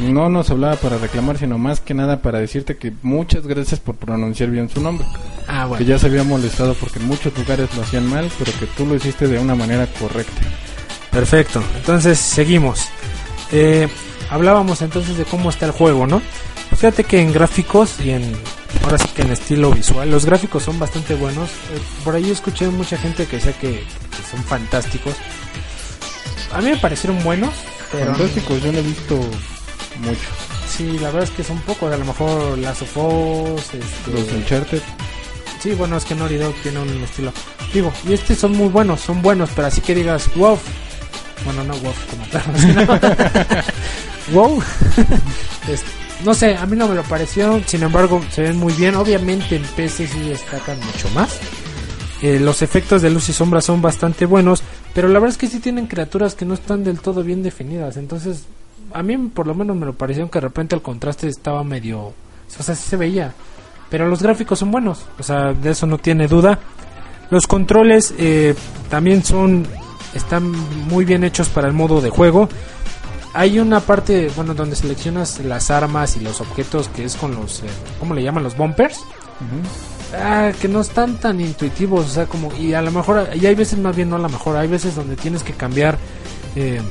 no 0.01 0.29
nos 0.29 0.51
hablaba 0.51 0.77
para 0.77 0.99
reclamar, 0.99 1.39
sino 1.39 1.59
más 1.59 1.81
que 1.81 1.95
nada 1.95 2.21
para 2.21 2.39
decirte 2.39 2.77
que 2.77 2.93
muchas 3.03 3.47
gracias 3.47 3.81
por 3.81 3.97
pronunciar 3.97 4.51
bien 4.51 4.69
su 4.69 4.81
nombre. 4.81 5.07
Ah, 5.49 5.69
Que 5.77 5.85
ya 5.85 5.99
se 5.99 6.07
había 6.07 6.25
molestado 6.25 6.75
porque 6.75 6.99
en 6.99 7.07
muchos 7.07 7.37
lugares 7.37 7.75
lo 7.77 7.83
hacían 7.83 8.09
mal, 8.09 8.31
pero 8.39 8.53
que 8.59 8.67
tú 8.67 8.87
lo 8.87 8.95
hiciste 8.95 9.27
de 9.29 9.39
una 9.39 9.55
manera 9.55 9.87
correcta. 9.99 10.41
Perfecto, 11.11 11.63
entonces 11.77 12.19
seguimos. 12.19 12.89
Eh, 13.51 13.87
hablábamos 14.33 14.83
entonces 14.83 15.17
de 15.17 15.25
cómo 15.25 15.51
está 15.51 15.67
el 15.67 15.73
juego, 15.73 16.07
¿no? 16.07 16.23
Fíjate 16.77 17.05
que 17.05 17.21
en 17.21 17.33
gráficos 17.33 18.01
y 18.01 18.11
en 18.11 18.35
ahora 18.83 18.99
sí 18.99 19.09
que 19.15 19.23
en 19.23 19.31
estilo 19.31 19.71
visual, 19.71 20.11
los 20.11 20.25
gráficos 20.25 20.63
son 20.63 20.79
bastante 20.79 21.15
buenos. 21.15 21.51
Eh, 21.51 21.81
por 22.03 22.15
ahí 22.15 22.31
escuché 22.31 22.67
mucha 22.69 22.97
gente 22.97 23.27
que 23.27 23.37
decía 23.37 23.53
que, 23.53 23.71
que 23.71 24.31
son 24.31 24.43
fantásticos. 24.45 25.15
A 26.53 26.61
mí 26.61 26.71
me 26.71 26.77
parecieron 26.79 27.23
buenos, 27.23 27.51
pero 27.91 28.07
Fantásticos, 28.07 28.63
yo 28.63 28.73
no 28.73 28.79
he 28.79 28.83
visto 28.83 29.17
mucho. 29.17 30.29
sí, 30.67 30.99
la 30.99 31.11
verdad 31.11 31.25
es 31.25 31.31
que 31.31 31.45
son 31.45 31.59
pocos. 31.61 31.93
A 31.93 31.97
lo 31.97 32.05
mejor 32.05 32.59
las 32.59 32.81
of 32.83 32.97
Us, 32.97 33.63
este, 33.75 34.11
Los 34.11 34.33
Uncharted, 34.33 34.83
Sí, 35.63 35.75
bueno, 35.75 35.97
es 35.97 36.05
que 36.05 36.17
Naughty 36.17 36.39
Dog 36.39 36.55
tiene 36.63 36.81
un 36.81 36.89
estilo. 37.05 37.33
Digo, 37.73 37.93
y 38.09 38.15
estos 38.15 38.37
son 38.37 38.57
muy 38.57 38.67
buenos, 38.69 39.01
son 39.01 39.23
buenos, 39.23 39.51
pero 39.55 39.69
así 39.69 39.81
que 39.81 39.95
digas, 39.95 40.29
wow. 40.35 40.59
Bueno, 41.45 41.65
no 41.65 41.75
wow 41.79 41.93
como 42.11 42.25
tal. 42.27 42.43
sino- 42.59 42.87
wow. 44.33 44.63
Es- 45.69 45.85
no 46.25 46.35
sé, 46.35 46.55
a 46.57 46.67
mí 46.67 46.77
no 46.77 46.87
me 46.87 46.95
lo 46.95 47.03
pareció. 47.03 47.61
Sin 47.67 47.83
embargo, 47.83 48.21
se 48.31 48.43
ven 48.43 48.57
muy 48.57 48.73
bien. 48.75 48.95
Obviamente 48.95 49.57
en 49.57 49.63
PC 49.63 50.07
sí 50.07 50.21
destacan 50.21 50.79
mucho 50.79 51.09
más. 51.15 51.39
Eh, 52.23 52.39
los 52.39 52.63
efectos 52.63 53.03
de 53.03 53.11
luz 53.11 53.29
y 53.29 53.33
sombra 53.33 53.61
son 53.61 53.83
bastante 53.83 54.27
buenos, 54.27 54.63
pero 54.95 55.09
la 55.09 55.15
verdad 55.19 55.31
es 55.31 55.39
que 55.39 55.49
sí 55.49 55.59
tienen 55.59 55.89
criaturas 55.89 56.37
que 56.37 56.45
no 56.45 56.55
están 56.55 56.85
del 56.85 57.01
todo 57.01 57.25
bien 57.25 57.43
definidas. 57.43 57.97
Entonces, 57.97 58.45
a 58.93 59.03
mí 59.03 59.17
por 59.17 59.49
lo 59.49 59.55
menos 59.57 59.77
me 59.77 59.87
lo 59.87 59.95
pareció 59.95 60.31
que 60.31 60.39
de 60.39 60.43
repente 60.47 60.77
el 60.77 60.83
contraste 60.83 61.27
estaba 61.27 61.65
medio... 61.65 61.99
O 61.99 62.63
sea, 62.63 62.77
sí 62.77 62.89
se 62.89 62.97
veía. 62.97 63.33
Pero 63.91 64.07
los 64.07 64.23
gráficos 64.23 64.61
son 64.61 64.71
buenos, 64.71 65.05
o 65.19 65.23
sea, 65.25 65.53
de 65.53 65.71
eso 65.71 65.87
no 65.89 65.99
tiene 65.99 66.29
duda. 66.29 66.61
Los 67.31 67.49
controles 67.49 68.15
eh, 68.17 68.55
también 68.89 69.25
son... 69.25 69.67
Están 70.15 70.51
muy 70.51 71.05
bien 71.05 71.25
hechos 71.25 71.49
para 71.49 71.69
el 71.69 71.75
modo 71.75 72.01
de 72.01 72.11
juego. 72.11 72.49
Hay 73.35 73.59
una 73.59 73.81
parte, 73.81 74.31
bueno, 74.37 74.55
donde 74.55 74.77
seleccionas 74.77 75.39
las 75.41 75.71
armas 75.71 76.17
y 76.17 76.21
los 76.21 76.41
objetos 76.41 76.89
que 76.89 77.05
es 77.05 77.17
con 77.17 77.35
los... 77.35 77.61
eh, 77.61 77.67
¿Cómo 77.99 78.15
le 78.15 78.23
llaman? 78.23 78.43
Los 78.43 78.57
bumpers. 78.57 79.01
Ah, 80.15 80.53
que 80.61 80.69
no 80.69 80.83
están 80.83 81.19
tan 81.19 81.41
intuitivos, 81.41 82.07
o 82.07 82.09
sea, 82.11 82.27
como, 82.27 82.53
y 82.55 82.75
a 82.75 82.83
lo 82.83 82.91
mejor, 82.91 83.31
y 83.35 83.47
hay 83.47 83.55
veces 83.55 83.79
más 83.79 83.97
bien 83.97 84.11
no 84.11 84.17
a 84.17 84.19
lo 84.19 84.29
mejor, 84.29 84.57
hay 84.57 84.69
veces 84.69 84.95
donde 84.95 85.17
tienes 85.17 85.43
que 85.43 85.55
cambiar 85.55 85.97
eh, 86.55 86.83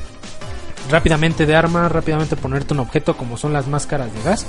rápidamente 0.90 1.46
de 1.46 1.56
arma, 1.56 1.88
rápidamente 1.88 2.36
ponerte 2.36 2.74
un 2.74 2.80
objeto 2.80 3.16
como 3.16 3.38
son 3.38 3.54
las 3.54 3.68
máscaras 3.68 4.12
de 4.12 4.24
gas, 4.24 4.48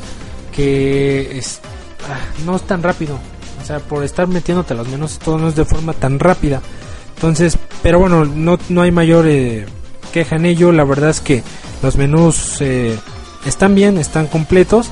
que 0.53 1.37
es, 1.37 1.61
ah, 2.09 2.19
no 2.47 2.57
es 2.57 2.63
tan 2.63 2.83
rápido, 2.83 3.19
o 3.63 3.67
sea, 3.67 3.79
por 3.79 4.05
estar 4.05 4.27
metiéndote 4.27 4.73
a 4.73 4.77
los 4.79 4.89
menús, 4.89 5.19
todo 5.19 5.37
no 5.37 5.49
es 5.49 5.55
de 5.55 5.67
forma 5.67 5.93
tan 5.93 6.19
rápida, 6.19 6.63
entonces, 7.15 7.59
pero 7.83 7.99
bueno, 7.99 8.25
no, 8.25 8.59
no 8.69 8.83
hay 8.83 8.91
mayor 8.91 9.27
eh, 9.27 9.67
queja 10.13 10.37
en 10.37 10.47
ello, 10.47 10.73
la 10.73 10.85
verdad 10.85 11.11
es 11.11 11.21
que 11.21 11.43
los 11.83 11.97
menús 11.97 12.61
eh, 12.61 12.97
están 13.47 13.75
bien, 13.75 13.99
están 13.99 14.27
completos, 14.27 14.91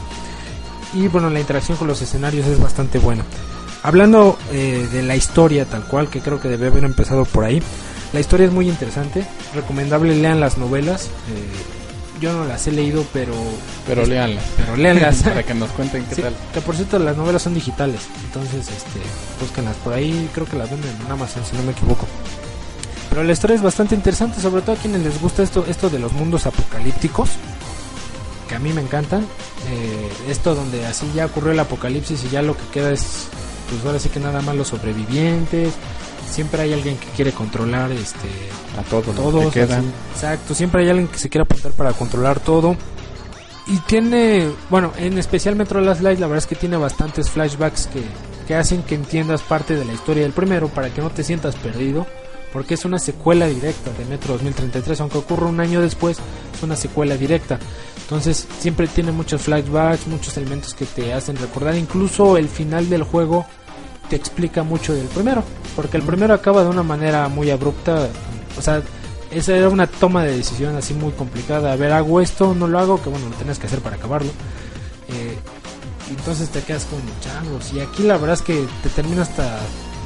y 0.94 1.08
bueno, 1.08 1.30
la 1.30 1.40
interacción 1.40 1.76
con 1.76 1.86
los 1.86 2.02
escenarios 2.02 2.46
es 2.46 2.60
bastante 2.60 2.98
buena. 2.98 3.24
Hablando 3.82 4.38
eh, 4.52 4.86
de 4.92 5.02
la 5.02 5.16
historia 5.16 5.64
tal 5.64 5.84
cual, 5.84 6.10
que 6.10 6.20
creo 6.20 6.40
que 6.40 6.48
debe 6.48 6.66
haber 6.66 6.84
empezado 6.84 7.24
por 7.24 7.44
ahí. 7.44 7.62
La 8.12 8.20
historia 8.20 8.46
es 8.46 8.52
muy 8.52 8.68
interesante, 8.68 9.24
recomendable 9.54 10.14
lean 10.16 10.40
las 10.40 10.58
novelas. 10.58 11.04
eh, 11.04 11.79
yo 12.20 12.32
no 12.32 12.44
las 12.44 12.66
he 12.66 12.72
leído, 12.72 13.04
pero 13.12 13.34
pero 13.86 14.04
léanla. 14.06 14.40
pero 14.56 14.76
léanlas. 14.76 15.16
Para 15.24 15.42
que 15.42 15.54
nos 15.54 15.70
cuenten 15.70 16.04
qué 16.04 16.14
Sí, 16.16 16.22
tal. 16.22 16.34
que 16.54 16.60
por 16.60 16.76
cierto 16.76 16.98
las 16.98 17.16
novelas 17.16 17.42
son 17.42 17.54
digitales, 17.54 18.02
entonces 18.24 18.68
este, 18.68 19.00
búsquenlas 19.40 19.76
por 19.76 19.92
ahí, 19.94 20.28
creo 20.34 20.46
que 20.46 20.56
las 20.56 20.70
venden 20.70 20.94
en 21.04 21.10
Amazon 21.12 21.42
si 21.44 21.56
no 21.56 21.62
me 21.62 21.72
equivoco. 21.72 22.06
Pero 23.08 23.24
la 23.24 23.32
historia 23.32 23.56
es 23.56 23.62
bastante 23.62 23.94
interesante, 23.96 24.40
sobre 24.40 24.62
todo 24.62 24.76
a 24.76 24.78
quienes 24.78 25.02
les 25.02 25.20
gusta 25.20 25.42
esto, 25.42 25.64
esto 25.68 25.90
de 25.90 25.98
los 25.98 26.12
mundos 26.12 26.46
apocalípticos, 26.46 27.30
que 28.48 28.54
a 28.54 28.58
mí 28.60 28.72
me 28.72 28.80
encantan. 28.82 29.26
Eh, 29.68 30.08
esto 30.28 30.54
donde 30.54 30.86
así 30.86 31.10
ya 31.14 31.26
ocurrió 31.26 31.50
el 31.52 31.58
apocalipsis 31.60 32.22
y 32.24 32.28
ya 32.30 32.40
lo 32.42 32.56
que 32.56 32.62
queda 32.72 32.92
es, 32.92 33.26
pues 33.68 33.84
ahora 33.84 33.98
sí 33.98 34.08
que 34.10 34.20
nada 34.20 34.40
más 34.42 34.54
los 34.54 34.68
sobrevivientes. 34.68 35.72
Siempre 36.30 36.62
hay 36.62 36.72
alguien 36.72 36.96
que 36.98 37.06
quiere 37.08 37.32
controlar 37.32 37.90
este 37.90 38.28
A 38.78 38.82
todos, 38.82 39.14
todos 39.14 39.52
que 39.52 39.62
así. 39.62 39.84
exacto. 40.12 40.54
Siempre 40.54 40.82
hay 40.82 40.90
alguien 40.90 41.08
que 41.08 41.18
se 41.18 41.28
quiere 41.28 41.42
apuntar 41.42 41.72
para 41.72 41.92
controlar 41.92 42.40
todo. 42.40 42.76
Y 43.66 43.78
tiene 43.80 44.50
bueno 44.68 44.92
en 44.96 45.18
especial 45.18 45.54
Metro 45.54 45.80
Last 45.80 46.00
Light 46.00 46.18
la 46.18 46.26
verdad 46.26 46.38
es 46.38 46.46
que 46.46 46.56
tiene 46.56 46.76
bastantes 46.76 47.30
flashbacks 47.30 47.86
que, 47.86 48.02
que 48.48 48.56
hacen 48.56 48.82
que 48.82 48.96
entiendas 48.96 49.42
parte 49.42 49.76
de 49.76 49.84
la 49.84 49.92
historia 49.92 50.24
del 50.24 50.32
primero 50.32 50.68
para 50.68 50.92
que 50.92 51.00
no 51.00 51.10
te 51.10 51.22
sientas 51.22 51.54
perdido 51.54 52.04
porque 52.52 52.74
es 52.74 52.84
una 52.84 52.98
secuela 52.98 53.46
directa 53.46 53.92
de 53.96 54.06
Metro 54.06 54.32
2033 54.32 55.00
aunque 55.02 55.18
ocurra 55.18 55.46
un 55.46 55.60
año 55.60 55.80
después 55.80 56.18
es 56.52 56.62
una 56.62 56.74
secuela 56.74 57.16
directa. 57.16 57.60
Entonces 58.02 58.48
siempre 58.58 58.88
tiene 58.88 59.12
muchos 59.12 59.42
flashbacks 59.42 60.08
muchos 60.08 60.36
elementos 60.36 60.74
que 60.74 60.86
te 60.86 61.12
hacen 61.12 61.36
recordar. 61.36 61.76
Incluso 61.76 62.38
el 62.38 62.48
final 62.48 62.88
del 62.90 63.04
juego 63.04 63.46
te 64.10 64.16
explica 64.16 64.64
mucho 64.64 64.92
del 64.92 65.06
primero, 65.06 65.44
porque 65.76 65.96
el 65.96 66.02
primero 66.02 66.34
acaba 66.34 66.64
de 66.64 66.68
una 66.68 66.82
manera 66.82 67.28
muy 67.28 67.48
abrupta, 67.50 68.08
o 68.56 68.62
sea, 68.62 68.82
esa 69.30 69.56
era 69.56 69.68
una 69.68 69.86
toma 69.86 70.24
de 70.24 70.36
decisión 70.36 70.76
así 70.76 70.94
muy 70.94 71.12
complicada, 71.12 71.72
a 71.72 71.76
ver, 71.76 71.92
hago 71.92 72.20
esto, 72.20 72.54
no 72.54 72.66
lo 72.68 72.78
hago, 72.78 73.02
que 73.02 73.08
bueno, 73.08 73.28
lo 73.28 73.36
tienes 73.36 73.58
que 73.58 73.66
hacer 73.66 73.80
para 73.80 73.96
acabarlo, 73.96 74.30
eh, 75.08 75.38
entonces 76.10 76.48
te 76.50 76.60
quedas 76.62 76.86
con 76.86 77.00
changos, 77.20 77.72
y 77.72 77.80
aquí 77.80 78.02
la 78.02 78.16
verdad 78.16 78.34
es 78.34 78.42
que 78.42 78.66
te 78.82 78.88
termina 78.88 79.22
hasta, 79.22 79.58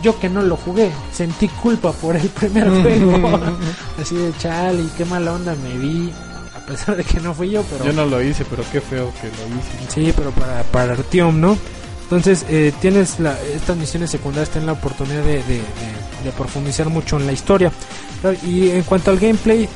yo 0.03 0.19
que 0.21 0.29
no 0.29 0.43
lo 0.43 0.57
jugué, 0.57 0.91
sentí 1.13 1.49
culpa 1.49 1.93
por 1.93 2.17
el 2.17 2.29
primer 2.29 2.69
juego, 2.83 3.41
así 4.01 4.17
de 4.17 4.37
chale, 4.39 4.83
y 4.83 4.89
qué 4.97 5.05
mala 5.05 5.33
onda 5.33 5.55
me 5.55 5.79
vi, 5.79 6.13
pesar 6.67 6.97
de 6.97 7.05
que 7.05 7.21
no 7.21 7.35
fui 7.35 7.51
yo, 7.51 7.63
pero 7.63 7.85
Yo 7.85 7.93
no 7.93 8.07
lo 8.07 8.23
hice, 8.23 8.45
pero 8.45 8.63
qué 8.73 8.81
feo 8.81 9.13
que 9.21 9.29
lo 9.29 9.59
hice. 9.59 9.89
Sí, 9.89 10.13
pero 10.17 10.31
para, 10.31 10.63
para 10.65 10.95
Artyom, 10.95 11.41
¿no? 11.41 11.59
Entonces, 12.15 12.47
eh, 12.49 12.73
tienes 12.81 13.19
la, 13.19 13.37
estas 13.43 13.77
misiones 13.77 14.09
secundarias, 14.09 14.49
tienen 14.49 14.67
la 14.67 14.75
oportunidad 14.75 15.25
de, 15.25 15.43
profundizar 16.39 16.89
mucho 16.89 17.17
en 17.17 17.27
la 17.27 17.33
historia. 17.33 17.73
Y 18.47 18.71
en 18.71 18.85
cuanto 18.85 19.11
al 19.11 19.19
gameplay, 19.19 19.69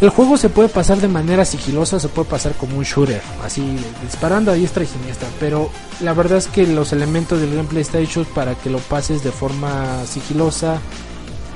el 0.00 0.08
juego 0.10 0.36
se 0.36 0.50
puede 0.50 0.68
pasar 0.68 0.98
de 0.98 1.08
manera 1.08 1.44
sigilosa, 1.44 1.98
se 1.98 2.06
puede 2.06 2.28
pasar 2.28 2.52
como 2.52 2.78
un 2.78 2.84
shooter, 2.84 3.20
así 3.44 3.76
disparando 4.04 4.52
a 4.52 4.54
diestra 4.54 4.84
y 4.84 4.86
siniestra. 4.86 5.26
Pero 5.40 5.68
la 6.00 6.12
verdad 6.12 6.38
es 6.38 6.46
que 6.46 6.64
los 6.64 6.92
elementos 6.92 7.40
del 7.40 7.52
gameplay 7.52 7.82
están 7.82 8.02
hechos 8.02 8.28
para 8.28 8.54
que 8.54 8.70
lo 8.70 8.78
pases 8.78 9.24
de 9.24 9.32
forma 9.32 10.06
sigilosa. 10.06 10.78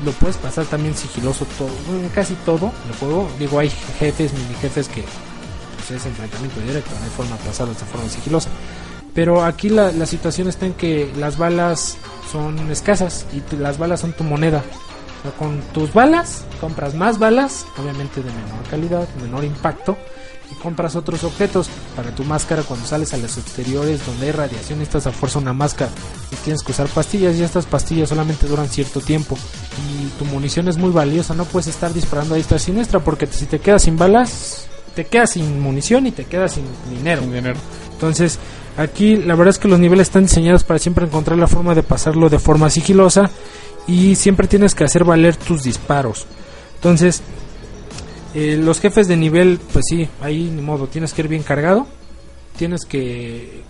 Lo 0.05 0.11
puedes 0.11 0.37
pasar 0.37 0.65
también 0.65 0.97
sigiloso 0.97 1.47
todo, 1.57 1.71
casi 2.13 2.35
todo 2.45 2.73
el 2.89 2.97
juego. 2.99 3.31
Digo, 3.39 3.61
hay 3.61 3.71
jefes, 4.01 4.33
mini 4.33 4.55
jefes 4.61 4.89
que 4.89 5.05
pues, 5.77 5.93
es 5.93 6.07
enfrentamiento 6.07 6.61
directo, 6.61 6.91
no 6.99 7.05
hay 7.05 7.11
forma 7.11 7.37
de 7.37 7.45
pasarlos 7.45 7.79
de 7.79 7.85
forma 7.85 8.09
sigilosa. 8.09 8.51
Pero 9.15 9.45
aquí 9.45 9.69
la, 9.69 9.93
la 9.93 10.07
situación 10.07 10.49
está 10.49 10.67
en 10.67 10.75
que 10.75 11.13
las 11.17 11.37
balas 11.37 11.97
son 12.31 12.71
escasas 12.71 13.27
y 13.33 13.57
las 13.57 13.79
balas 13.79 14.01
son 14.01 14.13
tu 14.13 14.25
moneda. 14.25 14.63
O 15.19 15.23
sea, 15.23 15.31
con 15.33 15.61
tus 15.73 15.93
balas 15.93 16.45
compras 16.61 16.95
más 16.95 17.19
balas, 17.19 17.67
obviamente 17.77 18.23
de 18.23 18.31
menor 18.31 18.63
calidad, 18.71 19.09
menor 19.21 19.45
impacto, 19.45 19.97
y 20.53 20.55
compras 20.57 20.97
otros 20.97 21.25
objetos 21.25 21.69
para 21.97 22.15
tu 22.15 22.25
máscara 22.25 22.63
cuando 22.63 22.87
sales 22.87 23.13
a 23.15 23.17
los 23.17 23.39
exteriores 23.39 24.05
donde 24.07 24.27
hay 24.27 24.33
radiación 24.33 24.79
necesitas 24.79 25.07
a 25.07 25.13
fuerza 25.13 25.39
una 25.39 25.53
máscara 25.53 25.91
y 26.31 26.37
tienes 26.37 26.63
que 26.63 26.73
usar 26.73 26.89
pastillas 26.89 27.37
y 27.37 27.43
estas 27.43 27.67
pastillas 27.67 28.09
solamente 28.09 28.47
duran 28.47 28.69
cierto 28.69 29.01
tiempo 29.01 29.37
y 29.89 30.07
tu 30.19 30.25
munición 30.27 30.69
es 30.69 30.77
muy 30.77 30.91
valiosa, 30.91 31.35
no 31.35 31.45
puedes 31.45 31.69
estar 31.69 31.93
disparando 31.93 32.35
a 32.35 32.37
diestra 32.37 32.59
y 32.59 32.61
siniestra 32.61 33.01
porque 33.01 33.27
si 33.27 33.47
te 33.47 33.61
quedas 33.61 33.83
sin 33.83 33.97
balas, 33.97 34.67
te 34.95 35.07
quedas 35.07 35.31
sin 35.31 35.61
munición 35.61 36.07
y 36.07 36.13
te 36.13 36.25
quedas 36.25 36.53
sin 36.53 36.65
dinero. 36.91 37.23
Sin 37.23 37.33
dinero. 37.33 37.59
Entonces, 37.93 38.39
aquí 38.77 39.17
la 39.17 39.35
verdad 39.35 39.51
es 39.51 39.59
que 39.59 39.69
los 39.69 39.79
niveles 39.79 40.09
están 40.09 40.25
diseñados 40.25 40.65
para 40.65 40.79
siempre 40.79 41.07
encontrar 41.07 41.39
la 41.39 41.47
forma 41.47 41.75
de 41.75 41.83
pasarlo 41.83 42.29
de 42.29 42.39
forma 42.39 42.71
sigilosa 42.71 43.31
y 43.87 44.15
siempre 44.15 44.47
tienes 44.47 44.75
que 44.75 44.85
hacer 44.85 45.05
valer 45.05 45.37
tus 45.37 45.63
disparos. 45.63 46.27
Entonces, 46.77 47.23
eh, 48.35 48.57
los 48.57 48.81
jefes 48.81 49.09
de 49.09 49.17
nivel, 49.17 49.61
pues 49.73 49.85
sí, 49.89 50.09
ahí 50.21 50.51
ni 50.55 50.63
modo, 50.63 50.87
tienes 50.87 51.13
que 51.13 51.23
ir 51.23 51.29
bien 51.29 51.43
cargado. 51.43 51.87
Tienes 52.57 52.85
que 52.85 53.63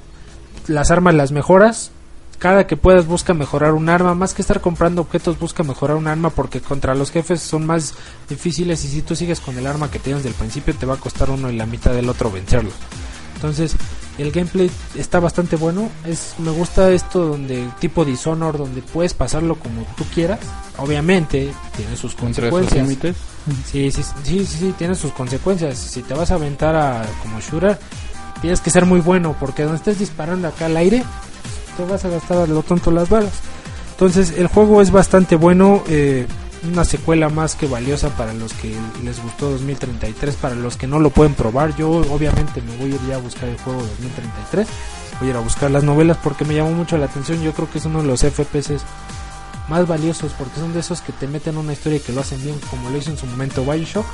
las 0.66 0.90
armas 0.90 1.14
las 1.14 1.32
mejoras. 1.32 1.90
Cada 2.38 2.66
que 2.66 2.76
puedas 2.76 3.06
busca 3.06 3.34
mejorar 3.34 3.72
un 3.72 3.88
arma, 3.88 4.14
más 4.16 4.34
que 4.34 4.42
estar 4.42 4.60
comprando 4.60 5.02
objetos, 5.02 5.38
busca 5.38 5.62
mejorar 5.62 5.96
un 5.96 6.08
arma 6.08 6.30
porque 6.30 6.60
contra 6.60 6.94
los 6.94 7.12
jefes 7.12 7.40
son 7.40 7.66
más 7.66 7.94
difíciles 8.28 8.84
y 8.84 8.88
si 8.88 9.02
tú 9.02 9.14
sigues 9.14 9.38
con 9.38 9.56
el 9.56 9.66
arma 9.66 9.92
que 9.92 10.00
tienes 10.00 10.24
del 10.24 10.34
principio 10.34 10.74
te 10.74 10.84
va 10.84 10.94
a 10.94 10.96
costar 10.96 11.30
uno 11.30 11.50
y 11.50 11.56
la 11.56 11.66
mitad 11.66 11.92
del 11.92 12.08
otro 12.08 12.32
vencerlos. 12.32 12.74
Entonces, 13.42 13.74
el 14.18 14.30
gameplay 14.30 14.70
está 14.94 15.18
bastante 15.18 15.56
bueno. 15.56 15.90
Es 16.06 16.34
me 16.38 16.52
gusta 16.52 16.92
esto 16.92 17.26
donde 17.26 17.68
tipo 17.80 18.04
Dishonor 18.04 18.56
donde 18.56 18.82
puedes 18.82 19.14
pasarlo 19.14 19.56
como 19.56 19.84
tú 19.96 20.04
quieras. 20.14 20.38
Obviamente 20.78 21.52
tiene 21.76 21.96
sus 21.96 22.14
consecuencias. 22.14 22.86
límites. 22.86 23.16
Sí, 23.66 23.90
sí, 23.90 24.04
sí, 24.04 24.14
sí, 24.22 24.46
sí, 24.46 24.74
tiene 24.78 24.94
sus 24.94 25.10
consecuencias. 25.10 25.76
Si 25.76 26.02
te 26.02 26.14
vas 26.14 26.30
a 26.30 26.34
aventar 26.34 26.76
a 26.76 27.04
como 27.20 27.40
shooter, 27.40 27.76
tienes 28.40 28.60
que 28.60 28.70
ser 28.70 28.86
muy 28.86 29.00
bueno 29.00 29.34
porque 29.40 29.64
donde 29.64 29.78
estés 29.78 29.98
disparando 29.98 30.46
acá 30.46 30.66
al 30.66 30.76
aire, 30.76 31.02
te 31.76 31.84
vas 31.84 32.04
a 32.04 32.10
gastar 32.10 32.38
a 32.38 32.46
lo 32.46 32.62
tonto 32.62 32.92
las 32.92 33.08
balas. 33.08 33.32
Entonces, 33.90 34.34
el 34.38 34.46
juego 34.46 34.80
es 34.82 34.92
bastante 34.92 35.34
bueno, 35.34 35.82
eh, 35.88 36.28
una 36.64 36.84
secuela 36.84 37.28
más 37.28 37.54
que 37.54 37.66
valiosa 37.66 38.10
para 38.10 38.32
los 38.32 38.52
que 38.52 38.74
les 39.02 39.22
gustó 39.22 39.50
2033, 39.50 40.36
para 40.36 40.54
los 40.54 40.76
que 40.76 40.86
no 40.86 40.98
lo 40.98 41.10
pueden 41.10 41.34
probar. 41.34 41.74
Yo 41.76 41.90
obviamente 41.90 42.62
me 42.62 42.76
voy 42.76 42.92
a 42.92 42.94
ir 42.94 43.00
ya 43.08 43.16
a 43.16 43.18
buscar 43.18 43.48
el 43.48 43.58
juego 43.58 43.80
2033, 43.80 44.68
voy 45.18 45.28
a 45.28 45.30
ir 45.30 45.36
a 45.36 45.40
buscar 45.40 45.70
las 45.70 45.82
novelas 45.82 46.18
porque 46.22 46.44
me 46.44 46.54
llamó 46.54 46.72
mucho 46.72 46.96
la 46.98 47.06
atención. 47.06 47.42
Yo 47.42 47.52
creo 47.52 47.70
que 47.70 47.78
es 47.78 47.84
uno 47.84 48.02
de 48.02 48.08
los 48.08 48.20
FPS 48.20 48.82
más 49.68 49.86
valiosos 49.86 50.32
porque 50.32 50.60
son 50.60 50.72
de 50.72 50.80
esos 50.80 51.00
que 51.00 51.12
te 51.12 51.26
meten 51.26 51.56
una 51.56 51.72
historia 51.72 51.98
y 51.98 52.00
que 52.00 52.12
lo 52.12 52.20
hacen 52.20 52.42
bien, 52.42 52.58
como 52.70 52.90
lo 52.90 52.98
hizo 52.98 53.10
en 53.10 53.16
su 53.16 53.26
momento 53.26 53.64
Bioshock, 53.64 54.06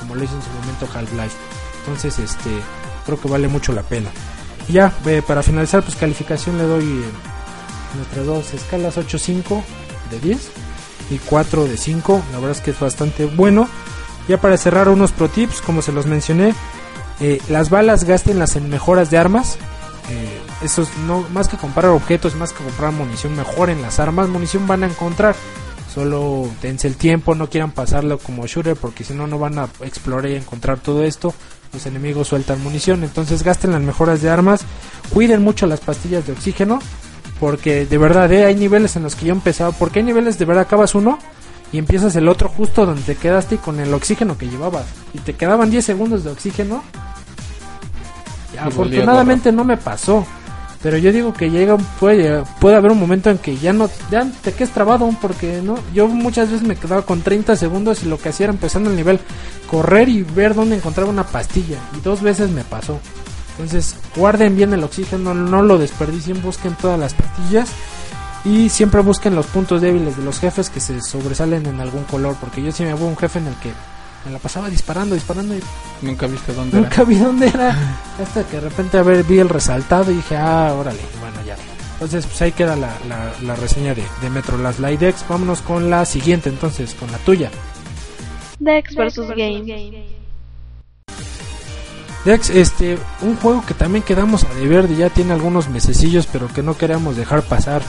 como 0.00 0.14
lo 0.14 0.24
hizo 0.24 0.34
en 0.34 0.42
su 0.42 0.50
momento 0.50 0.88
Half-Life. 0.92 1.36
Entonces, 1.80 2.18
este, 2.18 2.50
creo 3.06 3.20
que 3.20 3.28
vale 3.28 3.48
mucho 3.48 3.72
la 3.72 3.82
pena. 3.82 4.10
Y 4.68 4.74
ya, 4.74 4.92
eh, 5.06 5.22
para 5.26 5.42
finalizar, 5.42 5.82
pues 5.82 5.96
calificación 5.96 6.58
le 6.58 6.64
doy 6.64 6.84
eh, 6.84 7.10
nuestras 7.96 8.26
dos 8.26 8.54
escalas 8.54 8.98
8.5 8.98 9.62
de 10.10 10.20
10 10.20 10.50
y 11.10 11.18
4 11.18 11.64
de 11.64 11.76
5. 11.76 12.22
La 12.32 12.38
verdad 12.38 12.56
es 12.56 12.60
que 12.60 12.70
es 12.70 12.80
bastante 12.80 13.24
bueno. 13.26 13.68
Ya 14.28 14.40
para 14.40 14.56
cerrar 14.56 14.88
unos 14.88 15.12
pro 15.12 15.28
tips, 15.28 15.60
como 15.62 15.80
se 15.82 15.92
los 15.92 16.06
mencioné, 16.06 16.54
eh, 17.20 17.40
las 17.48 17.70
balas 17.70 18.04
gástenlas 18.04 18.56
en 18.56 18.68
mejoras 18.68 19.10
de 19.10 19.18
armas. 19.18 19.56
Eh, 20.10 20.40
es 20.62 20.78
no 21.06 21.24
más 21.32 21.48
que 21.48 21.56
comprar 21.56 21.86
objetos, 21.86 22.34
más 22.34 22.52
que 22.52 22.64
comprar 22.64 22.92
munición, 22.92 23.36
mejoren 23.36 23.80
las 23.82 24.00
armas. 24.00 24.28
Munición 24.28 24.66
van 24.66 24.84
a 24.84 24.86
encontrar. 24.86 25.34
Solo 25.92 26.48
dense 26.60 26.86
el 26.86 26.96
tiempo, 26.96 27.34
no 27.34 27.48
quieran 27.48 27.72
pasarlo 27.72 28.18
como 28.18 28.46
shooter 28.46 28.76
porque 28.76 29.04
si 29.04 29.14
no 29.14 29.26
no 29.26 29.38
van 29.38 29.58
a 29.58 29.68
explorar 29.80 30.30
y 30.30 30.36
encontrar 30.36 30.78
todo 30.78 31.02
esto. 31.02 31.34
Los 31.72 31.86
enemigos 31.86 32.28
sueltan 32.28 32.62
munición, 32.62 33.04
entonces 33.04 33.42
gasten 33.42 33.72
las 33.72 33.80
mejoras 33.80 34.22
de 34.22 34.30
armas. 34.30 34.60
Cuiden 35.12 35.42
mucho 35.42 35.66
las 35.66 35.80
pastillas 35.80 36.26
de 36.26 36.32
oxígeno 36.32 36.80
porque 37.40 37.86
de 37.86 37.98
verdad 37.98 38.32
eh, 38.32 38.44
hay 38.44 38.54
niveles 38.54 38.96
en 38.96 39.02
los 39.02 39.14
que 39.14 39.26
yo 39.26 39.32
empezaba, 39.32 39.72
porque 39.72 40.00
hay 40.00 40.04
niveles 40.04 40.38
de 40.38 40.44
verdad 40.44 40.64
acabas 40.64 40.94
uno 40.94 41.18
y 41.72 41.78
empiezas 41.78 42.16
el 42.16 42.28
otro 42.28 42.48
justo 42.48 42.86
donde 42.86 43.02
te 43.02 43.16
quedaste 43.16 43.56
y 43.56 43.58
con 43.58 43.78
el 43.80 43.92
oxígeno 43.92 44.38
que 44.38 44.48
llevabas 44.48 44.86
y 45.12 45.18
te 45.18 45.34
quedaban 45.34 45.70
10 45.70 45.84
segundos 45.84 46.24
de 46.24 46.30
oxígeno. 46.30 46.82
Y 48.54 48.56
afortunadamente 48.56 49.52
no 49.52 49.64
me 49.64 49.76
pasó. 49.76 50.26
Pero 50.82 50.96
yo 50.96 51.12
digo 51.12 51.34
que 51.34 51.50
llega 51.50 51.76
puede, 51.98 52.44
puede 52.60 52.76
haber 52.76 52.92
un 52.92 53.00
momento 53.00 53.30
en 53.30 53.38
que 53.38 53.56
ya 53.56 53.72
no 53.72 53.90
ya 54.12 54.24
te 54.42 54.52
quedes 54.52 54.70
trabado 54.70 55.10
porque 55.20 55.60
no 55.60 55.76
yo 55.92 56.06
muchas 56.06 56.52
veces 56.52 56.66
me 56.66 56.76
quedaba 56.76 57.02
con 57.02 57.20
30 57.20 57.56
segundos 57.56 58.04
y 58.04 58.06
lo 58.06 58.16
que 58.16 58.28
hacía 58.28 58.44
era 58.44 58.52
empezando 58.52 58.88
el 58.88 58.96
nivel 58.96 59.18
correr 59.68 60.08
y 60.08 60.22
ver 60.22 60.54
dónde 60.54 60.76
encontraba 60.76 61.10
una 61.10 61.26
pastilla 61.26 61.78
y 61.96 62.00
dos 62.00 62.22
veces 62.22 62.50
me 62.50 62.62
pasó. 62.62 63.00
Entonces, 63.58 63.96
guarden 64.14 64.56
bien 64.56 64.72
el 64.72 64.84
oxígeno, 64.84 65.34
no 65.34 65.62
lo 65.62 65.78
desperdicien, 65.78 66.40
busquen 66.40 66.74
todas 66.76 66.98
las 66.98 67.14
pastillas 67.14 67.68
y 68.44 68.68
siempre 68.68 69.00
busquen 69.00 69.34
los 69.34 69.46
puntos 69.46 69.80
débiles 69.80 70.16
de 70.16 70.22
los 70.22 70.38
jefes 70.38 70.70
que 70.70 70.78
se 70.78 71.00
sobresalen 71.00 71.66
en 71.66 71.80
algún 71.80 72.04
color, 72.04 72.36
porque 72.40 72.62
yo 72.62 72.70
sí 72.70 72.84
me 72.84 72.94
hubo 72.94 73.06
un 73.06 73.16
jefe 73.16 73.40
en 73.40 73.48
el 73.48 73.54
que 73.56 73.72
me 74.24 74.30
la 74.30 74.38
pasaba 74.38 74.68
disparando, 74.70 75.16
disparando 75.16 75.56
y 75.56 75.60
Nunca 76.02 76.28
viste 76.28 76.52
dónde 76.52 76.80
nunca 76.80 77.02
vi 77.02 77.16
dónde 77.16 77.48
era. 77.48 77.76
Hasta 78.22 78.44
que 78.44 78.56
de 78.56 78.68
repente 78.68 78.96
a 78.96 79.02
ver, 79.02 79.24
vi 79.24 79.40
el 79.40 79.48
resaltado 79.48 80.12
y 80.12 80.16
dije, 80.16 80.36
ah, 80.36 80.72
órale, 80.78 81.00
bueno, 81.20 81.42
ya. 81.44 81.56
Entonces, 81.94 82.26
pues 82.26 82.40
ahí 82.42 82.52
queda 82.52 82.76
la, 82.76 82.96
la, 83.08 83.32
la 83.42 83.56
reseña 83.56 83.92
de, 83.92 84.04
de 84.22 84.30
Metro 84.30 84.56
Last 84.56 84.78
Light 84.78 85.02
X. 85.02 85.24
Vámonos 85.28 85.62
con 85.62 85.90
la 85.90 86.04
siguiente, 86.04 86.48
entonces, 86.48 86.94
con 86.94 87.10
la 87.10 87.18
tuya. 87.18 87.50
Dex 88.60 88.94
vs. 88.94 89.28
Game. 89.36 90.17
Dex, 92.28 92.50
este, 92.50 92.98
un 93.22 93.36
juego 93.36 93.64
que 93.64 93.72
también 93.72 94.04
quedamos 94.04 94.44
a 94.44 94.52
deber, 94.52 94.86
ya 94.94 95.08
tiene 95.08 95.32
algunos 95.32 95.70
mesecillos, 95.70 96.26
pero 96.26 96.46
que 96.48 96.62
no 96.62 96.76
queríamos 96.76 97.16
dejar 97.16 97.40
pasar. 97.42 97.80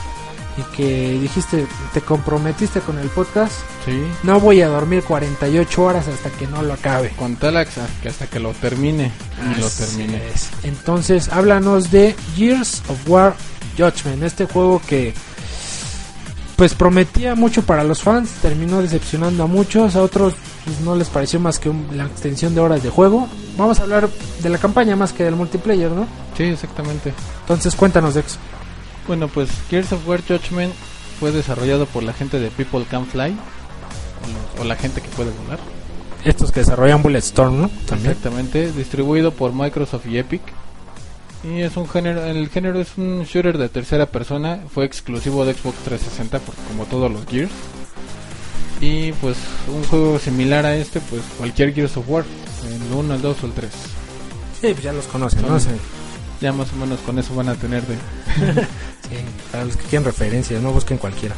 Y 0.56 0.62
que 0.74 1.18
dijiste, 1.20 1.66
te 1.92 2.00
comprometiste 2.00 2.80
con 2.80 2.98
el 2.98 3.08
podcast. 3.08 3.52
Sí. 3.84 4.02
No 4.22 4.40
voy 4.40 4.62
a 4.62 4.68
dormir 4.68 5.02
48 5.04 5.82
horas 5.82 6.08
hasta 6.08 6.30
que 6.30 6.46
no 6.46 6.62
lo 6.62 6.72
acabe. 6.72 7.10
Con 7.10 7.36
tal 7.36 7.58
hasta 7.58 7.86
que 8.02 8.08
hasta 8.08 8.26
que 8.28 8.40
lo 8.40 8.52
termine. 8.54 9.12
Y 9.56 9.60
lo 9.60 9.66
Así 9.66 9.84
termine. 9.98 10.22
es. 10.34 10.48
Entonces, 10.62 11.28
háblanos 11.28 11.90
de 11.90 12.16
Years 12.34 12.82
of 12.88 12.98
War 13.08 13.34
Judgment, 13.76 14.22
este 14.22 14.46
juego 14.46 14.80
que 14.86 15.12
pues 16.60 16.74
prometía 16.74 17.34
mucho 17.34 17.62
para 17.62 17.82
los 17.84 18.02
fans, 18.02 18.32
terminó 18.42 18.82
decepcionando 18.82 19.44
a 19.44 19.46
muchos, 19.46 19.96
a 19.96 20.02
otros 20.02 20.34
pues, 20.66 20.78
no 20.82 20.94
les 20.94 21.08
pareció 21.08 21.40
más 21.40 21.58
que 21.58 21.70
un- 21.70 21.86
la 21.96 22.04
extensión 22.04 22.54
de 22.54 22.60
horas 22.60 22.82
de 22.82 22.90
juego. 22.90 23.26
Vamos 23.56 23.80
a 23.80 23.84
hablar 23.84 24.10
de 24.42 24.48
la 24.50 24.58
campaña 24.58 24.94
más 24.94 25.14
que 25.14 25.24
del 25.24 25.36
multiplayer, 25.36 25.90
¿no? 25.90 26.06
Sí, 26.36 26.42
exactamente. 26.42 27.14
Entonces, 27.40 27.74
cuéntanos, 27.74 28.12
Dex. 28.12 28.36
Bueno, 29.06 29.28
pues 29.28 29.48
Gears 29.70 29.90
of 29.92 30.06
War 30.06 30.20
Judgment 30.20 30.74
fue 31.18 31.32
desarrollado 31.32 31.86
por 31.86 32.02
la 32.02 32.12
gente 32.12 32.38
de 32.38 32.50
People 32.50 32.84
Can 32.90 33.06
Fly. 33.06 33.34
O, 34.60 34.64
la 34.64 34.76
gente 34.76 35.00
que 35.00 35.08
puede 35.08 35.30
volar. 35.30 35.58
Estos 36.26 36.52
que 36.52 36.60
desarrollan 36.60 37.02
Bulletstorm, 37.02 37.58
¿no? 37.58 37.70
También. 37.86 38.10
Exactamente. 38.10 38.70
Distribuido 38.72 39.32
por 39.32 39.54
Microsoft 39.54 40.04
y 40.08 40.18
Epic. 40.18 40.42
Y 41.42 41.62
es 41.62 41.76
un 41.76 41.88
género, 41.88 42.24
el 42.24 42.48
género 42.50 42.80
es 42.80 42.88
un 42.98 43.24
shooter 43.24 43.56
de 43.56 43.68
tercera 43.68 44.06
persona. 44.06 44.60
Fue 44.72 44.84
exclusivo 44.84 45.44
de 45.44 45.54
Xbox 45.54 45.76
360 45.84 46.38
por- 46.40 46.54
como 46.68 46.84
todos 46.84 47.10
los 47.10 47.24
Gears. 47.26 47.50
Y 48.80 49.12
pues 49.12 49.36
un 49.68 49.82
juego 49.84 50.18
similar 50.18 50.64
a 50.66 50.74
este, 50.76 51.00
pues 51.00 51.22
cualquier 51.38 51.74
Gears 51.74 51.96
of 51.96 52.08
War. 52.08 52.24
El 52.66 52.92
1, 52.94 53.14
el 53.14 53.22
2 53.22 53.42
o 53.42 53.46
el 53.46 53.52
3. 53.52 53.70
Sí, 54.60 54.68
pues 54.72 54.82
ya 54.82 54.92
los 54.92 55.06
conocen, 55.06 55.42
¿no? 55.42 55.58
Sí. 55.58 55.68
Ya 56.42 56.52
más 56.52 56.72
o 56.72 56.76
menos 56.76 56.98
con 57.00 57.18
eso 57.18 57.34
van 57.34 57.48
a 57.48 57.54
tener 57.54 57.82
de... 57.86 57.94
Sí, 59.10 59.16
para 59.50 59.64
los 59.64 59.76
que 59.76 59.82
quieran 59.84 60.04
referencias, 60.04 60.62
no 60.62 60.70
busquen 60.72 60.96
cualquiera. 60.96 61.34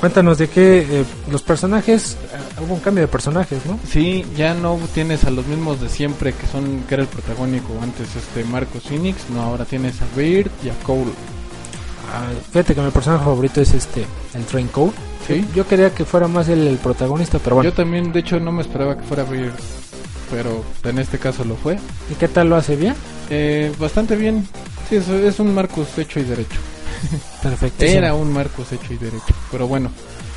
Cuéntanos 0.00 0.38
de 0.38 0.48
qué 0.48 0.78
eh, 0.78 1.04
los 1.30 1.42
personajes, 1.42 2.16
eh, 2.32 2.62
hubo 2.64 2.74
un 2.74 2.80
cambio 2.80 3.02
de 3.02 3.08
personajes, 3.08 3.66
¿no? 3.66 3.80
Sí, 3.88 4.24
ya 4.36 4.54
no 4.54 4.78
tienes 4.94 5.24
a 5.24 5.30
los 5.30 5.46
mismos 5.46 5.80
de 5.80 5.88
siempre 5.88 6.32
que 6.32 6.46
son 6.46 6.84
que 6.88 6.94
era 6.94 7.02
el 7.02 7.08
protagónico 7.08 7.72
antes 7.82 8.14
este 8.14 8.44
Marcos 8.44 8.84
Phoenix, 8.84 9.28
no 9.30 9.42
ahora 9.42 9.64
tienes 9.64 10.00
a 10.00 10.06
Beard 10.16 10.50
y 10.64 10.68
a 10.68 10.74
Cole. 10.84 11.10
Ah, 12.14 12.28
fíjate 12.52 12.74
que 12.74 12.80
mi 12.80 12.90
personaje 12.90 13.24
favorito 13.24 13.60
es 13.60 13.74
este, 13.74 14.06
el 14.34 14.44
Train 14.44 14.68
Code. 14.68 14.92
Sí. 15.26 15.44
Yo 15.54 15.66
quería 15.66 15.92
que 15.92 16.04
fuera 16.04 16.28
más 16.28 16.48
el, 16.48 16.66
el 16.66 16.76
protagonista, 16.76 17.38
pero 17.38 17.56
bueno. 17.56 17.68
Yo 17.68 17.74
también, 17.76 18.12
de 18.12 18.20
hecho, 18.20 18.38
no 18.38 18.52
me 18.52 18.62
esperaba 18.62 18.96
que 18.96 19.02
fuera 19.02 19.24
Beard, 19.24 19.52
pero 20.30 20.64
en 20.84 20.98
este 21.00 21.18
caso 21.18 21.44
lo 21.44 21.56
fue. 21.56 21.76
¿Y 22.10 22.14
qué 22.14 22.28
tal 22.28 22.48
lo 22.48 22.56
hace 22.56 22.76
bien? 22.76 22.94
Eh, 23.30 23.72
bastante 23.78 24.16
bien. 24.16 24.46
Sí, 24.88 24.96
es, 24.96 25.08
es 25.08 25.38
un 25.40 25.52
Marcos 25.54 25.98
hecho 25.98 26.20
y 26.20 26.22
derecho. 26.22 26.58
Perfecto. 27.42 27.84
Era 27.84 28.14
un 28.14 28.32
Marcos 28.32 28.72
hecho 28.72 28.92
y 28.92 28.96
derecho. 28.96 29.34
Pero 29.50 29.66
bueno, 29.68 29.90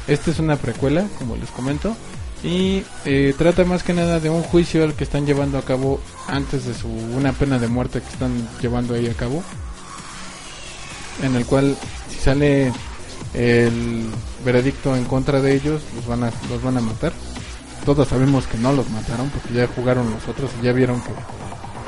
esta 0.07 0.32
es 0.32 0.39
una 0.39 0.55
precuela, 0.55 1.05
como 1.18 1.36
les 1.36 1.49
comento. 1.49 1.95
Y 2.43 2.84
eh, 3.05 3.36
trata 3.38 3.64
más 3.66 3.84
que 3.84 3.93
nada 3.93 4.20
de 4.20 4.30
un 4.30 4.41
juicio 4.41 4.84
al 4.84 4.95
que 4.95 5.03
están 5.03 5.26
llevando 5.26 5.59
a 5.59 5.62
cabo 5.62 6.01
antes 6.28 6.66
de 6.66 6.74
su 6.74 6.88
una 6.88 7.34
pena 7.34 7.59
de 7.59 7.68
muerte 7.68 8.01
que 8.01 8.09
están 8.09 8.47
llevando 8.62 8.95
ahí 8.95 9.07
a 9.07 9.14
cabo. 9.14 9.43
En 11.22 11.36
el 11.36 11.45
cual, 11.45 11.78
si 12.09 12.18
sale 12.18 12.72
el 13.36 14.07
veredicto 14.43 14.95
en 14.95 15.05
contra 15.05 15.39
de 15.39 15.53
ellos, 15.53 15.82
los 15.95 16.07
van 16.07 16.24
a, 16.24 16.32
los 16.49 16.64
van 16.64 16.78
a 16.78 16.82
matar. 16.82 17.14
Todos 17.86 18.07
sabemos 18.07 18.47
que 18.47 18.57
no 18.57 18.74
los 18.74 18.89
mataron 18.89 19.30
porque 19.30 19.53
ya 19.53 19.68
jugaron 19.68 20.09
los 20.09 20.28
otros 20.28 20.49
y 20.59 20.66
ya 20.66 20.72
vieron 20.72 21.01
que 21.01 21.12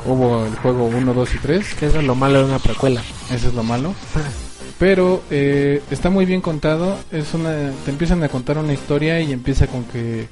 hubo 0.06 0.46
el 0.46 0.56
juego 0.58 0.86
1, 0.86 1.14
2 1.14 1.36
y 1.36 1.38
3. 1.40 1.74
Que 1.76 1.88
eso 1.88 2.00
es 2.00 2.06
lo 2.06 2.14
malo 2.14 2.40
de 2.40 2.46
una 2.46 2.60
precuela. 2.60 3.02
Eso 3.32 3.48
es 3.48 3.54
lo 3.56 3.64
malo. 3.64 3.96
Pero 4.80 5.24
eh, 5.30 5.82
está 5.92 6.10
muy 6.10 6.26
bien 6.26 6.42
contado. 6.42 6.98
Es 7.12 7.34
una, 7.34 7.72
te 7.86 7.92
empiezan 7.92 8.24
a 8.24 8.30
contar 8.30 8.58
una 8.58 8.74
historia 8.74 9.20
y 9.22 9.32
empieza 9.32 9.68
con 9.68 9.84
que 9.86 10.28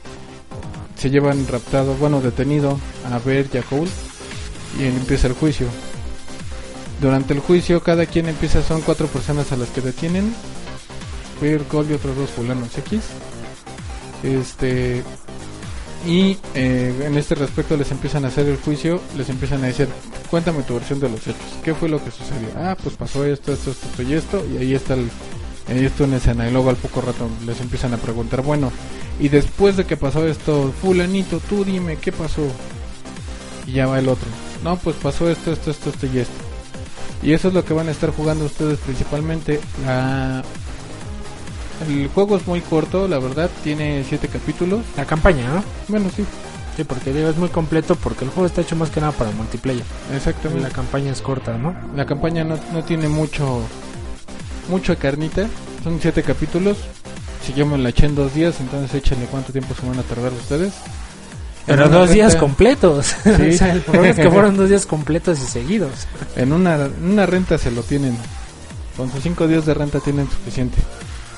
se 0.98 1.10
llevan 1.10 1.48
raptado, 1.48 1.96
bueno, 1.96 2.22
detenido 2.22 2.80
a 3.12 3.18
ver 3.20 3.48
Cole 3.70 3.89
y 4.80 4.84
empieza 4.84 5.28
el 5.28 5.34
juicio. 5.34 5.68
Durante 7.02 7.34
el 7.34 7.39
juicio, 7.39 7.82
cada 7.82 8.06
quien 8.06 8.28
empieza, 8.28 8.62
son 8.62 8.82
cuatro 8.82 9.08
personas 9.08 9.52
a 9.52 9.58
las 9.58 9.70
que 9.70 9.82
detienen. 9.82 10.36
Weird 11.42 11.68
Cole 11.68 11.92
y 11.92 11.94
otros 11.94 12.16
dos 12.16 12.30
fulanos 12.30 12.78
X. 12.78 13.02
Este. 14.22 15.04
Y 16.06 16.38
eh, 16.56 16.93
en 17.06 17.16
este 17.16 17.36
respecto 17.36 17.78
les 17.78 17.91
empiezan 17.91 18.26
a 18.26 18.30
hacer 18.30 18.47
el 18.47 18.58
juicio, 18.58 18.99
les 19.16 19.30
empiezan 19.30 19.64
a 19.64 19.68
decir, 19.68 19.88
cuéntame 20.32 20.64
tu 20.64 20.74
versión 20.74 20.99
de 20.99 21.10
los 21.10 21.22
hechos, 21.28 21.36
¿qué 21.64 21.76
fue 21.76 21.89
lo 21.89 22.04
que 22.04 22.10
sucedió? 22.10 22.49
Ah, 22.58 22.76
pues 22.82 22.95
pasó 22.95 23.24
esto, 23.24 23.54
esto, 23.54 23.72
esto, 23.72 23.88
esto 23.88 24.02
y 24.02 24.14
esto, 24.14 24.45
y 24.52 24.58
ahí 24.58 24.74
está 24.74 24.95
el, 24.95 25.12
ahí 25.70 25.86
está 25.86 26.06
una 26.06 26.18
escena, 26.18 26.47
y 26.47 26.52
luego 26.52 26.72
al 26.72 26.76
poco 26.78 27.02
rato 27.02 27.30
les 27.45 27.62
empiezan 27.62 27.93
a 27.93 27.97
preguntar, 27.97 28.41
bueno, 28.41 28.72
y 29.20 29.30
después 29.30 29.78
de 29.78 29.86
que 29.86 29.95
pasó 29.95 30.26
esto, 30.26 30.74
fulanito, 30.82 31.39
tú 31.47 31.64
dime, 31.64 31.97
¿qué 31.97 32.12
pasó? 32.12 32.47
Y 33.68 33.74
ya 33.74 33.86
va 33.86 33.99
el 33.99 34.10
otro, 34.10 34.28
no, 34.64 34.78
pues 34.78 34.95
pasó 34.95 35.30
esto, 35.30 35.52
esto, 35.52 35.70
esto, 35.70 35.91
esto 35.91 36.08
y 36.08 36.18
esto. 36.18 36.34
Y 37.24 37.34
eso 37.34 37.49
es 37.49 37.54
lo 37.54 37.64
que 37.64 37.74
van 37.74 37.88
a 37.88 37.91
estar 37.91 38.10
jugando 38.10 38.45
ustedes 38.45 38.80
principalmente. 38.80 39.60
La... 39.86 40.43
El 41.88 42.07
juego 42.09 42.38
es 42.38 42.47
muy 42.47 42.61
corto, 42.61 43.07
la 43.07 43.19
verdad, 43.19 43.49
tiene 43.63 44.03
siete 44.07 44.27
capítulos. 44.27 44.82
La 44.97 45.05
campaña, 45.05 45.47
¿no? 45.53 45.63
Bueno, 45.88 46.09
sí, 46.15 46.23
Sí, 46.77 46.86
porque 46.86 47.11
digo, 47.11 47.29
es 47.29 47.36
muy 47.36 47.49
completo 47.49 47.95
porque 47.95 48.23
el 48.23 48.32
juego 48.32 48.45
está 48.47 48.61
hecho 48.61 48.77
más 48.77 48.89
que 48.89 49.01
nada 49.01 49.11
para 49.11 49.32
multiplayer. 49.32 49.84
exactamente. 50.15 50.63
La 50.63 50.69
campaña 50.69 51.11
es 51.11 51.21
corta, 51.21 51.57
¿no? 51.57 51.75
La 51.95 52.05
campaña 52.05 52.43
no, 52.45 52.57
no 52.71 52.84
tiene 52.84 53.09
mucho 53.09 53.61
mucho 54.69 54.97
carnita. 54.97 55.47
Son 55.84 55.99
siete 56.01 56.23
capítulos. 56.23 56.77
Si 57.45 57.53
yo 57.53 57.65
me 57.65 57.77
la 57.77 57.89
eché 57.89 58.05
en 58.05 58.15
dos 58.15 58.34
días, 58.34 58.59
entonces 58.61 58.93
échenle 58.95 59.25
cuánto 59.25 59.51
tiempo 59.51 59.73
se 59.73 59.86
van 59.86 59.99
a 59.99 60.03
tardar 60.03 60.32
ustedes. 60.32 60.73
Pero 61.65 61.89
dos 61.89 62.09
días 62.09 62.36
completos. 62.36 63.15
Sí. 63.23 63.29
o 63.29 63.57
sea, 63.57 63.73
el 63.73 63.82
problema 63.82 64.09
es 64.09 64.15
que 64.15 64.32
fueron 64.32 64.55
dos 64.57 64.69
días 64.69 64.86
completos 64.86 65.39
y 65.41 65.45
seguidos. 65.45 65.91
En 66.36 66.53
una, 66.53 66.75
en 66.86 67.11
una 67.11 67.25
renta 67.25 67.57
se 67.57 67.71
lo 67.71 67.84
tienen. 67.84 68.17
Con 68.95 69.11
sus 69.11 69.23
cinco 69.23 69.47
días 69.47 69.65
de 69.65 69.73
renta 69.73 69.99
tienen 69.99 70.29
suficiente. 70.29 70.77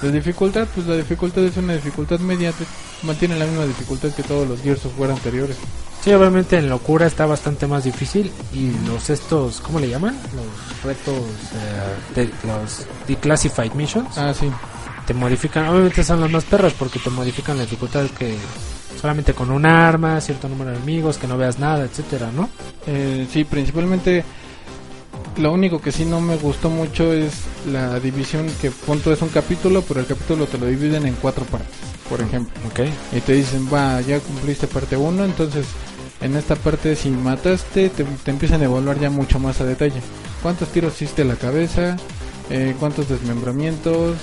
De 0.04 0.12
dificultad, 0.12 0.68
pues 0.76 0.86
la 0.88 0.96
dificultad 0.98 1.44
es 1.44 1.58
una 1.58 1.74
dificultad 1.74 2.20
media. 2.20 2.52
te- 2.52 2.66
mantiene 3.06 3.38
la 3.38 3.46
misma 3.46 3.66
dificultad 3.66 4.10
que 4.12 4.24
todos 4.24 4.48
los 4.48 4.62
Gears 4.62 4.86
of 4.86 4.98
War 5.00 5.12
anteriores. 5.12 5.58
Sí, 6.04 6.12
obviamente 6.14 6.58
en 6.58 6.70
locura 6.70 7.06
está 7.08 7.26
bastante 7.26 7.66
más 7.68 7.84
difícil 7.86 8.32
y 8.54 8.72
los 8.88 9.10
estos, 9.10 9.60
¿cómo 9.62 9.80
le 9.80 9.90
llaman? 9.90 10.16
Los 10.36 10.84
retos, 10.84 11.16
eh, 11.16 12.16
de, 12.16 12.26
los 12.48 12.86
declassified 13.08 13.74
missions, 13.74 14.18
Ah, 14.18 14.34
sí. 14.38 14.50
te 15.06 15.14
modifican, 15.14 15.68
obviamente 15.68 16.04
son 16.04 16.20
las 16.22 16.30
más 16.32 16.44
perras 16.46 16.74
porque 16.74 17.00
te 17.00 17.10
modifican 17.10 17.58
la 17.58 17.64
dificultad 17.64 18.06
que 18.18 18.36
solamente 19.00 19.34
con 19.34 19.50
un 19.52 19.66
arma, 19.66 20.20
cierto 20.22 20.48
número 20.50 20.72
de 20.72 20.78
enemigos, 20.78 21.18
que 21.18 21.28
no 21.28 21.38
veas 21.38 21.60
nada, 21.60 21.84
etcétera, 21.86 22.30
¿no? 22.34 22.50
Eh, 22.88 23.28
sí, 23.32 23.44
principalmente 23.44 24.24
lo 25.38 25.52
único 25.52 25.82
que 25.82 25.92
sí 25.92 26.06
no 26.06 26.22
me 26.22 26.38
gustó 26.38 26.70
mucho 26.70 27.14
es 27.14 27.34
la 27.72 28.00
división 28.00 28.48
que 28.62 28.72
punto 28.72 29.12
es 29.12 29.22
un 29.22 29.30
capítulo, 29.30 29.82
pero 29.82 30.00
el 30.00 30.06
capítulo 30.06 30.46
te 30.46 30.58
lo 30.58 30.68
dividen 30.68 31.06
en 31.06 31.16
cuatro 31.16 31.46
partes, 31.46 31.76
por 32.10 32.22
ejemplo. 32.22 32.54
Ok. 32.68 32.82
Y 33.16 33.22
te 33.22 33.34
dicen, 33.34 33.68
va, 33.72 34.02
ya 34.02 34.20
cumpliste 34.20 34.68
parte 34.68 34.96
1, 34.96 35.26
entonces 35.26 35.66
en 36.22 36.36
esta 36.36 36.56
parte 36.56 36.96
si 36.96 37.10
mataste 37.10 37.90
te, 37.90 38.04
te 38.04 38.32
empiezan 38.32 38.62
a 38.62 38.66
evaluar 38.66 39.00
ya 39.00 39.10
mucho 39.10 39.40
más 39.40 39.60
a 39.62 39.66
detalle. 39.66 40.02
¿Cuántos 40.42 40.70
tiros 40.70 40.94
hiciste 40.94 41.24
a 41.24 41.26
la 41.26 41.36
cabeza? 41.36 41.98
Eh, 42.50 42.76
¿Cuántos 42.80 43.10
desmembramientos? 43.10 44.18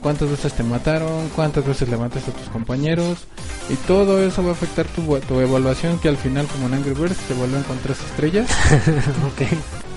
¿Cuántas 0.00 0.30
veces 0.30 0.52
te 0.52 0.62
mataron? 0.64 1.28
¿Cuántas 1.34 1.64
veces 1.64 1.88
levantaste 1.88 2.30
a 2.30 2.34
tus 2.34 2.48
compañeros? 2.48 3.18
Y 3.70 3.74
todo 3.86 4.20
eso 4.22 4.42
va 4.42 4.50
a 4.50 4.52
afectar 4.52 4.86
tu, 4.86 5.02
tu 5.20 5.40
evaluación 5.40 5.98
que 5.98 6.08
al 6.08 6.16
final 6.16 6.46
como 6.46 6.66
en 6.66 6.74
Angry 6.74 6.94
Birds 6.94 7.16
te 7.28 7.34
vuelven 7.34 7.62
con 7.62 7.78
tres 7.78 7.98
estrellas. 8.00 8.50
ok. 9.26 9.91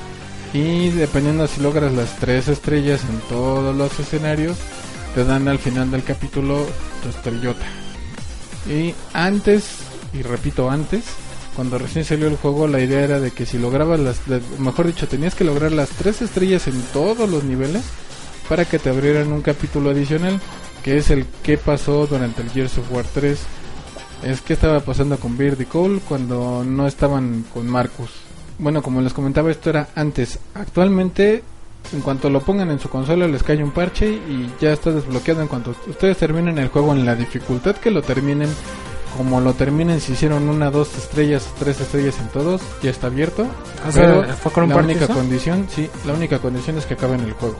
Y 0.54 0.90
dependiendo 0.90 1.48
si 1.48 1.62
logras 1.62 1.92
las 1.94 2.18
tres 2.18 2.48
estrellas 2.48 3.02
en 3.10 3.20
todos 3.30 3.76
los 3.76 4.00
escenarios, 4.00 4.58
te 5.14 5.24
dan 5.24 5.48
al 5.48 5.60
final 5.60 5.92
del 5.92 6.04
capítulo 6.04 6.66
tu 7.02 7.10
estrellota. 7.10 7.66
Y 8.70 8.94
antes, 9.14 9.66
y 10.14 10.22
repito 10.22 10.70
antes, 10.70 11.04
cuando 11.56 11.78
recién 11.78 12.04
salió 12.04 12.28
el 12.28 12.36
juego, 12.36 12.68
la 12.68 12.82
idea 12.82 13.02
era 13.02 13.20
de 13.20 13.32
que 13.32 13.46
si 13.46 13.58
lograbas 13.58 14.00
las, 14.00 14.18
mejor 14.60 14.88
dicho, 14.88 15.08
tenías 15.08 15.36
que 15.36 15.46
lograr 15.46 15.72
las 15.72 15.90
tres 15.90 16.22
estrellas 16.22 16.68
en 16.68 16.82
todos 16.92 17.30
los 17.30 17.46
niveles 17.46 17.84
para 18.50 18.66
que 18.66 18.78
te 18.78 18.90
abrieran 18.90 19.32
un 19.32 19.42
capítulo 19.42 19.92
adicional, 19.92 20.42
que 20.84 20.98
es 20.98 21.10
el 21.10 21.26
que 21.44 21.58
pasó 21.58 22.08
durante 22.08 22.42
el 22.42 22.50
Gears 22.50 22.78
of 22.78 22.92
War 22.92 23.06
3. 23.14 23.40
Es 24.24 24.42
que 24.42 24.54
estaba 24.54 24.82
pasando 24.82 25.18
con 25.18 25.38
Beard 25.38 25.62
y 25.62 25.66
Cole 25.66 26.02
cuando 26.08 26.64
no 26.66 26.88
estaban 26.88 27.46
con 27.54 27.68
Marcus. 27.68 28.25
Bueno, 28.58 28.82
como 28.82 29.02
les 29.02 29.14
comentaba, 29.14 29.52
esto 29.52 29.70
era 29.70 29.90
antes. 29.96 30.40
Actualmente, 30.54 31.44
en 31.94 32.02
cuanto 32.02 32.30
lo 32.30 32.40
pongan 32.42 32.72
en 32.72 32.80
su 32.80 32.90
consola, 32.90 33.28
les 33.28 33.44
cae 33.44 33.62
un 33.64 33.72
parche 33.72 34.08
y 34.10 34.50
ya 34.62 34.72
está 34.74 34.92
desbloqueado. 34.92 35.42
En 35.42 35.48
cuanto 35.48 35.76
ustedes 35.88 36.18
terminen 36.18 36.58
el 36.58 36.70
juego 36.70 36.94
en 36.94 37.06
la 37.06 37.16
dificultad 37.16 37.76
que 37.76 37.92
lo 37.92 38.02
terminen, 38.02 38.50
como 39.18 39.40
lo 39.42 39.54
terminen, 39.54 40.00
si 40.02 40.14
hicieron 40.14 40.48
una, 40.50 40.72
dos 40.72 40.96
estrellas, 40.98 41.48
tres 41.60 41.80
estrellas 41.82 42.18
en 42.20 42.28
todos, 42.30 42.62
ya 42.82 42.90
está 42.92 43.08
abierto. 43.08 43.46
O 43.88 43.92
sea, 43.92 44.04
Pero 44.22 44.34
¿fue 44.36 44.52
con 44.52 44.64
un 44.66 44.70
la 44.70 44.78
única 44.78 45.06
eso? 45.06 45.14
condición, 45.14 45.68
sí, 45.74 45.90
la 46.06 46.14
única 46.14 46.40
condición 46.40 46.78
es 46.78 46.86
que 46.86 46.96
acaben 46.96 47.22
el 47.22 47.34
juego. 47.34 47.56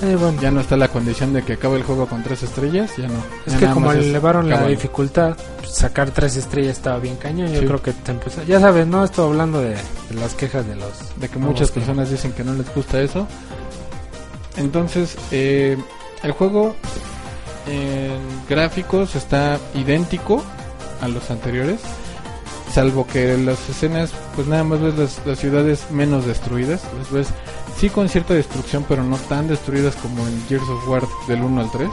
Eh, 0.00 0.14
bueno, 0.14 0.40
Ya 0.40 0.50
no 0.52 0.60
está 0.60 0.76
la 0.76 0.88
condición 0.88 1.32
de 1.32 1.42
que 1.42 1.54
acabe 1.54 1.76
el 1.76 1.82
juego 1.82 2.06
con 2.06 2.22
tres 2.22 2.42
estrellas, 2.44 2.92
ya 2.96 3.08
no. 3.08 3.14
es 3.46 3.52
Ya 3.54 3.58
que 3.58 3.66
como 3.74 3.90
es 3.92 3.98
elevaron 3.98 4.48
la 4.48 4.64
dificultad, 4.66 5.36
sacar 5.68 6.10
tres 6.12 6.36
estrellas 6.36 6.76
estaba 6.76 6.98
bien 7.00 7.16
cañón. 7.16 7.48
Yo 7.52 7.60
Sí. 7.60 7.66
creo 7.66 7.82
que 7.82 7.92
te 7.92 8.12
empezó. 8.12 8.42
Ya 8.44 8.60
sabes, 8.60 8.86
no 8.86 9.02
estoy 9.04 9.26
hablando 9.28 9.60
de, 9.60 9.70
de 9.70 10.14
las 10.20 10.34
quejas 10.34 10.66
de 10.68 10.76
los. 10.76 10.92
de 11.16 11.28
que 11.28 11.38
muchas 11.38 11.70
que- 11.72 11.80
personas 11.80 12.10
dicen 12.10 12.32
que 12.32 12.44
no 12.44 12.52
les 12.54 12.72
gusta 12.74 13.00
eso. 13.00 13.26
Entonces, 14.56 15.16
eh, 15.30 15.76
el 16.22 16.32
juego 16.32 16.74
en 17.66 18.18
gráficos 18.48 19.14
está 19.14 19.58
idéntico 19.74 20.42
a 21.00 21.08
los 21.08 21.30
anteriores, 21.30 21.80
salvo 22.72 23.06
que 23.06 23.34
en 23.34 23.46
las 23.46 23.68
escenas, 23.68 24.10
pues 24.34 24.46
nada 24.48 24.64
más 24.64 24.80
ves 24.80 24.96
las, 24.98 25.20
las 25.26 25.38
ciudades 25.38 25.90
menos 25.90 26.26
destruidas, 26.26 26.82
las 26.98 27.10
ves 27.12 27.28
sí 27.78 27.88
con 27.90 28.08
cierta 28.08 28.34
destrucción, 28.34 28.84
pero 28.88 29.02
no 29.04 29.16
tan 29.16 29.48
destruidas 29.48 29.96
como 29.96 30.26
en 30.26 30.44
Gears 30.48 30.68
of 30.68 30.88
War 30.88 31.02
del 31.26 31.42
1 31.42 31.60
al 31.60 31.70
3. 31.70 31.88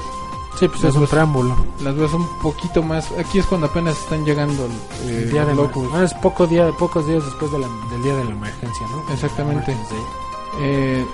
Sí, 0.60 0.68
pues 0.70 0.84
es 0.86 0.96
un 0.96 1.06
preámbulo. 1.08 1.54
Las 1.82 1.96
ves 1.98 2.14
un 2.14 2.26
poquito 2.42 2.82
más, 2.82 3.12
aquí 3.20 3.40
es 3.40 3.46
cuando 3.46 3.68
apenas 3.68 3.98
están 4.00 4.24
llegando 4.24 4.68
eh, 5.06 5.22
El 5.24 5.32
día 5.32 5.46
de 5.46 5.54
emer- 5.54 5.90
ah, 5.94 6.04
es 6.04 6.14
poco 6.16 6.48
día, 6.48 6.72
pocos 6.80 7.06
días 7.08 7.26
después 7.26 7.52
de 7.52 7.60
la- 7.60 7.68
del 7.92 8.04
día 8.04 8.16
de 8.16 8.24
la 8.24 8.32
emergencia, 8.32 8.88
¿no? 8.88 9.14
Exactamente. 9.14 9.76
Eh, 10.62 11.06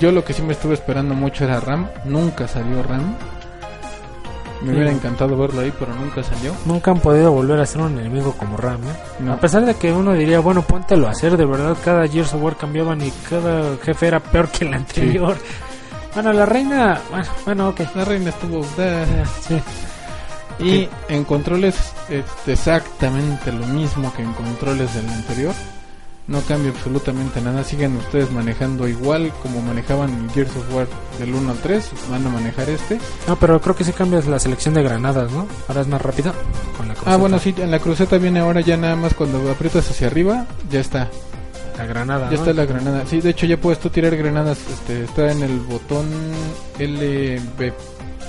yo 0.00 0.10
lo 0.12 0.24
que 0.24 0.32
sí 0.32 0.40
me 0.42 0.54
estuve 0.54 0.74
esperando 0.74 1.14
mucho 1.14 1.44
era 1.44 1.60
Ram. 1.60 1.88
Nunca 2.06 2.48
salió 2.48 2.82
Ram. 2.82 3.16
Me 4.64 4.72
hubiera 4.72 4.90
encantado 4.92 5.36
verlo 5.36 5.60
ahí, 5.60 5.72
pero 5.78 5.94
nunca 5.94 6.22
salió. 6.22 6.54
Nunca 6.64 6.90
han 6.90 7.00
podido 7.00 7.30
volver 7.32 7.60
a 7.60 7.66
ser 7.66 7.80
un 7.82 7.98
enemigo 7.98 8.32
como 8.32 8.56
Ram, 8.56 8.82
¿eh? 8.82 8.96
No. 9.20 9.32
A 9.34 9.36
pesar 9.40 9.64
de 9.64 9.74
que 9.74 9.92
uno 9.92 10.12
diría, 10.12 10.40
bueno, 10.40 10.62
póntelo 10.62 11.06
a 11.08 11.10
hacer, 11.10 11.36
de 11.36 11.44
verdad, 11.44 11.76
cada 11.84 12.08
Gears 12.08 12.34
of 12.34 12.42
War 12.42 12.56
cambiaban 12.56 13.00
y 13.02 13.10
cada 13.28 13.76
jefe 13.82 14.06
era 14.06 14.20
peor 14.20 14.48
que 14.48 14.64
el 14.64 14.74
anterior. 14.74 15.36
Bueno, 16.14 16.32
la 16.32 16.46
reina. 16.46 17.00
Bueno, 17.10 17.26
bueno 17.44 17.68
ok. 17.70 17.80
La 17.96 18.04
reina 18.04 18.30
estuvo... 18.30 18.64
eh, 18.78 19.24
Sí. 19.40 19.60
Y 20.60 20.88
en 21.08 21.24
controles 21.24 21.74
es 22.08 22.24
exactamente 22.46 23.50
lo 23.50 23.66
mismo 23.66 24.12
que 24.14 24.22
en 24.22 24.32
controles 24.34 24.94
del 24.94 25.08
anterior. 25.08 25.52
No 26.26 26.40
cambia 26.40 26.70
absolutamente 26.70 27.40
nada. 27.42 27.62
Siguen 27.64 27.96
ustedes 27.96 28.30
manejando 28.30 28.88
igual 28.88 29.30
como 29.42 29.60
manejaban 29.60 30.10
el 30.24 30.30
Gears 30.30 30.56
of 30.56 30.74
War 30.74 30.86
del 31.18 31.34
1 31.34 31.50
al 31.50 31.58
3. 31.58 31.90
Van 32.10 32.26
a 32.26 32.30
manejar 32.30 32.70
este. 32.70 32.98
No, 33.28 33.36
pero 33.36 33.60
creo 33.60 33.76
que 33.76 33.84
sí 33.84 33.92
cambias 33.92 34.26
la 34.26 34.38
selección 34.38 34.72
de 34.72 34.82
granadas, 34.82 35.30
¿no? 35.32 35.46
Ahora 35.68 35.82
es 35.82 35.86
más 35.88 36.00
rápida. 36.00 36.32
Con 36.78 36.88
la 36.88 36.94
Ah, 36.94 36.96
cruceta. 36.96 37.16
bueno, 37.18 37.38
sí, 37.38 37.54
en 37.58 37.70
la 37.70 37.78
cruceta 37.78 38.16
viene 38.16 38.40
ahora 38.40 38.62
ya 38.62 38.76
nada 38.78 38.96
más 38.96 39.12
cuando 39.12 39.50
aprietas 39.50 39.90
hacia 39.90 40.06
arriba. 40.06 40.46
Ya 40.70 40.80
está. 40.80 41.10
La 41.76 41.84
granada. 41.84 42.30
Ya 42.30 42.36
¿no? 42.36 42.42
está 42.42 42.52
la 42.54 42.64
granada. 42.64 43.02
Sí, 43.06 43.20
de 43.20 43.30
hecho 43.30 43.44
ya 43.44 43.58
puedes 43.60 43.78
tú 43.80 43.90
tirar 43.90 44.16
granadas. 44.16 44.58
Este, 44.72 45.04
está 45.04 45.30
en 45.30 45.42
el 45.42 45.58
botón 45.60 46.06
LB. 46.78 47.72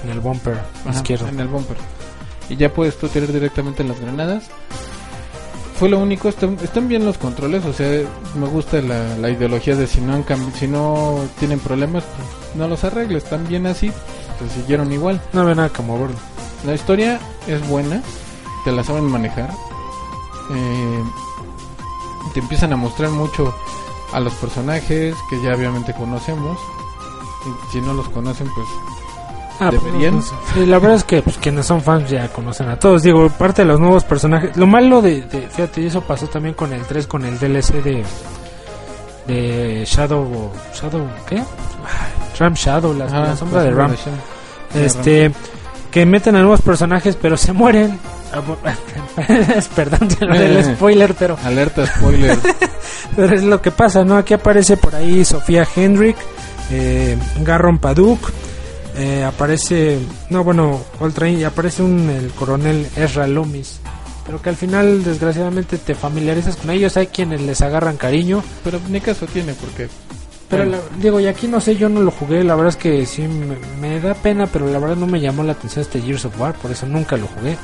En 0.04 0.10
el 0.12 0.20
bumper 0.20 0.60
Ajá, 0.86 0.98
izquierdo. 0.98 1.28
En 1.30 1.40
el 1.40 1.48
bumper. 1.48 1.78
Y 2.50 2.58
ya 2.58 2.74
puedes 2.74 2.98
tú 2.98 3.08
tirar 3.08 3.32
directamente 3.32 3.84
las 3.86 4.00
granadas. 4.02 4.44
Fue 5.80 5.90
lo 5.90 6.00
único, 6.00 6.30
están, 6.30 6.58
están 6.64 6.88
bien 6.88 7.04
los 7.06 7.18
controles, 7.18 7.66
o 7.66 7.74
sea, 7.74 8.02
me 8.36 8.48
gusta 8.48 8.82
la, 8.82 9.18
la 9.18 9.30
ideología 9.30 9.76
de 9.76 9.88
si 9.88 10.00
no 10.00 10.14
han 10.14 10.26
si 10.54 10.68
no 10.70 11.20
tienen 11.38 11.60
problemas, 11.60 12.04
pues 12.06 12.56
no 12.56 12.68
los 12.70 12.86
arregles, 12.86 13.26
están 13.26 13.46
bien 13.48 13.68
así, 13.68 13.92
se 14.40 14.62
siguieron 14.62 14.94
igual. 14.94 15.22
No 15.34 15.42
había 15.42 15.56
nada 15.56 15.70
que 15.70 15.82
moverlo. 15.82 16.16
La 16.66 16.74
historia 16.76 17.20
es 17.48 17.68
buena, 17.68 18.02
te 18.64 18.72
la 18.72 18.84
saben 18.86 19.04
manejar. 19.06 19.50
eh, 20.52 21.04
te 22.34 22.40
empiezan 22.40 22.72
a 22.74 22.78
mostrar 22.78 23.10
mucho 23.12 23.54
a 24.14 24.20
los 24.20 24.34
personajes 24.36 25.16
que 25.30 25.42
ya 25.42 25.54
obviamente 25.56 25.94
conocemos. 25.94 26.58
Y 27.46 27.72
si 27.72 27.82
no 27.82 27.94
los 27.94 28.08
conocen, 28.10 28.50
pues 28.56 28.68
Ah, 29.60 29.70
pues, 29.70 29.84
¿Deberían? 29.84 30.16
pues, 30.16 30.32
sí, 30.54 30.66
la 30.66 30.80
verdad 30.80 30.98
es 30.98 31.04
que 31.06 31.22
pues, 31.22 31.38
quienes 31.38 31.66
son 31.66 31.82
fans 31.82 32.10
ya 32.10 32.28
conocen 32.30 32.68
a 32.70 32.78
todos. 32.78 33.04
Digo, 33.04 33.30
parte 33.30 33.62
de 33.62 33.68
los 33.68 33.80
nuevos 33.80 34.04
personajes. 34.04 34.56
Lo 34.58 34.68
malo 34.68 35.02
de, 35.02 35.22
de- 35.22 35.48
fíjate, 35.48 35.82
y 35.82 35.88
eso 35.88 36.02
pasó 36.02 36.28
también 36.28 36.56
con 36.56 36.74
el 36.74 36.82
3, 36.82 37.08
con 37.08 37.24
el 37.26 37.40
DLC 37.40 37.82
de 37.84 38.04
de 39.28 39.84
Shadow 39.88 40.52
Shadow 40.74 41.08
¿qué? 41.28 41.42
Ram 42.38 42.54
Shadow, 42.54 42.94
la, 42.94 43.06
la 43.08 43.36
sombra 43.36 43.64
de 43.64 43.72
Ram. 43.72 43.92
de. 44.74 44.86
Este 44.86 45.32
que 45.90 46.06
meten 46.06 46.36
a 46.36 46.40
nuevos 46.42 46.62
personajes, 46.62 47.18
pero 47.20 47.38
se 47.38 47.54
mueren. 47.54 47.98
Ah, 48.34 48.42
Perdón 49.76 50.10
Eh. 50.30 50.74
spoiler, 50.76 51.14
pero 51.18 51.38
Alerta 51.44 51.86
spoiler. 51.88 52.38
pero 53.16 53.34
es 53.34 53.44
lo 53.44 53.62
que 53.62 53.72
pasa, 53.72 54.04
¿no? 54.04 54.18
Aquí 54.18 54.34
aparece 54.34 54.76
por 54.78 54.94
ahí 54.94 55.24
Sofía 55.24 55.66
Hendrick, 55.76 56.18
eh, 56.72 57.18
Garron 57.42 57.78
Paduk, 57.80 58.20
eh, 58.98 59.24
aparece, 59.24 60.00
no, 60.30 60.44
bueno, 60.44 60.82
Coltrane, 61.00 61.34
y 61.34 61.44
aparece 61.44 61.84
un, 61.84 62.10
el 62.10 62.30
coronel 62.32 62.88
Ezra 62.96 63.28
Loomis. 63.28 63.80
Pero 64.26 64.42
que 64.42 64.50
al 64.50 64.56
final, 64.56 65.04
desgraciadamente, 65.04 65.78
te 65.78 65.94
familiarizas 65.94 66.56
con 66.56 66.72
ellos. 66.72 66.98
Hay 66.98 67.08
quienes 67.08 67.42
les 67.42 67.62
agarran 67.62 67.96
cariño. 67.98 68.44
Pero 68.64 68.80
ni 68.90 69.00
caso 69.00 69.28
tiene 69.28 69.54
porque 69.54 69.88
Pero 70.50 70.66
la- 70.66 70.80
digo, 71.00 71.20
y 71.20 71.28
aquí 71.28 71.48
no 71.48 71.62
sé, 71.62 71.76
yo 71.76 71.90
no 71.90 72.02
lo 72.02 72.10
jugué. 72.10 72.44
La 72.44 72.56
verdad 72.56 72.70
es 72.70 72.76
que 72.78 73.06
sí 73.06 73.22
me, 73.22 73.56
me 73.80 74.00
da 74.00 74.16
pena, 74.16 74.48
pero 74.48 74.66
la 74.68 74.80
verdad 74.80 74.96
no 74.96 75.06
me 75.06 75.22
llamó 75.22 75.44
la 75.44 75.52
atención 75.52 75.84
este 75.84 76.02
Gears 76.02 76.26
of 76.26 76.40
War. 76.40 76.56
Por 76.56 76.72
eso 76.72 76.88
nunca 76.88 77.18
lo 77.18 77.28
jugué. 77.28 77.56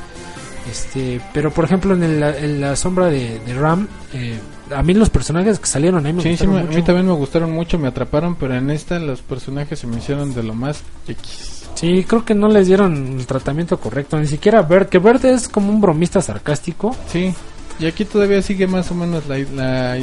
Este, 0.70 1.20
pero 1.34 1.52
por 1.52 1.66
ejemplo, 1.66 1.94
en, 1.96 2.04
el- 2.04 2.24
en 2.24 2.62
la 2.62 2.76
sombra 2.76 3.08
de, 3.08 3.40
de 3.40 3.54
Ram, 3.54 3.88
eh, 4.14 4.40
a 4.76 4.84
mí 4.84 4.94
los 4.94 5.10
personajes 5.10 5.60
que 5.60 5.66
salieron 5.66 6.06
ahí 6.06 6.14
me 6.14 6.22
sí, 6.22 6.30
sí, 6.38 6.46
gustaron 6.46 6.56
me- 6.56 6.74
a 6.74 6.78
mí 6.78 6.82
también 6.84 7.08
me 7.08 7.14
gustaron 7.14 7.52
mucho, 7.52 7.80
me 7.80 7.88
atraparon, 7.88 8.36
pero 8.36 8.56
en 8.56 8.70
esta 8.70 9.00
los 9.00 9.22
personajes 9.22 9.80
se 9.80 9.88
me 9.88 9.98
hicieron 9.98 10.34
de 10.34 10.44
lo 10.44 10.54
más 10.54 10.84
X. 11.08 11.64
Sí, 11.76 12.04
creo 12.08 12.24
que 12.26 12.36
no 12.36 12.48
les 12.48 12.68
dieron 12.68 13.18
el 13.20 13.26
tratamiento 13.26 13.80
correcto. 13.80 14.20
Ni 14.20 14.28
siquiera 14.28 14.62
Bert, 14.62 14.90
que 14.90 15.00
Bert 15.00 15.24
es 15.26 15.48
como 15.48 15.70
un 15.72 15.82
bromista 15.82 16.22
sarcástico. 16.22 16.96
Sí, 17.12 17.34
y 17.80 17.86
aquí 17.88 18.06
todavía 18.06 18.42
sigue 18.42 18.68
más 18.68 18.92
o 18.92 18.96
menos 18.96 19.26
la, 19.28 19.40
la, 19.40 19.98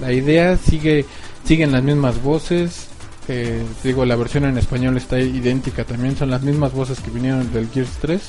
la 0.00 0.12
idea, 0.12 0.56
sigue 0.56 1.04
siguen 1.44 1.72
las 1.72 1.82
mismas 1.82 2.22
voces. 2.22 2.86
eh, 3.28 3.62
digo, 3.84 4.04
la 4.06 4.16
versión 4.16 4.44
en 4.46 4.56
español 4.56 4.96
está 4.96 5.18
idéntica 5.20 5.84
también, 5.84 6.16
son 6.16 6.30
las 6.30 6.42
mismas 6.42 6.72
voces 6.72 6.98
que 7.00 7.10
vinieron 7.10 7.52
del 7.52 7.68
Gears 7.68 7.90
3. 8.00 8.22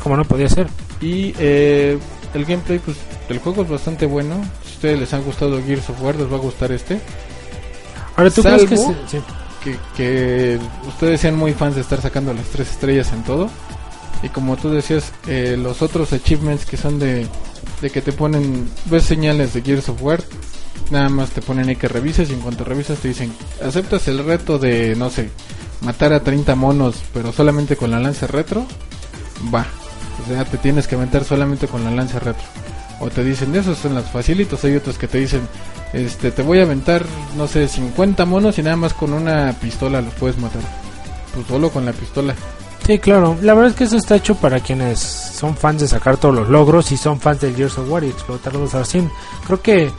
Como 0.00 0.16
no 0.16 0.24
podía 0.24 0.48
ser. 0.48 0.68
Y 1.00 1.34
eh, 1.38 1.98
el 2.34 2.44
gameplay 2.44 2.78
pues, 2.78 2.96
del 3.28 3.38
juego 3.38 3.62
es 3.62 3.68
bastante 3.68 4.06
bueno. 4.06 4.36
Si 4.64 4.70
a 4.70 4.74
ustedes 4.74 4.98
les 5.00 5.14
ha 5.14 5.18
gustado 5.18 5.60
Gears 5.64 5.90
of 5.90 6.00
War, 6.02 6.14
les 6.16 6.30
va 6.30 6.36
a 6.36 6.40
gustar 6.40 6.70
este. 6.72 7.00
Ahora, 8.16 8.30
¿tú 8.30 8.42
crees 8.42 8.64
que 8.64 8.76
Salvo- 8.76 8.94
se- 9.08 9.18
sí. 9.18 9.24
que, 9.64 9.76
que 9.96 10.58
ustedes 10.88 11.20
sean 11.20 11.36
muy 11.36 11.52
fans 11.54 11.74
de 11.76 11.80
estar 11.80 12.00
sacando 12.00 12.32
las 12.34 12.46
tres 12.46 12.70
estrellas 12.70 13.12
en 13.12 13.22
todo. 13.24 13.48
Y 14.22 14.28
como 14.28 14.56
tú 14.56 14.70
decías, 14.70 15.12
eh, 15.26 15.56
los 15.60 15.82
otros 15.82 16.12
achievements 16.12 16.64
que 16.64 16.76
son 16.76 16.98
de, 16.98 17.26
de 17.80 17.90
que 17.90 18.00
te 18.02 18.12
ponen, 18.12 18.68
ves 18.86 19.04
señales 19.04 19.52
de 19.54 19.62
Gears 19.62 19.88
of 19.88 20.00
War, 20.02 20.22
nada 20.90 21.08
más 21.08 21.30
te 21.30 21.42
ponen 21.42 21.68
ahí 21.68 21.74
que 21.76 21.88
revises 21.88 22.30
y 22.30 22.34
en 22.34 22.40
cuanto 22.40 22.64
revisas 22.64 22.98
te 22.98 23.08
dicen, 23.08 23.32
aceptas 23.64 24.06
el 24.08 24.24
reto 24.24 24.58
de, 24.58 24.94
no 24.94 25.10
sé, 25.10 25.30
matar 25.80 26.12
a 26.12 26.22
30 26.22 26.54
monos, 26.54 26.96
pero 27.12 27.32
solamente 27.32 27.76
con 27.76 27.90
la 27.90 27.98
lanza 27.98 28.28
retro, 28.28 28.64
va. 29.52 29.66
O 30.24 30.28
sea, 30.28 30.44
te 30.44 30.58
tienes 30.58 30.86
que 30.86 30.96
meter 30.96 31.24
solamente 31.24 31.66
con 31.66 31.84
la 31.84 31.90
lanza 31.90 32.18
retro. 32.18 32.44
O 33.00 33.10
te 33.10 33.24
dicen, 33.24 33.54
esos 33.56 33.78
son 33.78 33.94
los 33.94 34.04
facilitos, 34.04 34.62
hay 34.64 34.76
otros 34.76 34.96
que 34.96 35.08
te 35.08 35.18
dicen, 35.18 35.40
este, 35.92 36.30
te 36.30 36.42
voy 36.42 36.60
a 36.60 36.62
aventar, 36.62 37.04
no 37.36 37.48
sé, 37.48 37.66
50 37.66 38.24
monos 38.26 38.58
y 38.58 38.62
nada 38.62 38.76
más 38.76 38.94
con 38.94 39.12
una 39.12 39.52
pistola 39.60 40.00
los 40.00 40.14
puedes 40.14 40.38
matar. 40.38 40.62
Pues 41.34 41.46
solo 41.46 41.70
con 41.70 41.84
la 41.84 41.92
pistola. 41.92 42.34
Sí, 42.86 42.98
claro. 42.98 43.36
La 43.42 43.54
verdad 43.54 43.70
es 43.70 43.76
que 43.76 43.84
eso 43.84 43.96
está 43.96 44.16
hecho 44.16 44.34
para 44.34 44.60
quienes 44.60 45.00
son 45.00 45.56
fans 45.56 45.80
de 45.80 45.88
sacar 45.88 46.16
todos 46.16 46.34
los 46.34 46.48
logros 46.48 46.90
y 46.92 46.96
son 46.96 47.20
fans 47.20 47.40
del 47.40 47.54
Gears 47.56 47.78
of 47.78 47.88
War 47.88 48.04
y 48.04 48.08
explotarlos 48.08 48.74
al 48.74 48.86
100. 48.86 49.10
Creo 49.46 49.62
que 49.62 49.90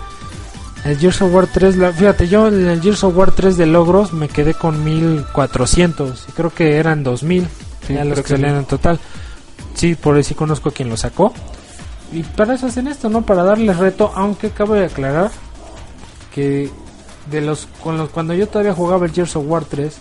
el 0.86 0.98
Gears 0.98 1.22
of 1.22 1.34
War 1.34 1.48
3, 1.48 1.78
la, 1.78 1.94
fíjate, 1.94 2.28
yo 2.28 2.48
en 2.48 2.68
el 2.68 2.82
Gears 2.82 3.04
of 3.04 3.16
War 3.18 3.32
3 3.32 3.58
de 3.58 3.66
logros 3.66 4.12
me 4.14 4.28
quedé 4.28 4.54
con 4.54 4.84
1400 4.84 6.26
y 6.28 6.32
creo 6.34 6.54
que 6.54 6.76
eran 6.78 7.04
2000 7.04 7.48
Sí, 7.88 7.94
ya 7.94 8.06
los 8.06 8.22
que 8.22 8.30
salían 8.30 8.52
sí. 8.52 8.58
en 8.60 8.66
total. 8.66 9.00
Sí, 9.76 9.96
por 9.96 10.18
eso 10.18 10.30
sí 10.30 10.36
conozco 10.36 10.70
a 10.70 10.72
quien 10.72 10.90
lo 10.90 10.98
sacó. 10.98 11.34
Y 12.12 12.24
para 12.24 12.54
eso 12.54 12.68
hacen 12.68 12.88
esto, 12.88 13.10
¿no? 13.10 13.24
Para 13.24 13.44
darles 13.44 13.78
reto, 13.78 14.12
aunque 14.16 14.52
cabe 14.52 14.80
de 14.80 14.86
aclarar 14.86 15.32
que 16.34 16.70
de 17.32 17.42
los 17.42 17.68
con 17.82 17.98
los 17.98 18.10
cuando 18.10 18.34
yo 18.34 18.48
todavía 18.48 18.74
jugaba 18.74 19.06
el 19.06 19.14
Gears 19.14 19.36
of 19.38 19.46
War 19.48 19.64
3 19.66 19.96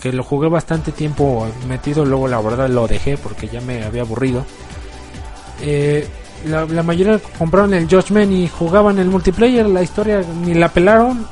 que 0.00 0.12
lo 0.12 0.24
jugué 0.24 0.48
bastante 0.48 0.90
tiempo 0.90 1.46
metido, 1.68 2.04
luego 2.04 2.26
la 2.26 2.40
verdad 2.40 2.68
lo 2.68 2.88
dejé 2.88 3.16
porque 3.16 3.48
ya 3.48 3.60
me 3.60 3.84
había 3.84 4.02
aburrido. 4.02 4.44
Eh, 5.60 6.06
la, 6.46 6.64
la 6.64 6.82
mayoría 6.82 7.20
compraron 7.38 7.72
el 7.72 7.88
Judgment 7.88 8.32
y 8.32 8.48
jugaban 8.48 8.98
el 8.98 9.06
multiplayer, 9.08 9.64
la 9.66 9.80
historia 9.82 10.24
ni 10.44 10.54
la 10.54 10.68
pelaron, 10.70 11.24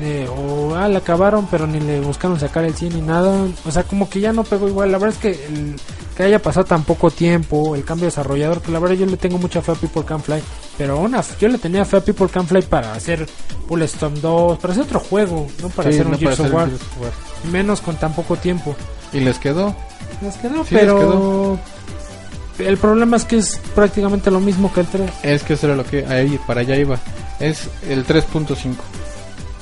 ni- 0.00 0.24
o 0.26 0.74
ah, 0.74 0.88
la 0.88 1.00
acabaron, 1.00 1.46
pero 1.50 1.66
ni 1.66 1.80
le 1.80 2.00
buscaron 2.00 2.40
sacar 2.40 2.64
el 2.64 2.74
100 2.74 2.94
ni 2.94 3.02
nada. 3.02 3.46
O 3.66 3.70
sea, 3.70 3.82
como 3.84 4.08
que 4.08 4.20
ya 4.20 4.32
no 4.32 4.42
pegó 4.42 4.68
igual. 4.68 4.90
La 4.90 4.96
verdad 4.98 5.14
es 5.16 5.20
que 5.36 5.46
el, 5.46 5.76
que 6.18 6.24
haya 6.24 6.42
pasado 6.42 6.66
tan 6.66 6.82
poco 6.82 7.12
tiempo, 7.12 7.76
el 7.76 7.84
cambio 7.84 8.06
de 8.06 8.10
desarrollador, 8.10 8.60
que 8.60 8.72
la 8.72 8.80
verdad 8.80 8.96
yo 8.96 9.06
le 9.06 9.16
tengo 9.16 9.38
mucha 9.38 9.62
fe 9.62 9.70
a 9.70 9.74
People 9.76 10.04
Can 10.04 10.20
Fly, 10.20 10.42
pero 10.76 10.98
una, 10.98 11.22
yo 11.40 11.46
le 11.48 11.58
tenía 11.58 11.84
fe 11.84 11.98
a 11.98 12.00
People 12.00 12.26
Can 12.28 12.44
Fly 12.44 12.62
para 12.62 12.92
hacer 12.92 13.24
Bulletstorm 13.68 14.20
2, 14.20 14.58
para 14.58 14.72
hacer 14.72 14.82
otro 14.84 14.98
juego, 14.98 15.46
no 15.62 15.68
para 15.68 15.90
Sí, 15.90 15.94
hacer 15.94 16.06
un 16.06 16.12
no 16.12 16.18
Gears 16.18 16.40
of 16.40 16.52
War, 16.52 16.68
menos 17.52 17.80
con 17.80 17.94
tan 17.96 18.12
poco 18.14 18.34
tiempo. 18.34 18.74
Y 19.12 19.20
les 19.20 19.38
quedó. 19.38 19.76
Les 20.20 20.34
quedó, 20.38 20.64
Sí, 20.64 20.74
les 20.74 20.82
pero 20.84 20.98
quedó. 20.98 21.58
el 22.68 22.76
problema 22.78 23.16
es 23.16 23.24
que 23.24 23.36
es 23.38 23.60
prácticamente 23.76 24.32
lo 24.32 24.40
mismo 24.40 24.72
que 24.72 24.80
el 24.80 24.86
3. 24.88 25.10
Es 25.22 25.44
que 25.44 25.52
eso 25.54 25.66
era 25.68 25.76
lo 25.76 25.84
que 25.84 26.04
ahí 26.04 26.36
para 26.48 26.62
allá 26.62 26.74
iba. 26.74 26.98
Es 27.38 27.68
el 27.88 28.04
3.5. 28.04 28.74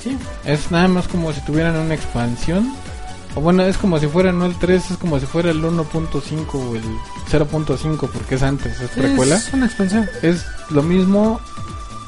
Sí. 0.03 0.17
Es 0.43 0.71
nada 0.71 0.87
más 0.87 1.07
como 1.07 1.31
si 1.33 1.41
tuvieran 1.41 1.75
una 1.75 1.93
expansión. 1.93 2.73
O 3.37 3.39
bueno, 3.39 3.61
es 3.61 3.77
como 3.77 3.99
si 3.99 4.07
fuera 4.07 4.31
no 4.31 4.47
el 4.47 4.55
3, 4.55 4.91
es 4.91 4.97
como 4.97 5.19
si 5.19 5.27
fuera 5.27 5.51
el 5.51 5.61
1.5 5.61 6.55
o 6.55 6.75
el 6.75 6.81
0.5 7.29 8.09
porque 8.11 8.33
es 8.33 8.41
antes, 8.41 8.81
es 8.81 8.89
precuela. 8.89 9.35
Es 9.35 9.53
una 9.53 9.67
expansión. 9.67 10.09
Es 10.23 10.43
lo 10.71 10.81
mismo 10.81 11.39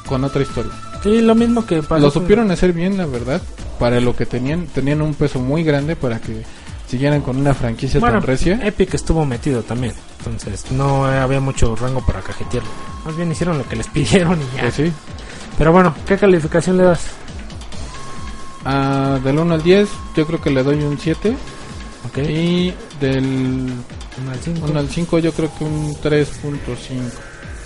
con 0.08 0.24
otra 0.24 0.42
historia. 0.42 0.72
Sí, 1.04 1.22
lo 1.22 1.36
mismo 1.36 1.64
que 1.64 1.84
pasó 1.84 2.00
Lo 2.00 2.10
supieron 2.10 2.50
hacer 2.50 2.72
bien, 2.72 2.98
la 2.98 3.06
verdad. 3.06 3.40
Para 3.78 4.00
lo 4.00 4.16
que 4.16 4.26
tenían, 4.26 4.66
tenían 4.66 5.02
un 5.02 5.14
peso 5.14 5.38
muy 5.38 5.62
grande 5.62 5.94
para 5.94 6.18
que 6.18 6.42
siguieran 6.88 7.20
con 7.20 7.36
una 7.36 7.54
franquicia 7.54 8.00
Bueno, 8.00 8.18
tan 8.18 8.26
recia. 8.26 8.60
Epic 8.64 8.92
estuvo 8.94 9.24
metido 9.24 9.62
también. 9.62 9.94
Entonces 10.18 10.72
no 10.72 11.04
había 11.06 11.38
mucho 11.38 11.76
rango 11.76 12.04
para 12.04 12.22
cajetearlo. 12.22 12.68
Más 13.04 13.16
bien 13.16 13.30
hicieron 13.30 13.56
lo 13.56 13.68
que 13.68 13.76
les 13.76 13.86
pidieron 13.94 14.36
y 14.40 14.56
ya. 14.56 14.62
Pues 14.62 14.74
sí. 14.74 14.92
Pero 15.56 15.70
bueno, 15.70 15.94
¿qué 16.08 16.18
calificación 16.18 16.76
le 16.76 16.82
das? 16.82 17.02
Ah, 18.64 19.18
del 19.22 19.38
1 19.38 19.54
al 19.54 19.62
10, 19.62 19.88
yo 20.16 20.26
creo 20.26 20.40
que 20.40 20.50
le 20.50 20.62
doy 20.62 20.82
un 20.82 20.98
7. 20.98 21.36
Ok. 22.08 22.18
Y 22.18 22.74
del 23.00 23.72
Uno 24.20 24.30
al 24.32 24.40
cinco. 24.40 24.66
1 24.68 24.78
al 24.78 24.88
5, 24.88 25.18
yo 25.18 25.32
creo 25.32 25.50
que 25.56 25.64
un 25.64 25.94
3.5. 25.96 26.50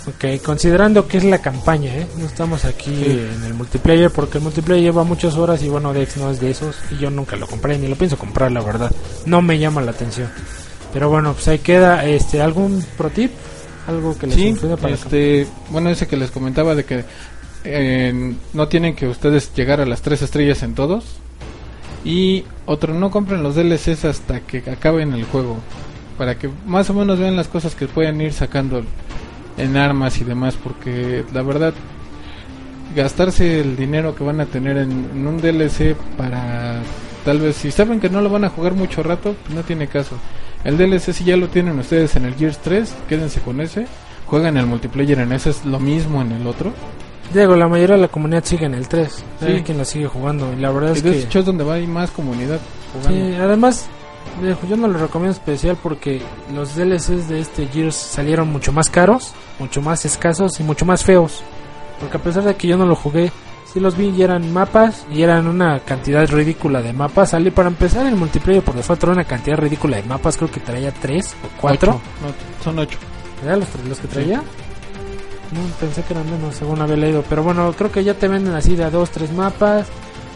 Ok, 0.07 0.43
considerando 0.43 1.07
que 1.07 1.17
es 1.17 1.23
la 1.23 1.39
campaña, 1.39 1.95
¿eh? 1.95 2.07
No 2.17 2.25
estamos 2.25 2.63
aquí 2.63 2.93
en 2.93 3.43
el 3.43 3.55
multiplayer 3.55 4.11
porque 4.11 4.37
el 4.37 4.43
multiplayer 4.43 4.83
lleva 4.83 5.03
muchas 5.03 5.35
horas 5.35 5.63
y 5.63 5.67
bueno, 5.67 5.93
Dex 5.93 6.17
no 6.17 6.29
es 6.29 6.39
de 6.39 6.51
esos 6.51 6.75
y 6.91 6.97
yo 6.97 7.09
nunca 7.09 7.35
lo 7.35 7.47
compré 7.47 7.79
ni 7.79 7.87
lo 7.87 7.95
pienso 7.95 8.15
comprar, 8.15 8.51
la 8.51 8.61
verdad. 8.61 8.91
No 9.25 9.41
me 9.41 9.57
llama 9.57 9.81
la 9.81 9.91
atención. 9.91 10.29
Pero 10.93 11.09
bueno, 11.09 11.33
pues 11.33 11.47
ahí 11.47 11.57
queda 11.57 12.05
este 12.05 12.39
algún 12.39 12.85
pro 12.95 13.09
tip, 13.09 13.31
algo 13.87 14.15
que 14.15 14.27
les 14.27 14.35
Sí, 14.35 14.55
para 14.79 14.93
este, 14.93 15.47
bueno, 15.71 15.89
ese 15.89 16.07
que 16.07 16.17
les 16.17 16.29
comentaba 16.29 16.75
de 16.75 16.85
que 16.85 17.03
no 18.53 18.67
tienen 18.67 18.95
que 18.95 19.07
ustedes 19.07 19.53
llegar 19.53 19.81
a 19.81 19.85
las 19.85 20.01
tres 20.01 20.21
estrellas 20.21 20.63
en 20.63 20.75
todos. 20.75 21.17
Y 22.03 22.43
otro, 22.65 22.93
no 22.93 23.09
compren 23.09 23.41
los 23.41 23.55
DLCs 23.55 24.05
hasta 24.05 24.41
que 24.41 24.59
acaben 24.69 25.13
el 25.13 25.23
juego. 25.25 25.57
Para 26.17 26.37
que 26.37 26.49
más 26.65 26.89
o 26.89 26.93
menos 26.93 27.19
vean 27.19 27.35
las 27.35 27.47
cosas 27.47 27.75
que 27.75 27.87
pueden 27.87 28.21
ir 28.21 28.31
sacando 28.31 28.83
en 29.57 29.77
armas 29.77 30.21
y 30.21 30.23
demás. 30.23 30.55
Porque 30.61 31.25
la 31.33 31.41
verdad, 31.41 31.73
gastarse 32.95 33.59
el 33.59 33.75
dinero 33.75 34.15
que 34.15 34.23
van 34.23 34.39
a 34.39 34.45
tener 34.45 34.77
en, 34.77 35.27
un 35.27 35.41
DLC 35.41 35.95
para 36.17 36.81
tal 37.23 37.39
vez, 37.39 37.55
si 37.55 37.71
saben 37.71 37.99
que 37.99 38.09
no 38.09 38.21
lo 38.21 38.29
van 38.29 38.43
a 38.43 38.49
jugar 38.49 38.73
mucho 38.73 39.01
rato, 39.01 39.35
no 39.53 39.63
tiene 39.63 39.87
caso. 39.87 40.17
El 40.63 40.77
DLC 40.77 41.11
si 41.11 41.23
ya 41.23 41.37
lo 41.37 41.47
tienen 41.47 41.79
ustedes 41.79 42.15
en 42.15 42.25
el 42.25 42.35
Gears 42.35 42.59
3, 42.59 42.93
quédense 43.09 43.41
con 43.41 43.61
ese. 43.61 43.87
Juegan 44.27 44.57
el 44.57 44.65
multiplayer 44.65 45.19
en 45.19 45.31
ese, 45.31 45.51
es 45.51 45.65
lo 45.65 45.79
mismo 45.79 46.21
en 46.21 46.31
el 46.31 46.47
otro. 46.47 46.71
Diego, 47.33 47.55
la 47.55 47.67
mayoría 47.67 47.95
de 47.95 48.01
la 48.03 48.07
comunidad 48.07 48.43
sigue 48.43 48.65
en 48.65 48.75
el 48.75 48.87
3. 48.87 49.23
Hay 49.41 49.63
quien 49.63 49.77
la 49.77 49.85
sigue 49.85 50.07
jugando. 50.07 50.51
Y 50.53 50.57
la 50.57 50.71
verdad 50.71 50.91
es 50.91 51.01
que. 51.01 51.39
es 51.39 51.45
donde 51.45 51.63
va 51.63 51.75
hay 51.75 51.87
más 51.87 52.11
comunidad 52.11 52.59
jugando. 52.93 53.27
Sí, 53.27 53.35
además, 53.35 53.89
yo 54.69 54.77
no 54.77 54.87
lo 54.87 54.99
recomiendo 54.99 55.35
especial 55.35 55.77
porque 55.81 56.21
los 56.53 56.75
DLCs 56.75 57.27
de 57.27 57.39
este 57.39 57.67
Gears 57.67 57.95
salieron 57.95 58.51
mucho 58.51 58.71
más 58.71 58.89
caros, 58.89 59.33
mucho 59.59 59.81
más 59.81 60.05
escasos 60.05 60.59
y 60.59 60.63
mucho 60.63 60.85
más 60.85 61.03
feos. 61.03 61.41
Porque 61.99 62.17
a 62.17 62.21
pesar 62.21 62.43
de 62.43 62.55
que 62.55 62.67
yo 62.67 62.77
no 62.77 62.85
lo 62.85 62.95
jugué, 62.95 63.31
sí 63.71 63.79
los 63.79 63.97
vi 63.97 64.09
y 64.09 64.21
eran 64.21 64.51
mapas 64.51 65.05
y 65.11 65.21
eran 65.21 65.47
una 65.47 65.79
cantidad 65.79 66.27
ridícula 66.29 66.81
de 66.81 66.93
mapas. 66.93 67.31
Salí 67.31 67.51
para 67.51 67.69
empezar 67.69 68.05
el 68.05 68.15
multiplayer 68.15 68.63
por 68.63 68.75
default 68.75 69.03
era 69.03 69.13
una 69.13 69.23
cantidad 69.23 69.57
ridícula 69.57 69.97
de 69.97 70.03
mapas, 70.03 70.37
creo 70.37 70.51
que 70.51 70.59
traía 70.59 70.91
3 70.91 71.35
o 71.43 71.61
4. 71.61 71.91
Ocho, 71.91 72.01
no, 72.21 72.63
son 72.63 72.79
ocho. 72.79 72.97
¿Era 73.43 73.57
los, 73.57 73.67
los 73.87 73.99
que 73.99 74.07
traía? 74.07 74.41
No, 75.51 75.59
pensé 75.79 76.01
que 76.03 76.13
eran 76.13 76.29
menos 76.29 76.55
según 76.55 76.81
había 76.81 76.95
leído. 76.97 77.23
Pero 77.29 77.43
bueno, 77.43 77.73
creo 77.77 77.91
que 77.91 78.03
ya 78.03 78.13
te 78.15 78.27
venden 78.27 78.53
así 78.55 78.75
de 78.75 78.83
a 78.83 78.89
dos, 78.89 79.09
tres 79.11 79.31
mapas, 79.31 79.87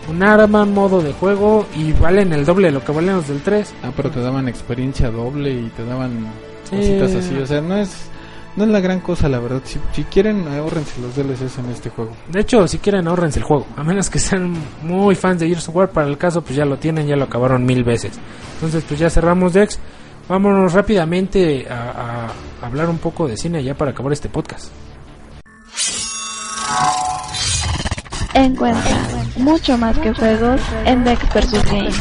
un 0.10 0.24
arma, 0.24 0.66
modo 0.66 1.02
de 1.02 1.14
juego 1.14 1.66
y 1.76 1.92
valen 1.94 2.32
el 2.34 2.46
doble 2.46 2.68
de 2.68 2.74
lo 2.74 2.84
que 2.84 2.92
valen 2.92 3.16
los 3.16 3.28
del 3.28 3.42
3. 3.42 3.74
Ah, 3.84 3.92
pero 3.96 4.10
te 4.12 4.22
daban 4.22 4.48
experiencia 4.48 5.10
doble 5.12 5.52
y 5.52 5.68
te 5.76 5.84
daban 5.86 6.28
Sí. 6.70 6.76
cositas 6.78 7.16
así. 7.16 7.36
O 7.36 7.46
sea, 7.46 7.62
no 7.62 7.78
es 7.78 8.06
no 8.56 8.66
es 8.66 8.72
la 8.72 8.80
gran 8.82 9.00
cosa, 9.00 9.30
la 9.30 9.40
verdad. 9.40 9.62
Si, 9.64 9.80
si 9.94 10.04
quieren, 10.06 10.46
ahorrense 10.48 11.00
los 11.02 11.16
DLCs 11.16 11.60
en 11.60 11.70
este 11.70 11.90
juego. 11.92 12.12
De 12.30 12.42
hecho, 12.42 12.68
si 12.68 12.80
quieren, 12.80 13.08
ahorrense 13.08 13.40
el 13.40 13.46
juego. 13.46 13.66
A 13.78 13.84
menos 13.84 14.10
que 14.10 14.20
sean 14.20 14.54
muy 14.84 15.16
fans 15.16 15.40
de 15.40 15.48
Gears 15.48 15.70
of 15.70 15.76
War, 15.76 15.90
para 15.92 16.08
el 16.08 16.18
caso, 16.18 16.42
pues 16.42 16.56
ya 16.56 16.66
lo 16.66 16.78
tienen, 16.78 17.08
ya 17.08 17.16
lo 17.16 17.24
acabaron 17.26 17.66
mil 17.66 17.84
veces. 17.84 18.20
Entonces, 18.56 18.84
pues 18.88 19.00
ya 19.00 19.10
cerramos 19.10 19.54
Dex. 19.54 19.80
Vámonos 20.28 20.74
rápidamente 20.74 21.68
a, 21.70 22.28
a 22.62 22.66
hablar 22.66 22.90
un 22.90 22.98
poco 22.98 23.28
de 23.28 23.38
cine 23.38 23.64
ya 23.64 23.76
para 23.76 23.92
acabar 23.92 24.12
este 24.14 24.30
podcast. 24.30 24.72
Encuentra 28.40 28.98
mucho 29.36 29.78
más 29.78 29.98
que 30.00 30.14
juegos 30.14 30.62
en 30.86 31.04
Dex 31.04 31.22
vs 31.34 31.66
Games. 31.66 31.96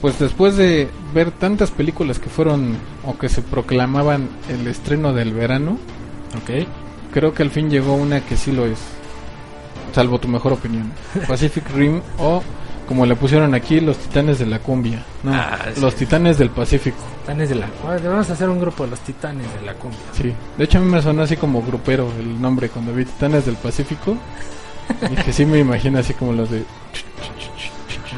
Pues 0.00 0.18
después 0.18 0.56
de 0.56 0.88
ver 1.14 1.30
tantas 1.30 1.70
películas 1.70 2.18
que 2.18 2.28
fueron 2.28 2.76
o 3.06 3.16
que 3.16 3.28
se 3.28 3.40
proclamaban 3.40 4.28
el 4.48 4.66
estreno 4.66 5.12
del 5.12 5.32
verano, 5.32 5.78
Ok. 6.36 6.66
creo 7.12 7.32
que 7.34 7.42
al 7.42 7.50
fin 7.50 7.70
llegó 7.70 7.94
una 7.94 8.20
que 8.20 8.36
sí 8.36 8.52
lo 8.52 8.66
es. 8.66 8.78
Salvo 9.94 10.18
tu 10.18 10.28
mejor 10.28 10.52
opinión. 10.54 10.92
Pacific 11.28 11.64
Rim 11.74 12.00
o 12.18 12.42
como 12.88 13.06
le 13.06 13.16
pusieron 13.16 13.54
aquí, 13.54 13.80
los 13.80 13.96
titanes 13.96 14.38
de 14.38 14.46
la 14.46 14.58
cumbia. 14.58 15.04
No, 15.22 15.32
Ah, 15.34 15.58
sí. 15.74 15.80
los 15.80 15.94
titanes 15.94 16.38
del 16.38 16.50
Pacífico. 16.50 16.96
Titanes 17.22 17.48
de 17.48 17.54
la 17.56 17.68
Vamos 18.04 18.28
a 18.30 18.32
hacer 18.32 18.48
un 18.48 18.60
grupo 18.60 18.84
de 18.84 18.90
los 18.90 19.00
titanes 19.00 19.46
de 19.60 19.66
la 19.66 19.74
cumbia. 19.74 19.98
Sí, 20.12 20.32
de 20.58 20.64
hecho 20.64 20.78
a 20.78 20.80
mí 20.80 20.90
me 20.90 21.00
sonó 21.02 21.22
así 21.22 21.36
como 21.36 21.62
grupero 21.62 22.10
el 22.18 22.40
nombre 22.40 22.68
cuando 22.68 22.92
vi 22.92 23.04
Titanes 23.04 23.46
del 23.46 23.56
Pacífico. 23.56 24.16
Y 25.10 25.14
que 25.14 25.32
sí 25.32 25.46
me 25.46 25.58
imagino 25.60 25.98
así 26.00 26.12
como 26.12 26.32
los 26.32 26.50
de 26.50 26.64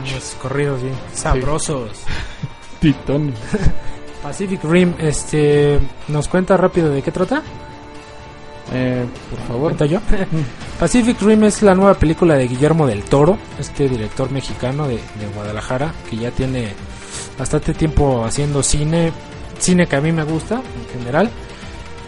Unos 0.01 0.37
corridos 0.41 0.83
bien 0.83 0.95
sabrosos. 1.13 1.91
Titones. 2.81 3.35
Pacific 4.23 4.65
Rim, 4.65 4.95
este, 4.99 5.79
¿nos 6.09 6.27
cuenta 6.29 6.57
rápido 6.57 6.89
de 6.91 7.03
qué 7.03 7.13
trata? 7.13 7.43
Eh, 8.73 9.05
por 9.31 9.39
favor. 9.41 9.63
¿Cuento 9.75 9.85
yo? 9.85 10.01
Pacific 10.81 11.21
Rim 11.21 11.45
es 11.45 11.63
la 11.63 11.75
nueva 11.75 11.95
película 11.95 12.35
de 12.35 12.49
Guillermo 12.49 12.87
del 12.87 13.03
Toro, 13.03 13.39
este 13.59 13.89
director 13.89 14.31
mexicano 14.31 14.89
de, 14.89 14.95
de 14.95 15.27
Guadalajara, 15.35 15.93
que 16.09 16.17
ya 16.17 16.31
tiene 16.31 16.73
bastante 17.39 17.75
tiempo 17.75 18.25
haciendo 18.25 18.63
cine, 18.63 19.13
cine 19.59 19.87
que 19.87 19.97
a 19.97 20.01
mí 20.01 20.13
me 20.13 20.25
gusta 20.25 20.57
en 20.57 20.99
general, 20.99 21.31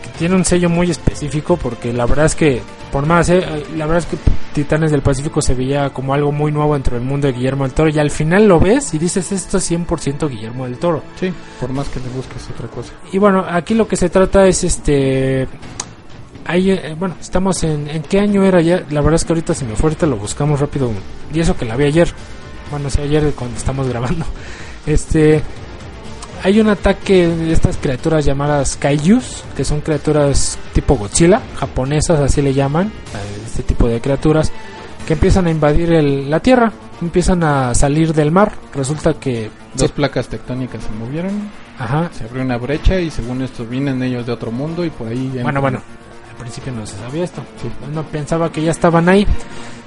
que 0.03 0.19
tiene 0.19 0.35
un 0.35 0.45
sello 0.45 0.69
muy 0.69 0.91
específico 0.91 1.57
porque 1.57 1.93
la 1.93 2.07
verdad 2.07 2.27
es 2.27 2.35
que, 2.35 2.63
por 2.91 3.07
más, 3.07 3.29
eh, 3.29 3.45
la 3.77 3.87
verdad 3.87 4.05
es 4.05 4.07
que 4.07 4.17
Titanes 4.57 4.91
del 4.91 5.03
Pacífico 5.03 5.43
se 5.43 5.53
veía 5.53 5.91
como 5.91 6.15
algo 6.15 6.33
muy 6.33 6.51
nuevo 6.51 6.73
dentro 6.73 6.97
del 6.97 7.05
mundo 7.07 7.27
de 7.27 7.35
Guillermo 7.35 7.65
del 7.65 7.75
Toro 7.75 7.91
y 7.91 7.99
al 7.99 8.11
final 8.11 8.49
lo 8.49 8.59
ves 8.59 8.95
y 8.95 8.99
dices 8.99 9.31
esto 9.33 9.59
es 9.59 9.71
100% 9.71 10.31
Guillermo 10.31 10.65
del 10.65 10.79
Toro. 10.79 11.03
Sí, 11.21 11.31
por 11.61 11.71
más 11.75 11.91
que 11.91 12.01
le 12.01 12.09
busques 12.09 12.49
otra 12.55 12.67
cosa. 12.69 12.95
Y 13.13 13.19
bueno, 13.19 13.45
aquí 13.47 13.75
lo 13.75 13.87
que 13.87 13.97
se 13.97 14.09
trata 14.09 14.47
es 14.47 14.65
este. 14.65 15.47
Ahí, 16.47 16.71
eh, 16.71 16.95
bueno, 16.99 17.17
estamos 17.21 17.63
en. 17.65 17.89
¿En 17.89 18.03
qué 18.03 18.21
año 18.21 18.45
era 18.45 18.61
ya? 18.61 18.83
La 18.91 19.01
verdad 19.01 19.15
es 19.15 19.25
que 19.25 19.33
ahorita 19.33 19.55
se 19.55 19.65
me 19.65 19.75
fue, 19.77 19.89
ahorita 19.91 20.07
lo 20.07 20.17
buscamos 20.17 20.61
rápido. 20.61 20.91
Y 21.33 21.41
eso 21.41 21.57
que 21.57 21.65
la 21.65 21.77
vi 21.77 21.85
ayer. 21.85 22.09
Bueno, 22.71 22.89
sí, 22.91 23.01
ayer 23.01 23.33
cuando 23.35 23.57
estamos 23.57 23.89
grabando. 23.89 24.25
Este. 24.87 25.43
Hay 26.43 26.61
un 26.61 26.69
ataque 26.69 27.27
de 27.27 27.53
estas 27.53 27.77
criaturas 27.79 28.25
llamadas 28.25 28.77
kaijus, 28.77 29.43
que 29.57 29.65
son 29.65 29.81
criaturas 29.81 30.59
tipo 30.75 30.95
Godzilla, 30.97 31.41
japonesas, 31.59 32.21
así 32.21 32.43
le 32.43 32.53
llaman, 32.55 32.93
a 33.15 33.47
este 33.47 33.63
tipo 33.63 33.89
de 33.89 34.01
criaturas, 34.01 34.53
que 35.07 35.15
empiezan 35.15 35.47
a 35.47 35.51
invadir 35.51 35.93
el- 35.93 36.31
la 36.31 36.39
tierra, 36.41 36.71
empiezan 37.01 37.43
a 37.43 37.75
salir 37.75 38.13
del 38.13 38.31
mar. 38.31 38.53
Resulta 38.75 39.15
que. 39.15 39.51
Dos 39.75 39.91
placas 39.93 40.29
tectónicas 40.29 40.83
se 40.85 40.91
movieron, 40.93 41.33
Ajá, 41.79 42.11
se 42.17 42.25
abrió 42.25 42.43
una 42.43 42.59
brecha 42.59 43.01
y 43.01 43.11
según 43.11 43.43
esto 43.43 43.65
vienen 43.67 44.03
ellos 44.03 44.25
de 44.27 44.33
otro 44.33 44.51
mundo 44.53 44.85
y 44.85 44.91
por 44.91 45.09
ahí... 45.09 45.41
Bueno, 45.43 45.61
bueno, 45.61 45.83
al 46.37 46.43
principio 46.43 46.73
no 46.73 46.87
se 46.87 46.97
sabía 46.97 47.25
esto. 47.25 47.43
No 47.93 48.03
pensaba 48.05 48.53
que 48.53 48.63
ya 48.63 48.71
estaban 48.71 49.09
ahí. 49.09 49.27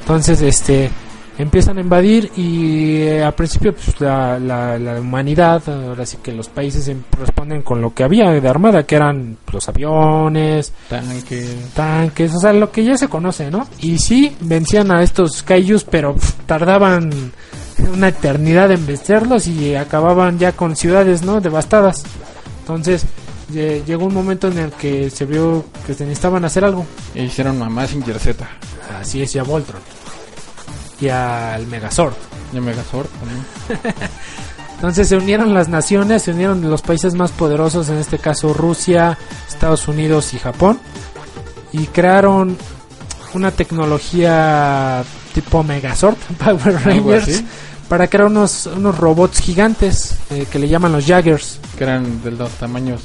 Entonces, 0.02 0.41
este, 0.41 0.89
empiezan 1.38 1.78
a 1.78 1.82
invadir 1.82 2.32
y 2.36 2.97
eh, 3.04 3.24
al 3.24 3.34
principio 3.34 3.74
pues, 3.74 4.00
la, 4.02 4.39
la, 4.39 4.78
la 4.80 5.00
humanidad, 5.00 5.62
ahora 5.70 6.06
sí 6.06 6.18
que 6.22 6.34
los 6.34 6.50
países 6.50 6.88
em- 6.88 7.04
responden 7.18 7.62
con 7.62 7.82
lo 7.82 7.93
que 7.93 8.04
había 8.04 8.32
de 8.32 8.47
armada, 8.50 8.84
que 8.84 8.95
eran 8.95 9.38
los 9.52 9.70
aviones, 9.70 10.74
Tanques... 10.89 11.74
tanques, 11.74 12.36
o 12.36 12.39
sea, 12.39 12.52
lo 12.54 12.72
que 12.72 12.84
ya 12.84 12.97
se 12.97 13.08
conoce, 13.08 13.50
¿no? 13.52 13.68
Y 13.80 14.00
sí, 14.00 14.36
vencían 14.41 14.91
a 14.91 15.02
estos 15.04 15.43
kaijus, 15.43 15.84
pero 15.86 16.14
pf, 16.16 16.34
tardaban 16.45 17.32
una 17.93 18.10
eternidad 18.10 18.72
en 18.72 18.86
vencerlos 18.86 19.47
y 19.47 19.76
acababan 19.76 20.39
ya 20.39 20.52
con 20.52 20.76
ciudades, 20.76 21.22
¿no? 21.24 21.39
Devastadas. 21.39 22.04
Entonces, 22.62 23.06
llegó 23.52 24.06
un 24.06 24.14
momento 24.14 24.47
en 24.47 24.58
el 24.58 24.72
que 24.72 25.10
se 25.10 25.26
vio 25.26 25.66
que 25.86 25.93
se 25.93 26.04
necesitaban 26.06 26.45
hacer 26.45 26.64
algo. 26.66 26.86
E 27.16 27.24
hicieron 27.24 27.62
a 27.62 27.70
Mazinger 27.70 28.20
Z. 28.20 28.47
Así 29.00 29.22
es, 29.22 29.36
y 29.36 29.39
a 29.39 29.43
Voltron. 29.43 29.82
Y 31.00 31.10
al 31.10 31.66
Megazord. 31.68 32.14
Y 32.54 32.58
a 32.58 32.62
Megazord 32.62 33.08
también. 33.08 33.45
Entonces 34.76 35.10
se 35.10 35.18
unieron 35.18 35.54
las 35.54 35.68
naciones, 35.68 36.24
se 36.24 36.32
unieron 36.32 36.70
los 36.70 36.82
países 36.82 37.14
más 37.14 37.32
poderosos, 37.32 37.89
en 37.89 37.97
este 37.97 38.18
caso 38.18 38.54
Rusia, 38.54 39.18
Estados 39.45 39.89
Unidos 39.89 40.34
y 40.34 40.39
Japón, 40.39 40.80
y 41.74 41.86
crearon 41.88 42.58
una 43.34 43.52
tecnología 43.52 45.04
tipo 45.34 45.64
Megazord, 45.64 46.16
Power 46.43 46.82
Rangers, 46.86 47.43
para 47.89 48.08
crear 48.08 48.28
unos, 48.28 48.68
unos 48.68 48.97
robots 48.97 49.41
gigantes 49.41 50.16
eh, 50.30 50.45
que 50.50 50.60
le 50.60 50.70
llaman 50.70 50.93
los 50.93 51.06
Jaggers. 51.06 51.60
Que 51.78 51.84
eran 51.84 52.24
de 52.24 52.32
los 52.32 52.50
tamaños 52.52 53.02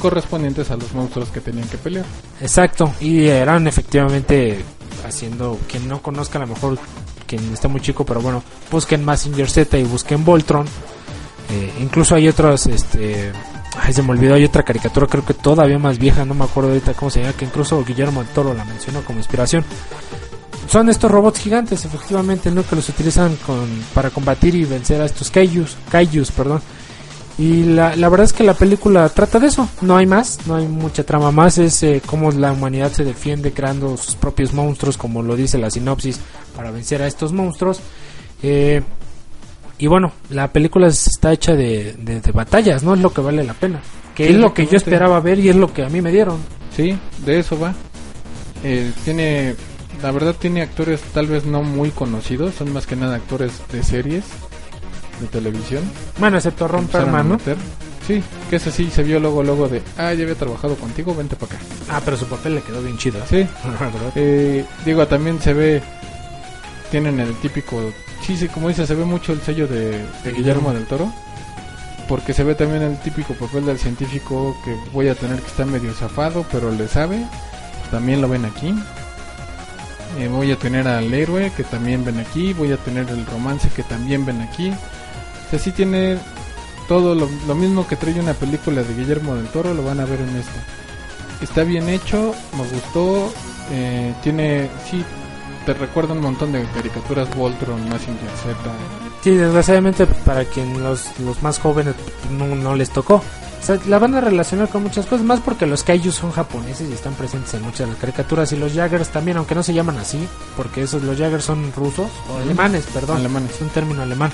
correspondientes 0.00 0.70
a 0.70 0.76
los 0.76 0.92
monstruos 0.92 1.28
que 1.30 1.40
tenían 1.40 1.68
que 1.68 1.78
pelear. 1.78 2.04
Exacto, 2.40 2.92
y 3.00 3.26
eran 3.26 3.66
efectivamente 3.66 4.64
haciendo, 5.06 5.58
quien 5.68 5.88
no 5.88 6.02
conozca 6.02 6.38
a 6.38 6.42
lo 6.42 6.48
mejor, 6.48 6.78
quien 7.26 7.52
está 7.52 7.68
muy 7.68 7.80
chico, 7.80 8.04
pero 8.04 8.20
bueno, 8.20 8.42
busquen 8.70 9.04
Massinger 9.04 9.48
Z 9.48 9.78
y 9.78 9.84
busquen 9.84 10.24
Voltron. 10.24 10.66
Eh, 11.50 11.72
incluso 11.80 12.14
hay 12.14 12.28
otros, 12.28 12.66
este, 12.66 13.32
se 13.90 14.02
me 14.02 14.10
olvidó, 14.10 14.34
hay 14.34 14.44
otra 14.44 14.62
caricatura, 14.62 15.06
creo 15.06 15.24
que 15.24 15.34
todavía 15.34 15.78
más 15.78 15.98
vieja, 15.98 16.24
no 16.24 16.34
me 16.34 16.44
acuerdo 16.44 16.70
ahorita 16.70 16.94
cómo 16.94 17.10
se 17.10 17.20
llama, 17.20 17.32
que 17.34 17.44
incluso 17.44 17.82
Guillermo 17.84 18.22
del 18.22 18.32
Toro 18.32 18.54
la 18.54 18.64
mencionó 18.64 19.02
como 19.02 19.18
inspiración. 19.18 19.64
Son 20.68 20.90
estos 20.90 21.10
robots 21.10 21.40
gigantes, 21.40 21.86
efectivamente, 21.86 22.50
¿no? 22.50 22.62
Que 22.62 22.76
los 22.76 22.86
utilizan 22.90 23.34
con, 23.46 23.66
para 23.94 24.10
combatir 24.10 24.54
y 24.54 24.64
vencer 24.64 25.00
a 25.00 25.06
estos 25.06 25.30
kaijus, 25.30 25.76
kaijus, 25.90 26.30
perdón. 26.30 26.60
Y 27.38 27.62
la, 27.62 27.94
la 27.94 28.08
verdad 28.08 28.24
es 28.24 28.32
que 28.32 28.42
la 28.42 28.54
película 28.54 29.08
trata 29.10 29.38
de 29.38 29.46
eso, 29.46 29.68
no 29.80 29.96
hay 29.96 30.06
más, 30.06 30.40
no 30.46 30.56
hay 30.56 30.66
mucha 30.66 31.04
trama 31.04 31.30
más, 31.30 31.56
es 31.58 31.80
eh, 31.84 32.02
cómo 32.04 32.32
la 32.32 32.50
humanidad 32.52 32.90
se 32.92 33.04
defiende 33.04 33.52
creando 33.52 33.96
sus 33.96 34.16
propios 34.16 34.52
monstruos, 34.52 34.96
como 34.96 35.22
lo 35.22 35.36
dice 35.36 35.56
la 35.56 35.70
sinopsis, 35.70 36.18
para 36.56 36.72
vencer 36.72 37.00
a 37.00 37.06
estos 37.06 37.32
monstruos. 37.32 37.78
Eh, 38.42 38.82
y 39.78 39.86
bueno, 39.86 40.10
la 40.30 40.52
película 40.52 40.88
es- 40.88 41.06
está 41.06 41.32
hecha 41.32 41.54
de, 41.54 41.92
de, 42.00 42.20
de 42.20 42.32
batallas, 42.32 42.82
no 42.82 42.94
es 42.94 43.00
lo 43.00 43.12
que 43.12 43.20
vale 43.20 43.44
la 43.44 43.54
pena. 43.54 43.80
Que 44.16 44.26
Sí, 44.26 44.32
es 44.34 44.40
lo 44.40 44.52
que 44.52 44.66
yo 44.66 44.76
esperaba 44.76 45.20
ver 45.20 45.38
y 45.38 45.48
es 45.48 45.54
lo 45.54 45.72
que 45.72 45.84
a 45.84 45.88
mí 45.88 46.00
me 46.02 46.10
dieron. 46.10 46.38
Sí, 46.76 46.98
de 47.24 47.38
eso 47.38 47.56
va. 47.60 47.72
Eh, 48.64 48.90
tiene, 49.04 49.54
la 50.02 50.10
verdad 50.10 50.34
tiene 50.36 50.62
actores 50.62 51.00
tal 51.14 51.28
vez 51.28 51.44
no 51.44 51.62
muy 51.62 51.90
conocidos, 51.90 52.56
son 52.56 52.72
más 52.72 52.84
que 52.88 52.96
nada 52.96 53.14
actores 53.14 53.52
de 53.70 53.84
series 53.84 54.24
de 55.20 55.26
televisión. 55.26 55.82
Bueno, 56.18 56.36
excepto 56.36 56.68
Ron 56.68 56.82
Empezaron 56.82 57.08
a 57.08 57.12
Perlman, 57.12 57.28
¿no? 57.28 57.36
meter. 57.36 57.56
Sí, 58.06 58.22
que 58.48 58.56
ese 58.56 58.70
sí 58.70 58.90
se 58.90 59.02
vio 59.02 59.20
luego 59.20 59.42
luego 59.42 59.68
de, 59.68 59.82
ah, 59.98 60.14
ya 60.14 60.22
había 60.22 60.34
trabajado 60.34 60.76
contigo, 60.76 61.14
vente 61.14 61.36
para 61.36 61.56
acá. 61.56 61.64
Ah, 61.90 62.00
pero 62.02 62.16
su 62.16 62.26
papel 62.26 62.54
le 62.54 62.62
quedó 62.62 62.80
bien 62.80 62.96
chido. 62.96 63.20
Sí, 63.28 63.46
eh, 64.14 64.64
digo, 64.86 65.06
también 65.06 65.40
se 65.42 65.52
ve, 65.52 65.82
tienen 66.90 67.20
el 67.20 67.34
típico, 67.36 67.92
sí, 68.22 68.36
sí, 68.36 68.48
como 68.48 68.68
dice, 68.68 68.86
se 68.86 68.94
ve 68.94 69.04
mucho 69.04 69.32
el 69.32 69.42
sello 69.42 69.66
de, 69.68 70.04
de 70.24 70.32
Guillermo 70.32 70.72
del 70.72 70.86
Toro. 70.86 71.12
Porque 72.08 72.32
se 72.32 72.42
ve 72.42 72.54
también 72.54 72.80
el 72.80 72.98
típico 73.00 73.34
papel 73.34 73.66
del 73.66 73.78
científico 73.78 74.56
que 74.64 74.74
voy 74.94 75.08
a 75.08 75.14
tener 75.14 75.38
que 75.40 75.46
estar 75.46 75.66
medio 75.66 75.92
zafado, 75.92 76.46
pero 76.50 76.70
le 76.72 76.88
sabe. 76.88 77.22
También 77.90 78.22
lo 78.22 78.28
ven 78.30 78.46
aquí. 78.46 78.74
Eh, 80.18 80.28
voy 80.28 80.50
a 80.50 80.56
tener 80.56 80.88
al 80.88 81.12
héroe 81.12 81.52
que 81.54 81.64
también 81.64 82.06
ven 82.06 82.18
aquí. 82.18 82.54
Voy 82.54 82.72
a 82.72 82.78
tener 82.78 83.10
el 83.10 83.26
romance 83.26 83.68
que 83.68 83.82
también 83.82 84.24
ven 84.24 84.40
aquí. 84.40 84.72
O 85.48 85.50
sea, 85.50 85.58
sí 85.58 85.72
tiene 85.72 86.18
todo 86.88 87.14
lo, 87.14 87.28
lo 87.46 87.54
mismo 87.54 87.86
que 87.86 87.96
trae 87.96 88.18
una 88.20 88.34
película 88.34 88.82
de 88.82 88.94
Guillermo 88.94 89.34
del 89.34 89.46
Toro, 89.48 89.74
lo 89.74 89.82
van 89.82 90.00
a 90.00 90.04
ver 90.04 90.20
en 90.20 90.36
esta. 90.36 90.62
Está 91.42 91.64
bien 91.64 91.88
hecho, 91.88 92.34
me 92.56 92.64
gustó. 92.68 93.32
eh, 93.70 94.14
tiene, 94.22 94.68
sí, 94.90 95.04
te 95.66 95.74
recuerda 95.74 96.14
un 96.14 96.20
montón 96.20 96.52
de 96.52 96.64
caricaturas 96.74 97.34
Voltron, 97.34 97.88
Massinger 97.88 98.30
Z. 98.42 98.56
Sí, 99.22 99.30
desgraciadamente 99.34 100.06
para 100.06 100.44
quien 100.44 100.82
los, 100.82 101.18
los 101.20 101.42
más 101.42 101.58
jóvenes 101.58 101.94
no, 102.30 102.46
no 102.54 102.74
les 102.74 102.90
tocó. 102.90 103.16
O 103.16 103.62
sea, 103.62 103.76
la 103.86 103.98
van 103.98 104.14
a 104.14 104.20
relacionar 104.20 104.68
con 104.68 104.84
muchas 104.84 105.04
cosas, 105.06 105.26
más 105.26 105.40
porque 105.40 105.66
los 105.66 105.82
kaijus 105.82 106.14
son 106.14 106.30
japoneses 106.30 106.88
y 106.88 106.92
están 106.92 107.14
presentes 107.14 107.52
en 107.54 107.62
muchas 107.62 107.80
de 107.80 107.86
las 107.88 107.96
caricaturas 107.96 108.52
y 108.52 108.56
los 108.56 108.72
Jaggers 108.72 109.08
también, 109.08 109.36
aunque 109.36 109.54
no 109.56 109.62
se 109.64 109.74
llaman 109.74 109.98
así, 109.98 110.26
porque 110.56 110.82
esos 110.82 111.02
los 111.02 111.18
Jaggers 111.18 111.44
son 111.44 111.72
rusos 111.74 112.08
o 112.32 112.38
alemanes, 112.38 112.86
perdón, 112.94 113.18
Alemanes. 113.18 113.50
es 113.56 113.60
un 113.60 113.68
término 113.70 114.02
alemán. 114.02 114.30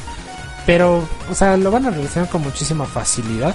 Pero, 0.67 1.07
o 1.31 1.35
sea, 1.35 1.57
lo 1.57 1.71
van 1.71 1.87
a 1.87 1.91
relacionar 1.91 2.29
con 2.31 2.43
muchísima 2.43 2.87
facilidad. 2.87 3.55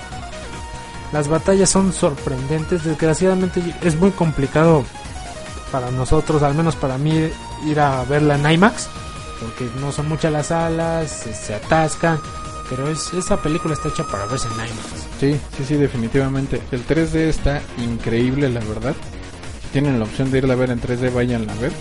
Las 1.12 1.28
batallas 1.28 1.70
son 1.70 1.91
sorprendentes, 1.91 2.84
desgraciadamente 2.84 3.62
es 3.82 3.95
muy 3.95 4.12
complicado 4.12 4.86
para 5.72 5.89
nosotros, 5.91 6.43
al 6.43 6.53
menos 6.53 6.76
para 6.76 6.97
mí, 6.97 7.30
ir 7.66 7.80
a 7.80 8.03
verla 8.03 8.36
en 8.36 8.51
IMAX 8.51 8.88
porque 9.39 9.70
no 9.80 9.91
son 9.91 10.10
muchas 10.10 10.32
las 10.32 10.47
salas, 10.47 11.10
se, 11.10 11.34
se 11.34 11.53
atascan, 11.55 12.20
pero 12.70 12.89
es, 12.89 13.14
esa 13.14 13.41
película 13.41 13.74
está 13.74 13.89
hecha 13.89 14.03
para 14.03 14.26
verse 14.26 14.47
en 14.47 14.53
IMAX. 14.53 15.07
Sí, 15.20 15.39
sí, 15.57 15.66
sí, 15.66 15.76
definitivamente. 15.76 16.62
El 16.72 16.86
3D 16.86 17.16
está 17.16 17.62
increíble, 17.78 18.49
la 18.49 18.60
verdad. 18.62 18.95
Si 19.64 19.68
tienen 19.70 19.99
la 19.99 20.05
opción 20.05 20.32
de 20.32 20.39
irla 20.39 20.53
a 20.53 20.57
ver 20.57 20.72
en 20.72 20.82
3D, 20.82 21.14
vayan 21.14 21.49
a 21.49 21.53
ver. 21.55 21.72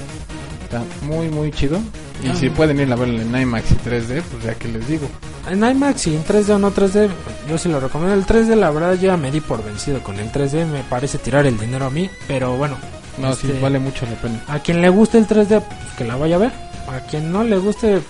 Está 0.68 0.82
muy, 1.06 1.30
muy 1.30 1.50
chido. 1.50 1.78
Y 2.22 2.28
Ah. 2.28 2.34
si 2.34 2.50
pueden 2.50 2.78
ir 2.78 2.92
a 2.92 2.96
verla 2.96 3.22
en 3.22 3.34
IMAX 3.34 3.70
y 3.72 3.74
3D, 3.76 4.22
pues 4.30 4.44
ya 4.44 4.54
que 4.54 4.68
les 4.68 4.86
digo. 4.86 5.08
En 5.48 5.64
IMAX 5.64 6.08
y 6.08 6.14
en 6.16 6.22
3D 6.24 6.52
o 6.52 6.58
no 6.58 6.70
3D, 6.72 7.08
yo 7.48 7.56
sí 7.56 7.70
lo 7.70 7.80
recomiendo. 7.80 8.14
El 8.14 8.26
3D, 8.26 8.54
la 8.54 8.70
verdad, 8.70 8.94
ya 8.94 9.16
me 9.16 9.30
di 9.30 9.40
por 9.40 9.64
vencido 9.64 10.02
con 10.02 10.18
el 10.18 10.30
3D, 10.30 10.66
me 10.66 10.82
parece 10.82 11.16
tirar 11.16 11.46
el 11.46 11.58
dinero 11.58 11.86
a 11.86 11.90
mí, 11.90 12.10
pero 12.26 12.54
bueno. 12.58 12.76
No, 13.16 13.30
este, 13.30 13.46
sí, 13.48 13.58
vale 13.62 13.78
mucho 13.78 14.04
la 14.06 14.20
pena. 14.20 14.42
A 14.46 14.58
quien 14.58 14.82
le 14.82 14.90
guste 14.90 15.16
el 15.16 15.26
3D, 15.26 15.60
pues, 15.60 15.78
que 15.96 16.04
la 16.04 16.16
vaya 16.16 16.36
a 16.36 16.38
ver. 16.40 16.52
A 16.88 17.00
quien 17.08 17.32
no 17.32 17.44
le 17.44 17.56
guste, 17.58 18.00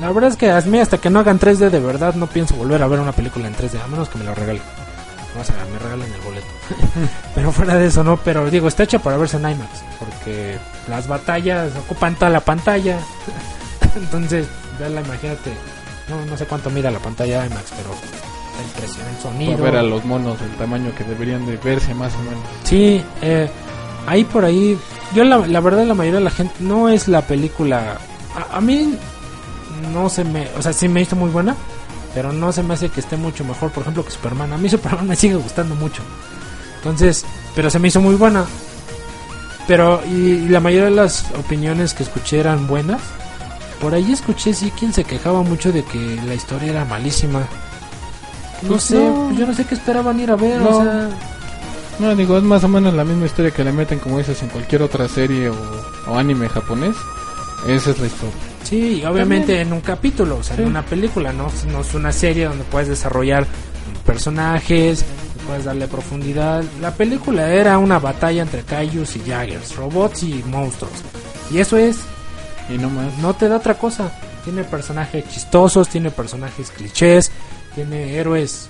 la 0.00 0.10
verdad 0.10 0.30
es 0.30 0.36
que 0.36 0.50
a 0.50 0.60
mí 0.62 0.80
hasta 0.80 0.98
que 0.98 1.10
no 1.10 1.20
hagan 1.20 1.38
3D 1.38 1.70
de 1.70 1.78
verdad 1.80 2.14
no 2.16 2.26
pienso 2.26 2.56
volver 2.56 2.82
a 2.82 2.88
ver 2.88 2.98
una 2.98 3.12
película 3.12 3.46
en 3.46 3.54
3D, 3.54 3.80
a 3.80 3.86
menos 3.86 4.08
que 4.08 4.18
me 4.18 4.24
lo 4.24 4.34
regalen. 4.34 4.62
O 5.38 5.42
sea, 5.44 5.56
me 5.72 5.78
regalen 5.78 6.12
el 6.12 6.20
boleto. 6.20 6.46
pero 7.34 7.50
fuera 7.52 7.74
de 7.76 7.86
eso 7.86 8.04
no, 8.04 8.16
pero 8.18 8.48
digo, 8.50 8.68
está 8.68 8.84
hecha 8.84 8.98
para 9.00 9.16
verse 9.16 9.36
en 9.36 9.50
IMAX, 9.50 9.82
porque 9.98 10.58
las 10.88 11.08
batallas 11.08 11.72
ocupan 11.76 12.14
toda 12.14 12.30
la 12.30 12.40
pantalla. 12.40 12.98
Entonces, 13.96 14.46
verla, 14.78 15.00
imagínate, 15.00 15.52
no, 16.08 16.24
no 16.24 16.36
sé 16.36 16.46
cuánto 16.46 16.70
mira 16.70 16.90
la 16.90 17.00
pantalla 17.00 17.46
IMAX, 17.46 17.72
pero 17.76 17.90
la 18.56 18.62
impresión, 18.62 19.06
el 19.08 19.22
sonido. 19.22 19.52
Para 19.58 19.70
ver 19.70 19.76
a 19.80 19.82
los 19.82 20.04
monos 20.04 20.38
del 20.40 20.50
tamaño 20.52 20.94
que 20.96 21.02
deberían 21.04 21.44
de 21.46 21.56
verse 21.56 21.94
más 21.94 22.14
o 22.14 22.18
menos. 22.18 22.44
Sí, 22.62 23.04
eh, 23.22 23.50
ahí 24.06 24.22
por 24.24 24.44
ahí, 24.44 24.78
yo 25.14 25.24
la, 25.24 25.38
la 25.38 25.60
verdad 25.60 25.84
la 25.84 25.94
mayoría 25.94 26.18
de 26.20 26.24
la 26.24 26.30
gente 26.30 26.54
no 26.60 26.88
es 26.88 27.08
la 27.08 27.22
película, 27.22 27.98
a, 28.36 28.56
a 28.56 28.60
mí 28.60 28.96
no 29.92 30.08
se 30.08 30.22
me, 30.22 30.48
o 30.56 30.62
sea, 30.62 30.72
sí 30.72 30.88
me 30.88 31.02
hizo 31.02 31.16
muy 31.16 31.30
buena, 31.30 31.56
pero 32.14 32.32
no 32.32 32.52
se 32.52 32.62
me 32.62 32.74
hace 32.74 32.88
que 32.88 33.00
esté 33.00 33.16
mucho 33.16 33.44
mejor, 33.44 33.70
por 33.72 33.82
ejemplo, 33.82 34.04
que 34.04 34.10
Superman. 34.12 34.52
A 34.52 34.58
mí 34.58 34.68
Superman 34.68 35.06
me 35.08 35.16
sigue 35.16 35.34
gustando 35.36 35.74
mucho. 35.74 36.02
Entonces, 36.76 37.24
pero 37.54 37.70
se 37.70 37.78
me 37.78 37.88
hizo 37.88 38.00
muy 38.00 38.14
buena. 38.14 38.44
Pero, 39.66 40.02
y, 40.06 40.14
y 40.44 40.48
la 40.48 40.60
mayoría 40.60 40.86
de 40.90 40.94
las 40.94 41.24
opiniones 41.38 41.94
que 41.94 42.02
escuché 42.02 42.38
eran 42.40 42.66
buenas. 42.66 43.00
Por 43.80 43.94
ahí 43.94 44.12
escuché 44.12 44.52
sí 44.54 44.70
quien 44.78 44.92
se 44.92 45.04
quejaba 45.04 45.42
mucho 45.42 45.72
de 45.72 45.82
que 45.84 46.20
la 46.26 46.34
historia 46.34 46.70
era 46.70 46.84
malísima. 46.84 47.40
No 48.62 48.68
Pues 48.68 48.82
sé, 48.84 48.94
no. 48.98 49.24
pues 49.26 49.38
yo 49.38 49.46
no 49.46 49.54
sé 49.54 49.64
qué 49.64 49.74
esperaban 49.74 50.20
ir 50.20 50.30
a 50.30 50.36
ver, 50.36 50.60
No. 50.60 50.68
o 50.78 50.82
sea... 50.82 51.08
No, 51.98 52.14
digo, 52.16 52.36
es 52.36 52.42
más 52.42 52.64
o 52.64 52.68
menos 52.68 52.92
la 52.94 53.04
misma 53.04 53.26
historia 53.26 53.52
que 53.52 53.62
le 53.62 53.72
meten, 53.72 54.00
como 54.00 54.18
dices, 54.18 54.42
en 54.42 54.48
cualquier 54.48 54.82
otra 54.82 55.06
serie 55.08 55.48
o, 55.48 55.54
o 56.08 56.16
anime 56.18 56.48
japonés. 56.48 56.96
Esa 57.68 57.90
es 57.92 57.98
la 58.00 58.06
historia. 58.06 58.34
Sí, 58.64 59.00
y 59.00 59.04
obviamente 59.04 59.60
en 59.60 59.72
un 59.72 59.80
capítulo, 59.80 60.38
o 60.38 60.42
sea, 60.42 60.56
Sí. 60.56 60.62
en 60.62 60.68
una 60.68 60.84
película, 60.84 61.32
¿no? 61.32 61.50
No 61.70 61.80
es 61.82 61.94
una 61.94 62.10
serie 62.12 62.46
donde 62.46 62.64
puedes 62.64 62.88
desarrollar 62.88 63.46
personajes, 64.06 65.04
puedes 65.46 65.64
darle 65.64 65.86
profundidad. 65.88 66.64
La 66.80 66.90
película 66.92 67.52
era 67.52 67.78
una 67.78 67.98
batalla 67.98 68.42
entre 68.42 68.62
kaijus 68.62 69.16
y 69.16 69.20
jaggers, 69.20 69.76
robots 69.76 70.22
y 70.22 70.42
monstruos. 70.46 70.92
Y 71.50 71.58
eso 71.58 71.76
es, 71.76 71.98
Y 72.70 72.78
no 72.78 72.88
más. 72.88 73.16
no 73.18 73.34
te 73.34 73.48
da 73.48 73.56
otra 73.58 73.74
cosa. 73.74 74.10
Tiene 74.44 74.64
personajes 74.64 75.28
chistosos, 75.28 75.88
tiene 75.88 76.10
personajes 76.10 76.70
clichés, 76.70 77.30
tiene 77.74 78.14
héroes 78.16 78.68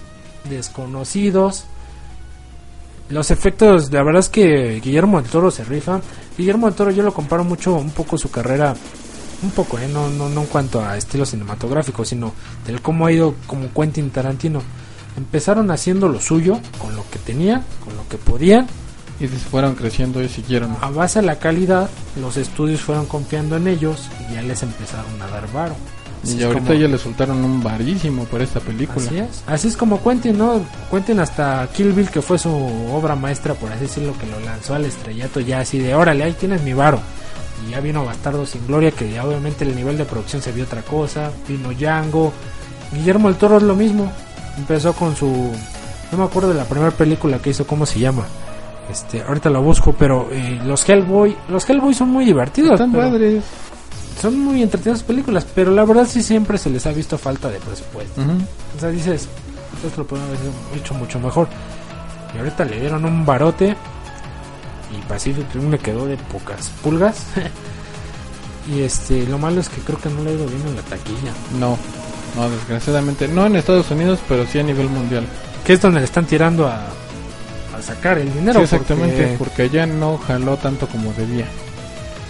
desconocidos. 0.49 1.65
Los 3.09 3.31
efectos, 3.31 3.93
la 3.93 4.03
verdad 4.03 4.21
es 4.21 4.29
que 4.29 4.81
Guillermo 4.83 5.21
del 5.21 5.31
Toro 5.31 5.51
se 5.51 5.63
rifa. 5.65 6.01
Guillermo 6.39 6.67
del 6.67 6.75
Toro 6.75 6.91
yo 6.91 7.03
lo 7.03 7.13
comparo 7.13 7.45
mucho, 7.45 7.75
un 7.75 7.91
poco 7.91 8.17
su 8.19 8.31
carrera, 8.31 8.75
un 9.43 9.51
poco, 9.51 9.79
¿eh? 9.79 9.89
no, 9.89 10.09
no, 10.11 10.29
no 10.29 10.43
en 10.43 10.47
cuanto 10.47 10.85
a 10.85 10.97
estilo 10.97 11.25
cinematográfico, 11.27 12.05
sino 12.05 12.33
del 12.67 12.81
cómo 12.81 13.07
ha 13.07 13.13
ido 13.13 13.35
como 13.47 13.73
Quentin 13.73 14.11
Tarantino. 14.11 14.63
Empezaron 15.17 15.71
haciendo 15.71 16.09
lo 16.09 16.21
suyo, 16.21 16.59
con 16.79 16.97
lo 16.97 17.05
que 17.11 17.19
tenían, 17.19 17.63
con 17.85 17.97
lo 17.97 18.07
que 18.09 18.17
podían, 18.19 18.67
Y 19.21 19.29
se 19.29 19.37
fueron 19.37 19.75
creciendo 19.77 20.21
y 20.23 20.29
siguieron. 20.29 20.77
a 20.81 20.91
base 20.91 21.21
de 21.21 21.27
la 21.27 21.39
calidad, 21.39 21.89
los 22.21 22.37
estudios 22.37 22.81
fueron 22.81 23.07
confiando 23.07 23.57
en 23.57 23.69
ellos 23.69 24.09
y 24.29 24.35
ya 24.35 24.43
les 24.43 24.63
empezaron 24.63 25.21
a 25.23 25.29
dar 25.29 25.51
varo. 25.53 25.77
Así 26.25 26.39
Y 26.39 26.43
ahorita 26.43 26.67
como- 26.69 26.81
ya 26.81 26.89
le 26.89 26.99
soltaron 26.99 27.45
un 27.45 27.63
varísimo 27.63 28.25
por 28.25 28.41
esta 28.43 28.59
película. 28.59 29.07
Así 29.07 29.19
es. 29.19 29.43
Así 29.47 29.69
es 29.69 29.77
como 29.77 30.03
Quentin, 30.03 30.37
¿no? 30.39 30.65
Quentin 30.91 31.21
hasta 31.21 31.69
Kill 31.77 31.93
Bill, 31.93 32.09
que 32.11 32.23
fue 32.23 32.39
su 32.39 32.49
obra 32.51 33.15
maestra, 33.15 33.53
por 33.55 33.71
así 33.71 33.83
decirlo, 33.83 34.17
que 34.19 34.27
lo 34.27 34.41
lanzó 34.41 34.75
al 34.75 34.87
estrellato 34.87 35.39
ya 35.41 35.61
así 35.61 35.79
de, 35.79 35.95
órale, 35.95 36.25
ahí 36.25 36.33
tienes 36.33 36.63
mi 36.63 36.73
varo. 36.73 36.99
Y 37.67 37.71
ya 37.71 37.81
vino 37.81 38.05
Bastardo 38.05 38.45
sin 38.47 38.67
Gloria, 38.67 38.91
que 38.91 39.11
ya 39.11 39.25
obviamente 39.25 39.65
el 39.65 39.75
nivel 39.75 39.97
de 39.97 40.05
producción 40.05 40.43
se 40.43 40.53
vio 40.53 40.65
otra 40.65 40.83
cosa. 40.83 41.31
Vino 41.49 41.71
Django. 41.71 42.33
Guillermo 42.93 43.29
el 43.29 43.37
Toro 43.37 43.57
es 43.57 43.63
lo 43.63 43.75
mismo. 43.75 44.11
Empezó 44.59 44.93
con 44.93 45.17
su... 45.17 45.53
No 46.13 46.19
me 46.19 46.25
acuerdo 46.25 46.51
de 46.51 46.55
la 46.55 46.65
primera 46.65 46.91
película 46.91 47.39
que 47.39 47.51
hizo, 47.51 47.67
¿cómo 47.67 47.87
se 47.87 47.99
llama? 47.99 48.25
Este, 48.91 49.23
ahorita 49.23 49.51
la 49.51 49.59
busco, 49.59 49.93
pero 49.93 50.29
eh, 50.31 50.61
los 50.65 50.89
Hellboy, 50.89 51.37
los 51.49 51.69
Hellboy 51.69 51.95
son 51.95 52.11
muy 52.11 52.25
divertidos. 52.25 52.73
Están 52.73 52.93
padres. 52.93 53.43
son 54.21 54.39
muy 54.39 54.63
entretenidas 54.63 55.03
películas, 55.03 55.47
pero 55.55 55.71
la 55.73 55.85
verdad 55.85 56.07
sí 56.07 56.23
siempre 56.23 56.59
se 56.59 56.71
les 56.71 56.87
ha 56.87 56.93
visto 56.93 57.17
falta 57.17 57.49
de 57.49 57.59
presupuesto. 57.59 58.21
O 58.21 58.81
sea, 58.81 58.91
dices, 58.91 59.29
esto 59.85 60.03
lo 60.03 60.07
pueden 60.07 60.27
haber 60.27 60.39
hecho 60.77 60.95
mucho 60.95 61.19
mejor. 61.19 61.49
Y 62.35 62.39
ahorita 62.39 62.65
le 62.65 62.81
dieron 62.81 63.05
un 63.05 63.25
barote 63.25 63.75
y 64.99 65.03
Pacific 65.09 65.47
Rim 65.55 65.71
le 65.71 65.79
quedó 65.79 66.07
de 66.07 66.17
pocas 66.17 66.69
pulgas. 66.83 67.25
y 68.75 68.81
este, 68.81 69.27
lo 69.27 69.39
malo 69.39 69.61
es 69.61 69.69
que 69.69 69.81
creo 69.83 69.99
que 70.01 70.09
no 70.09 70.23
le 70.25 70.31
ha 70.31 70.35
ido 70.35 70.47
bien 70.47 70.63
en 70.69 70.77
la 70.77 70.83
taquilla. 70.83 71.33
No, 71.59 71.77
no, 72.37 72.51
desgraciadamente. 72.51 73.29
No 73.29 73.47
en 73.47 73.57
Estados 73.57 73.91
Unidos, 73.91 74.19
pero 74.29 74.47
sí 74.47 74.59
a 74.59 74.63
nivel 74.63 74.89
mundial. 74.89 75.25
Que 75.67 75.75
es 75.75 75.81
donde 75.81 76.01
le 76.01 76.05
están 76.07 76.27
tirando 76.27 76.67
a, 76.67 76.77
a 77.77 77.83
sacar 77.83 78.19
el 78.19 78.33
dinero. 78.33 78.59
Sí, 78.61 78.65
exactamente, 78.65 79.23
porque- 79.23 79.39
porque 79.39 79.63
allá 79.63 79.87
no 79.87 80.19
jaló 80.19 80.57
tanto 80.57 80.87
como 80.89 81.13
debía. 81.13 81.47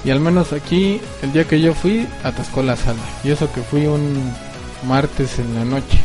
Y 0.05 0.11
al 0.11 0.21
menos 0.21 0.53
aquí, 0.53 1.01
el 1.23 1.33
día 1.33 1.45
que 1.45 1.61
yo 1.61 1.73
fui, 1.75 2.07
atascó 2.23 2.63
la 2.63 2.77
sala. 2.77 2.99
Y 3.23 3.31
eso 3.31 3.51
que 3.53 3.63
fui 3.63 3.87
un 3.87 4.33
martes 4.87 5.39
en 5.39 5.55
la 5.55 5.65
noche. 5.65 5.99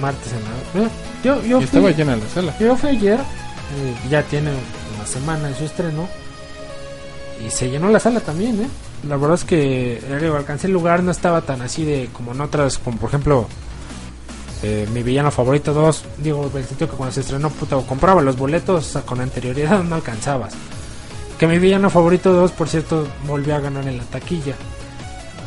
martes 0.00 0.32
en 0.32 0.80
la... 0.80 0.86
eh, 0.86 0.90
yo, 1.24 1.42
yo, 1.42 1.60
Y 1.60 1.64
estaba 1.64 1.84
fui, 1.84 1.94
llena 1.94 2.16
la 2.16 2.28
sala. 2.28 2.54
yo 2.60 2.76
fui 2.76 2.90
ayer, 2.90 3.18
eh, 3.18 3.94
ya 4.10 4.22
tiene 4.24 4.50
una 5.04 5.12
semana 5.12 5.48
de 5.48 5.54
su 5.54 5.64
estreno, 5.64 6.08
y 7.44 7.50
se 7.50 7.70
llenó 7.70 7.88
la 7.88 8.00
sala 8.00 8.20
también, 8.20 8.62
¿eh? 8.62 8.68
La 9.08 9.16
verdad 9.16 9.34
es 9.34 9.44
que 9.44 9.98
eh, 9.98 10.18
digo, 10.20 10.36
alcancé 10.36 10.66
el 10.66 10.72
lugar, 10.72 11.02
no 11.02 11.10
estaba 11.10 11.42
tan 11.42 11.60
así 11.60 11.84
de 11.84 12.08
como 12.12 12.32
en 12.32 12.40
otras, 12.40 12.78
como 12.78 12.96
por 12.96 13.10
ejemplo 13.10 13.46
eh, 14.62 14.88
mi 14.92 15.02
villano 15.02 15.30
favorito 15.30 15.74
2. 15.74 16.04
Digo, 16.18 16.50
el 16.54 16.64
sentido 16.64 16.90
que 16.90 16.96
cuando 16.96 17.12
se 17.12 17.20
estrenó, 17.20 17.50
puta, 17.50 17.76
compraba 17.86 18.22
los 18.22 18.36
boletos 18.36 18.98
con 19.04 19.20
anterioridad, 19.20 19.82
no 19.82 19.96
alcanzabas. 19.96 20.54
Que 21.38 21.46
mi 21.46 21.58
villano 21.58 21.90
favorito 21.90 22.32
2, 22.32 22.52
por 22.52 22.68
cierto, 22.68 23.06
volvió 23.26 23.56
a 23.56 23.60
ganar 23.60 23.86
en 23.86 23.98
la 23.98 24.04
taquilla. 24.04 24.54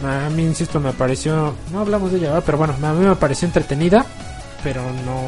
A 0.03 0.29
mí, 0.29 0.43
insisto, 0.43 0.79
me 0.79 0.93
pareció. 0.93 1.55
No 1.71 1.79
hablamos 1.79 2.11
de 2.11 2.19
ella, 2.19 2.41
pero 2.41 2.59
bueno, 2.59 2.75
a 2.79 2.93
mí 2.93 3.05
me 3.07 3.15
pareció 3.15 3.47
entretenida, 3.47 4.05
pero 4.63 4.83
no. 4.83 5.21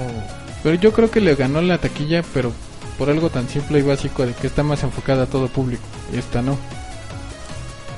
Pero 0.62 0.76
yo 0.76 0.94
creo 0.94 1.10
que 1.10 1.22
le 1.22 1.34
ganó 1.34 1.60
la 1.62 1.80
taquilla, 1.80 2.24
pero 2.32 2.52
por 3.00 3.10
algo 3.10 3.30
tan 3.32 3.50
simple 3.50 3.80
y 3.80 3.82
básico 3.82 4.24
de 4.26 4.34
que 4.34 4.45
está 4.47 4.62
más 4.62 4.84
enfocada 4.84 5.24
a 5.24 5.26
todo 5.26 5.47
público. 5.47 5.82
Y 6.14 6.18
esta 6.18 6.41
no. 6.43 6.56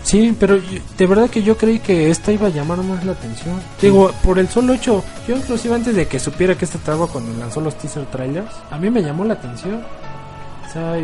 Sí, 0.04 0.36
pero 0.40 0.58
yo- 0.58 0.80
de 0.98 1.08
verdad 1.08 1.30
que 1.30 1.44
yo 1.44 1.58
creí 1.58 1.80
que 1.80 2.10
esta 2.10 2.32
iba 2.32 2.48
a 2.48 2.50
llamar 2.50 2.80
más 2.80 3.04
la 3.06 3.12
atención. 3.14 3.60
Digo, 3.82 4.12
por 4.24 4.40
el 4.40 4.48
solo 4.50 4.74
hecho, 4.74 5.04
yo 5.28 5.36
inclusive 5.38 5.76
antes 5.76 5.96
de 5.96 6.08
que 6.08 6.20
supiera 6.20 6.56
que 6.56 6.66
esta 6.66 6.80
traba 6.80 7.08
cuando 7.08 7.38
lanzó 7.40 7.62
los 7.62 7.78
teaser 7.78 8.06
trailers, 8.08 8.52
a 8.72 8.78
mí 8.78 8.90
me 8.90 9.02
llamó 9.04 9.26
la 9.26 9.34
atención. 9.36 9.82
O 10.68 10.72
sea, 10.74 10.96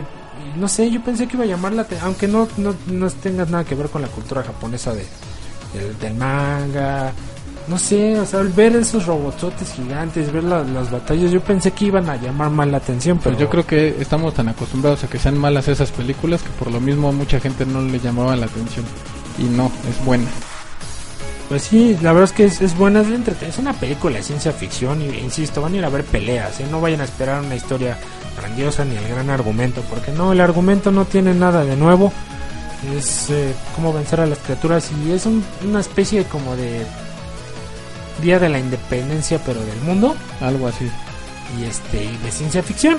no 0.56 0.68
sé, 0.68 0.90
yo 0.90 1.02
pensé 1.04 1.28
que 1.28 1.36
iba 1.36 1.44
a 1.46 1.48
llamar 1.48 1.74
la 1.74 1.84
atención, 1.84 2.08
aunque 2.08 2.28
no, 2.28 2.48
no, 2.58 2.74
no 2.88 3.10
tenga 3.12 3.46
nada 3.46 3.64
que 3.64 3.76
ver 3.76 3.90
con 3.90 4.02
la 4.02 4.08
cultura 4.08 4.44
japonesa 4.44 4.94
de, 4.94 5.06
del, 5.74 5.98
del 6.00 6.14
manga. 6.16 7.12
No 7.68 7.78
sé, 7.78 8.18
o 8.18 8.26
sea, 8.26 8.40
al 8.40 8.48
ver 8.50 8.76
esos 8.78 9.06
robotsotes 9.06 9.74
gigantes, 9.74 10.32
ver 10.32 10.44
la- 10.46 10.64
las 10.64 10.90
batallas, 10.90 11.32
yo 11.32 11.42
pensé 11.42 11.72
que 11.72 11.86
iban 11.86 12.10
a 12.10 12.16
llamar 12.16 12.50
más 12.50 12.68
la 12.70 12.78
atención, 12.78 13.18
pero 13.18 13.36
Pero 13.36 13.46
yo 13.46 13.50
creo 13.50 13.68
que 13.68 14.02
estamos 14.02 14.34
tan 14.34 14.48
acostumbrados 14.48 15.04
a 15.04 15.08
que 15.08 15.20
sean 15.20 15.38
malas 15.38 15.68
esas 15.68 15.92
películas 15.92 16.42
que 16.44 16.50
por 16.52 16.72
lo 16.72 16.80
mismo 16.80 17.10
a 17.10 17.12
mucha 17.12 17.40
gente 17.42 17.66
no 17.66 17.82
le 17.82 18.00
llamaba 18.00 18.36
la 18.38 18.46
atención. 18.46 18.86
Y 19.38 19.44
no, 19.44 19.70
es 19.90 20.06
buena. 20.06 20.26
Pues 21.50 21.64
sí, 21.64 21.98
la 22.02 22.12
verdad 22.14 22.26
es 22.30 22.32
que 22.34 22.46
es, 22.46 22.62
es 22.62 22.78
buena, 22.78 23.02
es, 23.02 23.42
es 23.42 23.58
una 23.58 23.74
película 23.74 24.18
de 24.18 24.24
ciencia 24.24 24.52
ficción 24.54 25.02
y 25.02 25.06
insisto, 25.20 25.62
van 25.62 25.74
a 25.74 25.78
ir 25.78 25.86
a 25.86 25.90
ver 25.90 26.04
peleas, 26.06 26.60
¿eh? 26.62 26.66
no 26.72 26.80
vayan 26.82 27.02
a 27.02 27.06
esperar 27.06 27.42
una 27.42 27.56
historia 27.56 27.98
grandiosa 28.38 28.84
ni 28.86 28.96
el 28.98 29.08
gran 29.08 29.30
argumento, 29.30 29.82
porque 29.90 30.12
no, 30.12 30.32
el 30.34 30.42
argumento 30.42 30.92
no 30.92 31.06
tiene 31.06 31.34
nada 31.34 31.64
de 31.64 31.76
nuevo, 31.78 32.12
es 32.98 33.30
eh, 33.30 33.54
cómo 33.76 33.94
vencer 33.94 34.20
a 34.22 34.26
las 34.26 34.40
criaturas 34.40 34.90
y 35.06 35.12
es 35.12 35.26
un- 35.26 35.44
una 35.68 35.80
especie 35.80 36.26
como 36.26 36.56
de 36.58 36.86
día 38.22 38.40
de 38.40 38.50
la 38.50 38.60
independencia 38.60 39.40
pero 39.46 39.60
del 39.62 39.80
mundo 39.82 40.16
Algo 40.42 40.68
así. 40.68 40.90
y 41.60 41.64
este 41.66 42.10
de 42.24 42.32
ciencia 42.32 42.62
ficción, 42.64 42.98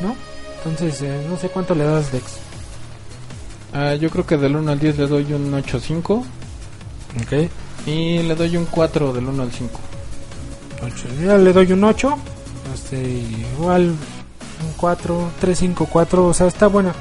¿no? 0.00 0.14
Entonces, 0.58 1.00
eh, 1.02 1.24
no 1.30 1.36
sé 1.36 1.48
cuánto 1.48 1.74
le 1.74 1.84
das 1.84 2.10
Dex. 2.10 2.24
Ah, 3.72 3.94
yo 3.94 4.10
creo 4.10 4.26
que 4.26 4.36
del 4.36 4.56
1 4.56 4.72
al 4.72 4.78
10 4.80 4.98
le 4.98 5.06
doy 5.06 5.32
un 5.32 5.52
8.5 5.52 6.24
Ok. 7.22 7.50
y 7.86 8.18
le 8.22 8.34
doy 8.34 8.56
un 8.56 8.64
4 8.66 9.12
del 9.12 9.26
1 9.28 9.42
al 9.42 9.52
5. 9.52 9.80
Ocho. 10.82 11.06
Yo 11.22 11.38
le 11.38 11.52
doy 11.52 11.72
un 11.72 11.84
8. 11.84 12.16
Este, 12.74 13.00
igual 13.56 13.90
un 13.90 14.72
4, 14.76 15.30
3, 15.40 15.58
5, 15.58 15.86
4. 15.90 16.26
O 16.26 16.34
sea, 16.34 16.46
está 16.48 16.66
buena. 16.66 16.92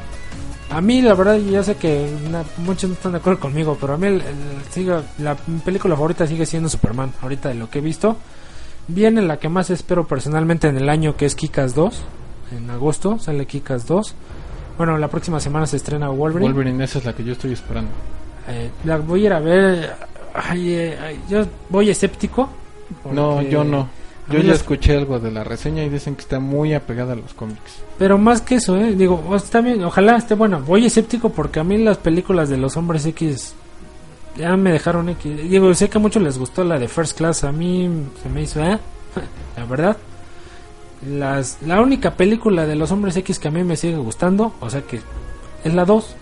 A 0.72 0.82
mí, 0.82 1.01
la 1.01 1.13
verdad, 1.13 1.38
ya 1.38 1.63
sé 1.63 1.76
que 1.76 2.09
muchos 2.57 2.89
no 2.89 2.95
están 2.95 3.11
de 3.13 3.20
acuerdo 3.20 3.39
conmigo, 3.39 3.78
pero 3.80 3.93
a 3.93 3.97
mí 3.97 4.07
el- 4.07 4.16
el- 4.22 4.63
sigue- 4.72 5.01
la 5.20 5.38
mi 5.47 5.59
película 5.59 5.95
favorita 5.95 6.26
sigue 6.28 6.45
siendo 6.45 6.68
Superman. 6.70 7.13
Ahorita 7.22 7.49
de 7.49 7.55
lo 7.55 7.70
que 7.70 7.80
he 7.80 7.82
visto. 7.82 8.18
Viene 8.88 9.22
la 9.22 9.38
que 9.38 9.47
más 9.49 9.70
espero 9.70 10.05
personalmente 10.07 10.68
en 10.68 10.78
el 10.78 10.89
año, 10.89 11.16
que 11.16 11.26
es 11.26 11.36
Kikas 11.36 11.76
2. 11.76 12.01
En 12.55 12.70
agosto 12.70 13.18
sale 13.20 13.45
Kikas 13.45 13.86
2. 13.88 14.16
Bueno, 14.78 14.97
la 14.97 15.07
próxima 15.07 15.39
semana 15.39 15.66
se 15.66 15.78
estrena 15.78 16.09
Wolverine. 16.09 16.51
Wolverine, 16.51 16.84
esa 16.84 16.99
es 16.99 17.05
la 17.05 17.13
que 17.13 17.24
yo 17.24 17.32
estoy 17.34 17.53
esperando. 17.53 17.91
Eh, 18.47 18.70
la 18.84 18.97
voy 18.97 19.24
a 19.24 19.26
ir 19.28 19.34
a 19.34 19.39
ver. 19.39 19.95
Ay, 20.34 20.70
eh, 20.74 21.20
yo 21.30 21.45
voy 21.70 21.89
escéptico. 21.89 22.49
No, 23.11 23.41
yo 23.41 23.63
no. 23.63 23.88
Yo 24.30 24.39
ya 24.39 24.53
escuché 24.53 24.97
algo 24.97 25.19
de 25.19 25.32
la 25.32 25.43
reseña 25.43 25.84
y 25.84 25.89
dicen 25.89 26.15
que 26.15 26.21
está 26.21 26.39
muy 26.39 26.73
apegada 26.73 27.13
a 27.13 27.15
los 27.15 27.34
cómics. 27.34 27.84
Pero 27.99 28.17
más 28.17 28.41
que 28.41 28.55
eso, 28.55 28.76
¿eh? 28.78 28.93
Digo, 28.95 29.36
está 29.36 29.61
bien, 29.61 29.84
ojalá 29.84 30.17
esté 30.17 30.34
bueno. 30.34 30.61
Voy 30.61 30.86
escéptico 30.86 31.30
porque 31.30 31.59
a 31.59 31.63
mí 31.63 31.78
las 31.78 31.97
películas 31.97 32.49
de 32.49 32.57
los 32.57 32.76
hombres 32.76 33.05
X 33.05 33.53
ya 34.36 34.57
me 34.57 34.71
dejaron 34.71 35.09
X. 35.09 35.49
Digo, 35.49 35.73
sé 35.76 35.89
que 35.89 35.97
a 35.99 36.01
muchos 36.01 36.23
les 36.23 36.38
gustó 36.39 36.63
la 36.63 36.80
de 36.80 36.88
First 36.88 37.17
Class, 37.17 37.43
a 37.43 37.51
mí 37.51 37.89
se 38.23 38.30
me 38.30 38.41
hizo, 38.41 38.63
¿eh? 38.63 38.80
La 39.57 39.65
verdad. 39.65 39.95
Las, 41.07 41.59
la 41.61 41.82
única 41.82 42.15
película 42.15 42.65
de 42.65 42.76
los 42.76 42.91
hombres 42.91 43.15
X 43.17 43.38
que 43.38 43.47
a 43.49 43.51
mí 43.51 43.63
me 43.63 43.76
sigue 43.78 43.97
gustando, 43.97 44.53
o 44.59 44.69
sea 44.69 44.82
que 44.82 45.01
es 45.63 45.73
la 45.73 45.86
2. 45.86 46.15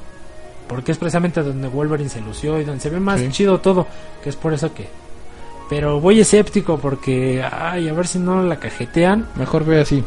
Porque 0.67 0.91
es 0.91 0.97
precisamente 0.97 1.41
donde 1.43 1.67
Wolverine 1.67 2.09
se 2.09 2.21
lució 2.21 2.59
y 2.59 2.63
donde 2.63 2.81
se 2.81 2.89
ve 2.89 2.99
más 2.99 3.19
Sí. 3.19 3.29
chido 3.31 3.59
todo. 3.59 3.85
Que 4.23 4.29
es 4.29 4.35
por 4.35 4.53
eso 4.53 4.73
que... 4.73 4.87
Pero 5.75 5.99
voy 5.99 6.19
escéptico 6.19 6.77
porque, 6.77 7.43
ay, 7.43 7.89
a 7.89 7.93
ver 7.93 8.05
si 8.05 8.19
no 8.19 8.43
la 8.43 8.57
cajetean. 8.57 9.27
Mejor 9.35 9.65
ve 9.65 9.81
así. 9.81 10.03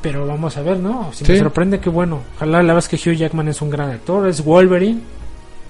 Pero 0.00 0.28
vamos 0.28 0.56
a 0.56 0.62
ver, 0.62 0.78
¿no? 0.78 1.10
Si 1.12 1.24
Sí. 1.24 1.32
me 1.32 1.38
sorprende, 1.40 1.80
que 1.80 1.90
bueno. 1.90 2.20
Ojalá 2.36 2.62
la 2.62 2.72
verdad 2.72 2.88
es 2.90 3.00
que 3.00 3.10
Hugh 3.10 3.16
Jackman 3.16 3.48
es 3.48 3.60
un 3.62 3.70
gran 3.70 3.90
actor, 3.90 4.28
es 4.28 4.44
Wolverine. 4.44 5.00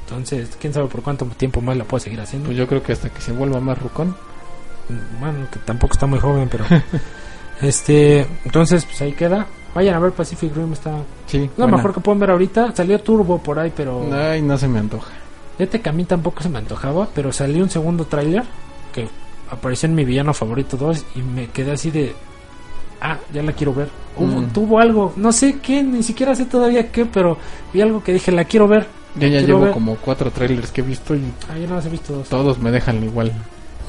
Entonces, 0.05 0.55
quién 0.61 0.75
sabe 0.75 0.89
por 0.89 1.01
cuánto 1.03 1.25
tiempo 1.25 1.63
más 1.63 1.79
la 1.79 1.85
puedo 1.85 1.99
seguir 2.01 2.21
haciendo. 2.21 2.47
Pues 2.49 2.59
yo 2.59 2.67
creo 2.67 2.83
que 2.83 2.93
hasta 2.93 3.09
que 3.09 3.23
se 3.23 3.33
vuelva 3.33 3.59
más 3.59 3.79
rucón. 3.81 4.15
Bueno, 5.19 5.47
que 5.51 5.61
tampoco 5.61 5.95
está 5.95 6.05
muy 6.05 6.19
joven, 6.21 6.49
pero. 6.51 6.67
este, 7.63 8.27
entonces, 8.45 8.85
pues 8.85 9.01
ahí 9.01 9.13
queda. 9.13 9.47
Vayan 9.75 9.95
a 9.95 9.99
ver 9.99 10.13
Pacific 10.13 10.55
Rim, 10.55 10.75
está. 10.75 10.93
Sí. 11.27 11.39
Lo 11.57 11.65
buena. 11.65 11.77
mejor 11.79 11.95
que 11.95 12.01
pueden 12.01 12.21
ver 12.21 12.31
ahorita. 12.33 12.73
Salió 12.75 13.01
Turbo 13.01 13.39
por 13.39 13.59
ahí, 13.59 13.73
pero. 13.75 14.07
Ay, 14.13 14.43
no 14.43 14.59
se 14.59 14.69
me 14.69 14.79
antoja. 14.79 15.13
Fíjate 15.57 15.81
que 15.81 15.89
a 15.89 15.93
mí 15.93 16.05
tampoco 16.05 16.43
se 16.43 16.51
me 16.51 16.59
antojaba, 16.59 17.09
pero 17.15 17.33
salió 17.33 17.63
un 17.63 17.71
segundo 17.71 18.05
tráiler 18.05 18.45
que 18.97 19.09
apareció 19.51 19.89
en 19.89 19.95
mi 19.95 20.05
villano 20.05 20.35
favorito 20.35 20.77
2 20.77 21.05
y 21.15 21.23
me 21.23 21.49
quedé 21.51 21.73
así 21.73 21.91
de... 21.91 22.15
Ah, 23.01 23.19
ya 23.33 23.43
la 23.43 23.53
quiero 23.53 23.75
ver. 23.75 23.89
Hubo- 24.17 24.41
Mm. 24.41 24.49
Tuvo 24.53 24.81
algo, 24.81 25.13
no 25.17 25.31
sé 25.33 25.59
qué, 25.61 25.83
ni 25.83 26.03
siquiera 26.03 26.35
sé 26.35 26.47
todavía 26.47 26.91
qué, 26.91 27.05
pero 27.05 27.37
vi 27.73 27.81
algo 27.83 28.03
que 28.03 28.13
dije, 28.15 28.33
la 28.33 28.45
quiero 28.45 28.67
ver. 28.67 28.87
Yo 29.15 29.29
ya 29.29 29.41
llevo 29.41 29.61
ver. 29.61 29.73
como 29.73 29.97
cuatro 29.97 30.31
trailers 30.31 30.71
que 30.73 30.81
he 30.81 30.85
visto 30.85 31.15
y 31.15 31.23
Ah, 31.51 31.59
yo 31.59 31.67
no 31.69 31.79
he 31.81 31.89
visto 31.89 32.15
dos. 32.15 32.29
todos 32.29 32.59
me 32.59 32.71
dejan 32.71 33.03
igual. 33.05 33.33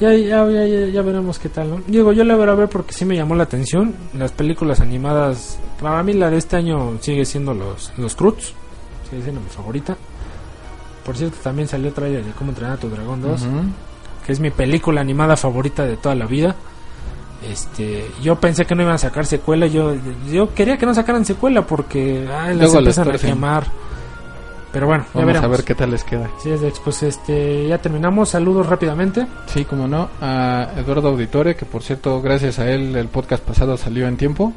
Ya, 0.00 0.12
ya, 0.14 0.46
ya, 0.48 0.64
ya, 0.86 1.02
veremos 1.02 1.38
qué 1.40 1.48
tal, 1.48 1.70
¿no? 1.70 1.80
Digo, 1.86 2.12
yo 2.12 2.22
la 2.22 2.36
voy 2.36 2.46
a 2.48 2.54
ver 2.54 2.68
porque 2.68 2.92
sí 2.92 3.04
me 3.04 3.16
llamó 3.16 3.34
la 3.34 3.42
atención. 3.44 3.94
Las 4.16 4.30
películas 4.30 4.80
animadas, 4.80 5.58
para 5.80 6.02
mí 6.04 6.12
la 6.12 6.30
de 6.30 6.36
este 6.38 6.56
año 6.56 6.98
sigue 7.00 7.24
siendo 7.24 7.52
los, 7.52 7.92
los 7.96 8.14
Cruz. 8.14 8.52
Sigue 9.10 9.22
siendo 9.22 9.40
mi 9.40 9.48
favorita. 9.48 9.96
Por 11.04 11.16
cierto, 11.16 11.38
también 11.42 11.66
salió 11.66 11.92
trailer 11.92 12.24
de 12.24 12.30
Cómo 12.32 12.50
entrenar 12.50 12.74
a 12.74 12.76
tu 12.80 12.88
dragón 12.88 13.22
2. 13.22 13.40
Ujú. 13.42 13.50
Que 14.28 14.32
es 14.34 14.40
mi 14.40 14.50
película 14.50 15.00
animada 15.00 15.38
favorita 15.38 15.86
de 15.86 15.96
toda 15.96 16.14
la 16.14 16.26
vida. 16.26 16.54
Este, 17.50 18.10
yo 18.22 18.36
pensé 18.36 18.66
que 18.66 18.74
no 18.74 18.82
iban 18.82 18.96
a 18.96 18.98
sacar 18.98 19.24
secuela, 19.24 19.66
yo 19.66 19.94
yo 20.30 20.52
quería 20.52 20.76
que 20.76 20.84
no 20.84 20.94
sacaran 20.94 21.24
secuela 21.24 21.66
porque 21.66 22.28
ah, 22.30 22.48
las 22.48 22.56
Luego 22.58 22.78
empiezan 22.80 23.08
a 23.10 23.16
quemar. 23.16 23.64
Pero 24.70 24.86
bueno, 24.86 25.04
ya 25.04 25.10
Vamos 25.14 25.26
veremos. 25.28 25.44
a 25.46 25.48
ver 25.48 25.64
qué 25.64 25.74
tal 25.74 25.90
les 25.92 26.04
queda. 26.04 26.28
Sí, 26.42 26.50
es 26.50 26.60
de- 26.60 26.74
pues 26.84 27.02
este, 27.02 27.66
ya 27.68 27.78
terminamos. 27.78 28.28
Saludos 28.28 28.66
rápidamente. 28.66 29.26
Sí, 29.46 29.64
como 29.64 29.88
no, 29.88 30.10
a 30.20 30.72
Eduardo 30.76 31.08
Auditore, 31.08 31.56
que 31.56 31.64
por 31.64 31.82
cierto, 31.82 32.20
gracias 32.20 32.58
a 32.58 32.70
él 32.70 32.94
el 32.96 33.08
podcast 33.08 33.42
pasado 33.42 33.78
salió 33.78 34.06
en 34.06 34.18
tiempo. 34.18 34.52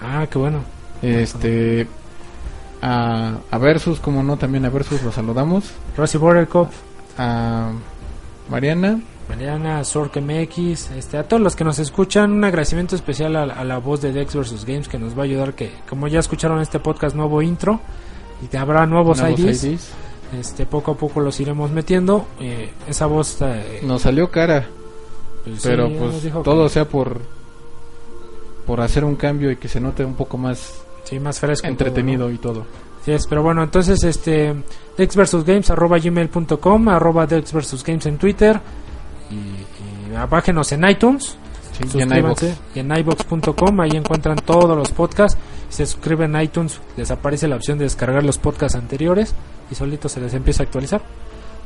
Ah, 0.00 0.24
qué 0.30 0.38
bueno. 0.38 0.60
Este 1.02 1.88
a, 2.80 3.38
a 3.50 3.58
Versus, 3.58 3.98
como 3.98 4.22
no, 4.22 4.36
también 4.36 4.64
a 4.66 4.70
Versus 4.70 5.02
lo 5.02 5.10
saludamos. 5.10 5.72
Rosy 5.96 6.16
Border 6.16 6.46
Cup, 6.46 6.68
A 7.18 7.70
Mariana, 8.50 9.00
Mariana, 9.28 9.84
Sork 9.84 10.16
MX, 10.20 10.90
este, 10.90 11.16
a 11.16 11.22
todos 11.28 11.40
los 11.40 11.54
que 11.54 11.62
nos 11.64 11.78
escuchan, 11.78 12.32
un 12.32 12.44
agradecimiento 12.44 12.96
especial 12.96 13.36
a, 13.36 13.42
a 13.44 13.64
la 13.64 13.78
voz 13.78 14.00
de 14.00 14.12
Dex 14.12 14.34
vs 14.34 14.64
Games 14.64 14.88
que 14.88 14.98
nos 14.98 15.16
va 15.16 15.22
a 15.22 15.24
ayudar 15.24 15.54
que, 15.54 15.70
como 15.88 16.08
ya 16.08 16.18
escucharon 16.18 16.60
este 16.60 16.80
podcast 16.80 17.14
nuevo 17.14 17.40
intro, 17.42 17.80
y 18.42 18.46
te 18.46 18.58
habrá 18.58 18.86
nuevos, 18.86 19.20
nuevos 19.20 19.38
IDs, 19.38 19.64
IDs. 19.64 19.90
este, 20.38 20.66
poco 20.66 20.92
a 20.92 20.94
poco 20.96 21.20
los 21.20 21.38
iremos 21.40 21.70
metiendo. 21.70 22.26
eh, 22.40 22.72
esa 22.88 23.06
voz 23.06 23.38
eh, 23.42 23.80
Nos 23.84 24.02
salió 24.02 24.30
cara, 24.30 24.66
pues, 25.44 25.60
pero 25.62 25.88
sí, 25.88 25.94
pues 26.32 26.42
todo 26.42 26.64
que- 26.64 26.70
sea 26.70 26.84
por 26.88 27.20
por 28.66 28.80
hacer 28.80 29.04
un 29.04 29.16
cambio 29.16 29.50
y 29.50 29.56
que 29.56 29.68
se 29.68 29.80
note 29.80 30.04
un 30.04 30.14
poco 30.14 30.38
más 30.38 30.82
sí, 31.04 31.18
más 31.18 31.40
fresco. 31.40 31.62
todo, 31.62 31.70
entretenido 31.72 32.30
y 32.30 32.38
todo. 32.38 32.64
¿No? 33.00 33.04
Sí, 33.04 33.12
es, 33.12 33.26
pero 33.26 33.42
bueno, 33.42 33.62
entonces, 33.62 34.02
este, 34.04 34.54
Dex 34.96 35.16
vs 35.16 35.44
Games, 35.44 35.70
arroba 35.70 35.98
gmail.com, 35.98 36.88
arroba 36.88 37.26
Dex 37.26 37.52
vs 37.52 37.82
Games 37.84 38.06
en 38.06 38.18
Twitter, 38.18 38.60
y, 39.30 39.34
y 39.34 40.26
bájenos 40.28 40.70
en 40.72 40.88
iTunes. 40.88 41.36
Sí, 41.72 41.84
y 41.98 42.02
en 42.02 42.08
Suscríbanse 42.10 42.46
iVoox. 42.46 42.58
y 42.74 42.80
en 42.80 42.96
iBox.com, 42.96 43.80
ahí 43.80 43.90
encuentran 43.94 44.36
todos 44.44 44.76
los 44.76 44.90
podcasts. 44.90 45.38
Si 45.70 45.76
se 45.78 45.86
suscriben 45.86 46.34
a 46.36 46.42
iTunes, 46.42 46.80
les 46.96 47.10
aparece 47.10 47.48
la 47.48 47.56
opción 47.56 47.78
de 47.78 47.84
descargar 47.84 48.24
los 48.24 48.38
podcasts 48.38 48.76
anteriores 48.76 49.34
y 49.70 49.74
solito 49.74 50.08
se 50.08 50.20
les 50.20 50.34
empieza 50.34 50.62
a 50.62 50.66
actualizar. 50.66 51.00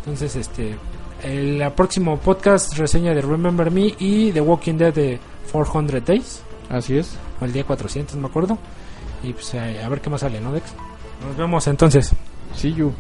Entonces, 0.01 0.37
este, 0.37 0.77
el 1.23 1.65
próximo 1.75 2.19
podcast 2.19 2.77
reseña 2.77 3.15
de 3.15 3.23
Remember 3.23 3.71
Me 3.71 3.95
y 3.99 4.31
The 4.31 4.41
Walking 4.43 4.75
Dead 4.75 4.93
de 4.95 5.19
400 5.51 6.05
Days, 6.05 6.43
Así 6.69 6.99
es. 6.99 7.17
o 7.41 7.45
el 7.47 7.53
día 7.53 7.65
400, 7.65 8.15
no 8.17 8.23
me 8.23 8.29
acuerdo. 8.29 8.59
Y 9.23 9.33
pues 9.33 9.55
eh, 9.55 9.83
a 9.83 9.89
ver 9.89 10.01
qué 10.03 10.11
más 10.11 10.21
sale, 10.21 10.39
¿no, 10.41 10.53
Dex? 10.53 10.67
Nos 11.23 11.37
vemos 11.37 11.67
entonces. 11.67 12.13
See 12.55 12.73
you. 12.73 12.93